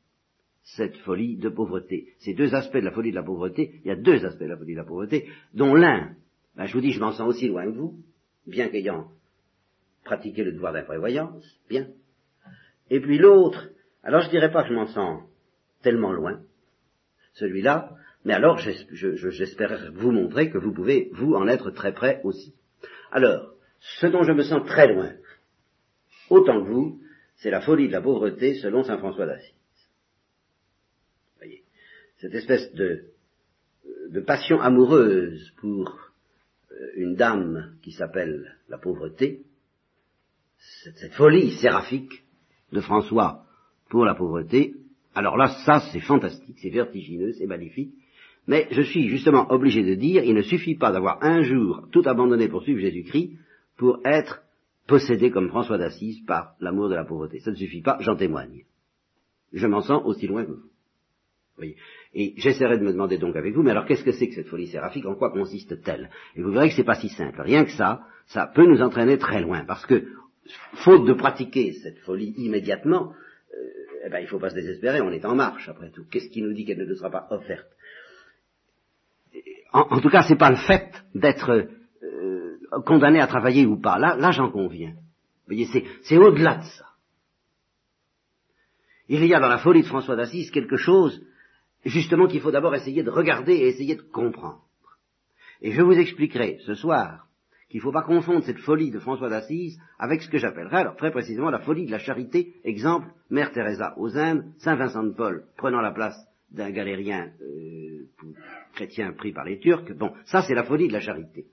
cette 0.64 0.98
folie 0.98 1.38
de 1.38 1.50
pauvreté. 1.50 2.14
Ces 2.20 2.34
deux 2.34 2.54
aspects 2.54 2.78
de 2.78 2.82
la 2.82 2.92
folie 2.92 3.12
de 3.12 3.16
la 3.16 3.24
pauvreté, 3.24 3.80
il 3.84 3.88
y 3.88 3.92
a 3.92 3.96
deux 3.96 4.26
aspects 4.26 4.44
de 4.44 4.50
la 4.50 4.58
folie 4.58 4.74
de 4.74 4.80
la 4.80 4.86
pauvreté, 4.86 5.30
dont 5.54 5.74
l'un, 5.74 6.16
ben, 6.56 6.66
je 6.66 6.74
vous 6.74 6.82
dis, 6.82 6.92
je 6.92 7.00
m'en 7.00 7.14
sens 7.14 7.28
aussi 7.28 7.48
loin 7.48 7.66
que 7.66 7.78
vous, 7.78 7.96
bien 8.46 8.70
qu'ayant 8.70 9.08
pratiqué 10.04 10.44
le 10.44 10.54
devoir 10.54 10.74
d'imprévoyance, 10.74 11.46
bien. 11.70 11.88
Et 12.90 13.02
puis 13.02 13.18
l'autre, 13.18 13.70
alors 14.04 14.22
je 14.22 14.30
dirais 14.30 14.52
pas 14.52 14.64
que 14.64 14.70
je 14.70 14.74
m'en 14.74 14.88
sens 14.88 15.22
tellement 15.82 16.14
loin, 16.14 16.42
celui-là, 17.34 17.92
mais 18.28 18.34
alors 18.34 18.60
j'espère 18.60 19.94
vous 19.94 20.12
montrer 20.12 20.50
que 20.50 20.58
vous 20.58 20.74
pouvez, 20.74 21.10
vous, 21.14 21.34
en 21.36 21.48
être 21.48 21.72
très 21.72 21.94
près 21.94 22.20
aussi. 22.26 22.54
Alors, 23.10 23.54
ce 23.80 24.06
dont 24.08 24.24
je 24.24 24.34
me 24.34 24.44
sens 24.44 24.68
très 24.68 24.94
loin, 24.94 25.14
autant 26.30 26.62
que 26.62 26.70
vous, 26.70 27.02
c'est 27.38 27.50
la 27.50 27.62
folie 27.62 27.88
de 27.88 27.94
la 27.94 28.02
pauvreté 28.02 28.56
selon 28.56 28.84
saint 28.84 28.98
François 28.98 29.28
d'Assise. 29.28 29.54
Voyez, 31.38 31.64
cette 32.18 32.34
espèce 32.34 32.74
de, 32.74 33.06
passion 34.26 34.60
amoureuse 34.60 35.54
pour 35.62 35.98
euh, 36.74 36.76
une 36.98 37.16
dame 37.16 37.78
qui 37.82 37.94
s'appelle 37.94 38.58
la 38.68 38.78
pauvreté, 38.78 39.44
cette, 40.84 40.98
cette, 40.98 41.14
folie 41.14 41.56
séraphique 41.62 42.26
de 42.74 42.82
François 42.82 43.46
pour 43.90 44.04
la 44.04 44.16
pauvreté, 44.16 44.76
alors 45.16 45.38
là, 45.38 45.48
ça 45.66 45.80
c'est 45.94 46.02
fantastique, 46.02 46.58
c'est 46.62 46.70
vertigineux, 46.70 47.32
c'est 47.32 47.48
magnifique, 47.48 47.94
mais 48.48 48.68
je 48.72 48.82
suis 48.82 49.10
justement 49.10 49.52
obligé 49.52 49.84
de 49.84 49.96
dire, 49.96 50.24
il 50.24 50.34
ne 50.34 50.42
suffit 50.42 50.76
pas 50.76 50.92
d'avoir 50.92 51.24
un 51.24 51.44
jour 51.44 51.88
tout 51.92 52.04
abandonné 52.06 52.48
pour 52.48 52.64
suivre 52.64 52.80
Jésus-Christ 52.80 53.38
pour 53.78 54.00
être 54.06 54.42
possédé 54.88 55.32
comme 55.32 55.50
François 55.50 55.78
d'Assise 55.78 56.26
par 56.26 56.56
l'amour 56.60 56.90
de 56.90 56.96
la 56.96 57.04
pauvreté. 57.04 57.40
Ça 57.40 57.52
ne 57.52 57.56
suffit 57.56 57.82
pas, 57.82 57.98
j'en 58.00 58.16
témoigne. 58.16 58.64
Je 59.52 59.68
m'en 59.68 59.82
sens 59.82 60.02
aussi 60.06 60.28
loin 60.28 60.46
que 60.46 60.52
vous. 60.52 60.64
Et 62.14 62.34
j'essaierai 62.38 62.78
de 62.78 62.84
me 62.84 62.92
demander 62.92 63.18
donc 63.18 63.36
avec 63.36 63.54
vous, 63.54 63.64
mais 63.64 63.72
alors 63.72 63.86
qu'est-ce 63.86 64.04
que 64.04 64.12
c'est 64.12 64.28
que 64.28 64.36
cette 64.36 64.48
folie 64.48 64.68
séraphique? 64.68 65.06
En 65.06 65.16
quoi 65.16 65.32
consiste-t-elle? 65.32 66.10
Et 66.36 66.42
vous 66.42 66.52
verrez 66.52 66.70
que 66.70 66.76
c'est 66.76 66.84
pas 66.84 66.96
si 66.96 67.10
simple. 67.10 67.42
Rien 67.42 67.66
que 67.66 67.72
ça, 67.72 68.04
ça 68.28 68.48
peut 68.48 68.66
nous 68.66 68.82
entraîner 68.82 69.18
très 69.18 69.42
loin, 69.42 69.66
parce 69.66 69.86
que 69.86 70.06
faute 70.84 71.06
de 71.06 71.14
pratiquer 71.14 71.74
cette 71.74 72.00
folie 72.00 72.34
immédiatement, 72.38 73.12
euh, 73.12 74.06
eh 74.06 74.10
ben, 74.10 74.20
il 74.20 74.24
ne 74.24 74.28
faut 74.28 74.40
pas 74.40 74.52
se 74.52 74.56
désespérer, 74.56 75.02
on 75.02 75.12
est 75.12 75.26
en 75.26 75.36
marche 75.36 75.68
après 75.68 75.90
tout. 75.90 76.06
Qu'est-ce 76.12 76.30
qui 76.30 76.42
nous 76.42 76.54
dit 76.54 76.64
qu'elle 76.64 76.78
ne 76.78 76.86
nous 76.86 76.96
sera 76.96 77.10
pas 77.10 77.28
offerte? 77.32 77.68
En, 79.74 80.00
tout 80.00 80.10
cas, 80.10 80.24
c'est 80.24 80.38
pas 80.38 80.50
le 80.50 80.58
fait 80.58 80.92
d'être 81.14 81.68
euh, 82.04 82.58
condamné 82.86 83.20
à 83.20 83.28
travailler 83.28 83.66
ou 83.66 83.80
pas. 83.80 83.98
Là, 83.98 84.16
là 84.16 84.32
j'en 84.32 84.50
conviens. 84.50 84.92
Vous 84.92 85.56
voyez, 85.56 85.68
c'est 86.04 86.18
au-delà 86.18 86.58
de 86.58 86.64
ça. 86.64 86.86
Il 89.10 89.26
y 89.26 89.34
a 89.34 89.40
dans 89.40 89.48
la 89.48 89.60
folie 89.60 89.84
de 89.84 89.88
François 89.88 90.18
d'Assise 90.18 90.52
quelque 90.52 90.76
chose, 90.76 91.22
justement, 91.86 92.28
qu'il 92.28 92.42
faut 92.42 92.52
d'abord 92.52 92.76
essayer 92.76 93.04
de 93.04 93.10
regarder 93.10 93.54
et 93.54 93.68
essayer 93.68 93.96
de 93.96 94.02
comprendre. 94.02 94.64
Et 95.62 95.72
je 95.72 95.82
vous 95.82 95.94
expliquerai 95.94 96.60
ce 96.66 96.76
soir 96.76 97.28
qu'il 97.70 97.80
ne 97.80 97.84
faut 97.84 97.92
pas 97.92 98.04
confondre 98.04 98.44
cette 98.44 98.60
folie 98.60 98.92
de 98.92 99.00
François 99.00 99.30
d'Assise 99.30 99.80
avec 99.98 100.22
ce 100.22 100.30
que 100.30 100.38
j'appellerais, 100.38 100.82
alors 100.82 100.96
très 100.96 101.12
précisément, 101.12 101.50
la 101.50 101.60
folie 101.60 101.86
de 101.86 101.92
la 101.92 102.00
charité, 102.00 102.56
exemple, 102.64 103.08
Mère 103.30 103.52
Teresa 103.52 103.94
aux 103.98 104.18
Indes, 104.18 104.46
Saint 104.60 104.76
Vincent 104.76 105.04
de 105.04 105.14
Paul 105.14 105.46
prenant 105.58 105.82
la 105.82 105.92
place 105.92 106.18
d'un 106.52 106.72
galérien 106.72 107.32
euh, 107.42 108.06
chrétien 108.74 109.14
pris 109.14 109.34
par 109.34 109.46
les 109.46 109.60
Turcs. 109.60 109.94
Bon, 109.94 110.12
ça 110.26 110.42
c'est 110.42 110.56
la 110.56 110.64
folie 110.64 110.88
de 110.88 110.94
la 110.94 111.02
charité. 111.02 111.46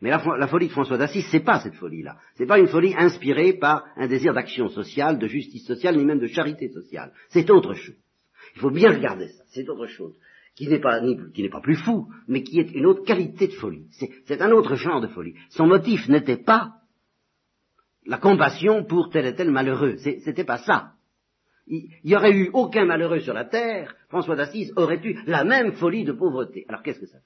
Mais 0.00 0.08
la, 0.08 0.46
folie 0.46 0.68
de 0.68 0.72
François 0.72 0.96
d'Assise, 0.96 1.26
c'est 1.30 1.44
pas 1.44 1.60
cette 1.60 1.74
folie-là. 1.74 2.16
C'est 2.36 2.46
pas 2.46 2.58
une 2.58 2.68
folie 2.68 2.94
inspirée 2.96 3.52
par 3.52 3.84
un 3.96 4.06
désir 4.06 4.32
d'action 4.32 4.68
sociale, 4.68 5.18
de 5.18 5.26
justice 5.26 5.66
sociale, 5.66 5.96
ni 5.96 6.06
même 6.06 6.20
de 6.20 6.26
charité 6.26 6.70
sociale. 6.70 7.12
C'est 7.28 7.50
autre 7.50 7.74
chose. 7.74 7.98
Il 8.54 8.60
faut 8.60 8.70
bien 8.70 8.90
regarder 8.90 9.28
ça. 9.28 9.44
C'est 9.48 9.68
autre 9.68 9.86
chose. 9.86 10.16
Qui 10.56 10.68
n'est 10.68 10.80
pas, 10.80 11.00
qui 11.34 11.42
n'est 11.42 11.50
pas 11.50 11.60
plus 11.60 11.76
fou, 11.76 12.08
mais 12.28 12.42
qui 12.42 12.60
est 12.60 12.72
une 12.72 12.86
autre 12.86 13.04
qualité 13.04 13.48
de 13.48 13.52
folie. 13.52 13.88
C'est 14.24 14.40
un 14.40 14.50
autre 14.52 14.74
genre 14.74 15.02
de 15.02 15.06
folie. 15.06 15.34
Son 15.50 15.66
motif 15.66 16.08
n'était 16.08 16.42
pas 16.42 16.72
la 18.06 18.16
compassion 18.16 18.84
pour 18.84 19.10
tel 19.10 19.26
et 19.26 19.34
tel 19.34 19.50
malheureux. 19.50 19.96
C'était 19.98 20.44
pas 20.44 20.58
ça 20.58 20.94
il 21.70 21.88
n'y 22.04 22.16
aurait 22.16 22.32
eu 22.32 22.50
aucun 22.52 22.84
malheureux 22.84 23.20
sur 23.20 23.32
la 23.32 23.44
terre, 23.44 23.94
François 24.08 24.34
d'Assise 24.34 24.72
aurait 24.76 25.00
eu 25.04 25.22
la 25.26 25.44
même 25.44 25.72
folie 25.72 26.04
de 26.04 26.12
pauvreté. 26.12 26.66
Alors 26.68 26.82
qu'est-ce 26.82 26.98
que 26.98 27.06
ça 27.06 27.18
veut 27.18 27.24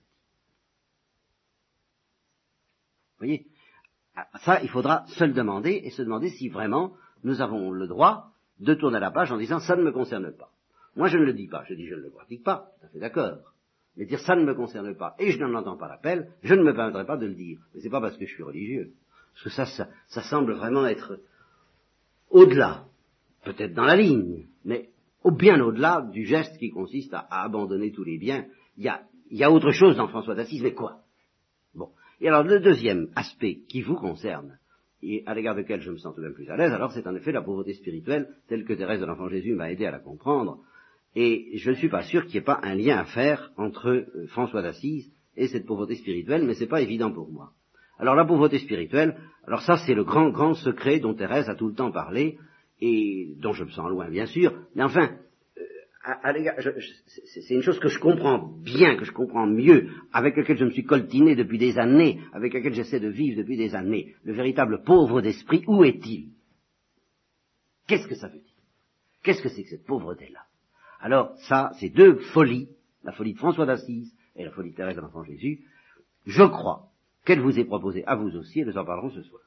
Vous 3.12 3.18
voyez 3.18 3.46
Ça, 4.44 4.60
il 4.62 4.68
faudra 4.68 5.06
se 5.06 5.24
le 5.24 5.32
demander 5.32 5.80
et 5.82 5.90
se 5.90 6.02
demander 6.02 6.28
si 6.28 6.50
vraiment 6.50 6.92
nous 7.22 7.40
avons 7.40 7.70
le 7.70 7.86
droit 7.86 8.32
de 8.60 8.74
tourner 8.74 9.00
la 9.00 9.10
page 9.10 9.32
en 9.32 9.38
disant 9.38 9.60
ça 9.60 9.76
ne 9.76 9.82
me 9.82 9.92
concerne 9.92 10.30
pas. 10.36 10.50
Moi, 10.94 11.08
je 11.08 11.16
ne 11.16 11.24
le 11.24 11.32
dis 11.32 11.48
pas, 11.48 11.64
je 11.66 11.74
dis 11.74 11.86
je 11.86 11.94
ne 11.94 12.02
le 12.02 12.10
pratique 12.10 12.44
pas, 12.44 12.70
tout 12.78 12.86
à 12.86 12.88
fait 12.90 13.00
d'accord. 13.00 13.54
Mais 13.96 14.04
dire 14.04 14.20
ça 14.20 14.36
ne 14.36 14.44
me 14.44 14.54
concerne 14.54 14.94
pas 14.94 15.14
et 15.18 15.30
je 15.30 15.38
n'en 15.38 15.54
entends 15.54 15.78
pas 15.78 15.88
l'appel, 15.88 16.32
je 16.42 16.54
ne 16.54 16.62
me 16.62 16.74
permettrai 16.74 17.06
pas 17.06 17.16
de 17.16 17.26
le 17.26 17.34
dire. 17.34 17.60
Mais 17.72 17.80
c'est 17.80 17.90
pas 17.90 18.00
parce 18.02 18.18
que 18.18 18.26
je 18.26 18.34
suis 18.34 18.42
religieux. 18.42 18.92
Parce 19.32 19.44
que 19.44 19.50
ça, 19.50 19.64
ça, 19.64 19.88
ça 20.08 20.22
semble 20.22 20.52
vraiment 20.52 20.86
être 20.86 21.18
au-delà 22.28 22.84
peut-être 23.44 23.74
dans 23.74 23.84
la 23.84 23.96
ligne, 23.96 24.46
mais 24.64 24.88
au 25.22 25.30
bien 25.30 25.60
au-delà 25.60 26.08
du 26.12 26.24
geste 26.24 26.58
qui 26.58 26.70
consiste 26.70 27.14
à, 27.14 27.26
abandonner 27.30 27.90
tous 27.92 28.04
les 28.04 28.18
biens. 28.18 28.44
Il 28.76 28.84
y 29.30 29.44
a, 29.44 29.50
autre 29.50 29.72
chose 29.72 29.96
dans 29.96 30.08
François 30.08 30.34
d'Assise, 30.34 30.62
mais 30.62 30.74
quoi? 30.74 31.00
Bon. 31.74 31.88
Et 32.20 32.28
alors 32.28 32.44
le 32.44 32.60
deuxième 32.60 33.08
aspect 33.16 33.60
qui 33.68 33.82
vous 33.82 33.96
concerne, 33.96 34.58
et 35.02 35.22
à 35.26 35.34
l'égard 35.34 35.54
duquel 35.54 35.80
je 35.80 35.90
me 35.90 35.96
sens 35.96 36.14
tout 36.14 36.20
de 36.20 36.26
même 36.26 36.34
plus 36.34 36.48
à 36.50 36.56
l'aise, 36.56 36.72
alors 36.72 36.92
c'est 36.92 37.06
en 37.06 37.14
effet 37.14 37.32
la 37.32 37.42
pauvreté 37.42 37.74
spirituelle, 37.74 38.28
telle 38.48 38.64
que 38.64 38.74
Thérèse 38.74 39.00
de 39.00 39.06
l'Enfant 39.06 39.28
Jésus 39.28 39.54
m'a 39.54 39.70
aidé 39.70 39.86
à 39.86 39.90
la 39.90 39.98
comprendre, 39.98 40.60
et 41.16 41.56
je 41.56 41.70
ne 41.70 41.76
suis 41.76 41.88
pas 41.88 42.02
sûr 42.02 42.24
qu'il 42.24 42.32
n'y 42.32 42.38
ait 42.38 42.42
pas 42.42 42.60
un 42.62 42.74
lien 42.74 42.98
à 42.98 43.04
faire 43.04 43.52
entre 43.56 43.88
euh, 43.88 44.26
François 44.28 44.62
d'Assise 44.62 45.10
et 45.36 45.48
cette 45.48 45.66
pauvreté 45.66 45.96
spirituelle, 45.96 46.44
mais 46.44 46.54
c'est 46.54 46.66
pas 46.66 46.82
évident 46.82 47.12
pour 47.12 47.30
moi. 47.30 47.50
Alors 47.98 48.14
la 48.14 48.24
pauvreté 48.24 48.58
spirituelle, 48.58 49.16
alors 49.46 49.62
ça 49.62 49.76
c'est 49.86 49.94
le 49.94 50.04
grand 50.04 50.30
grand 50.30 50.54
secret 50.54 50.98
dont 50.98 51.14
Thérèse 51.14 51.48
a 51.48 51.54
tout 51.54 51.68
le 51.68 51.74
temps 51.74 51.92
parlé, 51.92 52.38
et 52.86 53.34
dont 53.38 53.54
je 53.54 53.64
me 53.64 53.70
sens 53.70 53.88
loin, 53.88 54.10
bien 54.10 54.26
sûr, 54.26 54.52
mais 54.74 54.82
enfin, 54.82 55.16
euh, 55.56 55.62
c'est 57.32 57.54
une 57.54 57.62
chose 57.62 57.78
que 57.80 57.88
je 57.88 57.98
comprends 57.98 58.38
bien, 58.62 58.96
que 58.96 59.06
je 59.06 59.12
comprends 59.12 59.46
mieux, 59.46 59.88
avec 60.12 60.36
laquelle 60.36 60.58
je 60.58 60.66
me 60.66 60.70
suis 60.70 60.84
coltiné 60.84 61.34
depuis 61.34 61.56
des 61.56 61.78
années, 61.78 62.20
avec 62.34 62.52
laquelle 62.52 62.74
j'essaie 62.74 63.00
de 63.00 63.08
vivre 63.08 63.38
depuis 63.38 63.56
des 63.56 63.74
années. 63.74 64.14
Le 64.24 64.34
véritable 64.34 64.82
pauvre 64.84 65.22
d'esprit, 65.22 65.64
où 65.66 65.82
est-il? 65.82 66.28
Qu'est-ce 67.86 68.06
que 68.06 68.16
ça 68.16 68.28
veut 68.28 68.38
dire? 68.38 68.52
Qu'est-ce 69.22 69.42
que 69.42 69.48
c'est 69.48 69.62
que 69.62 69.70
cette 69.70 69.86
pauvreté-là? 69.86 70.40
Alors, 71.00 71.34
ça, 71.48 71.70
c'est 71.80 71.88
deux 71.88 72.16
folies, 72.34 72.68
la 73.02 73.12
folie 73.12 73.32
de 73.32 73.38
François 73.38 73.64
d'Assise 73.64 74.14
et 74.36 74.44
la 74.44 74.50
folie 74.50 74.72
de 74.72 74.76
Thérèse 74.76 74.96
de 74.96 75.00
l'Enfant 75.00 75.24
Jésus. 75.24 75.64
Je 76.26 76.44
crois 76.44 76.90
qu'elle 77.24 77.40
vous 77.40 77.58
est 77.58 77.64
proposée 77.64 78.04
à 78.06 78.16
vous 78.16 78.36
aussi, 78.36 78.60
et 78.60 78.64
nous 78.66 78.76
en 78.76 78.84
parlerons 78.84 79.10
ce 79.10 79.22
soir. 79.22 79.40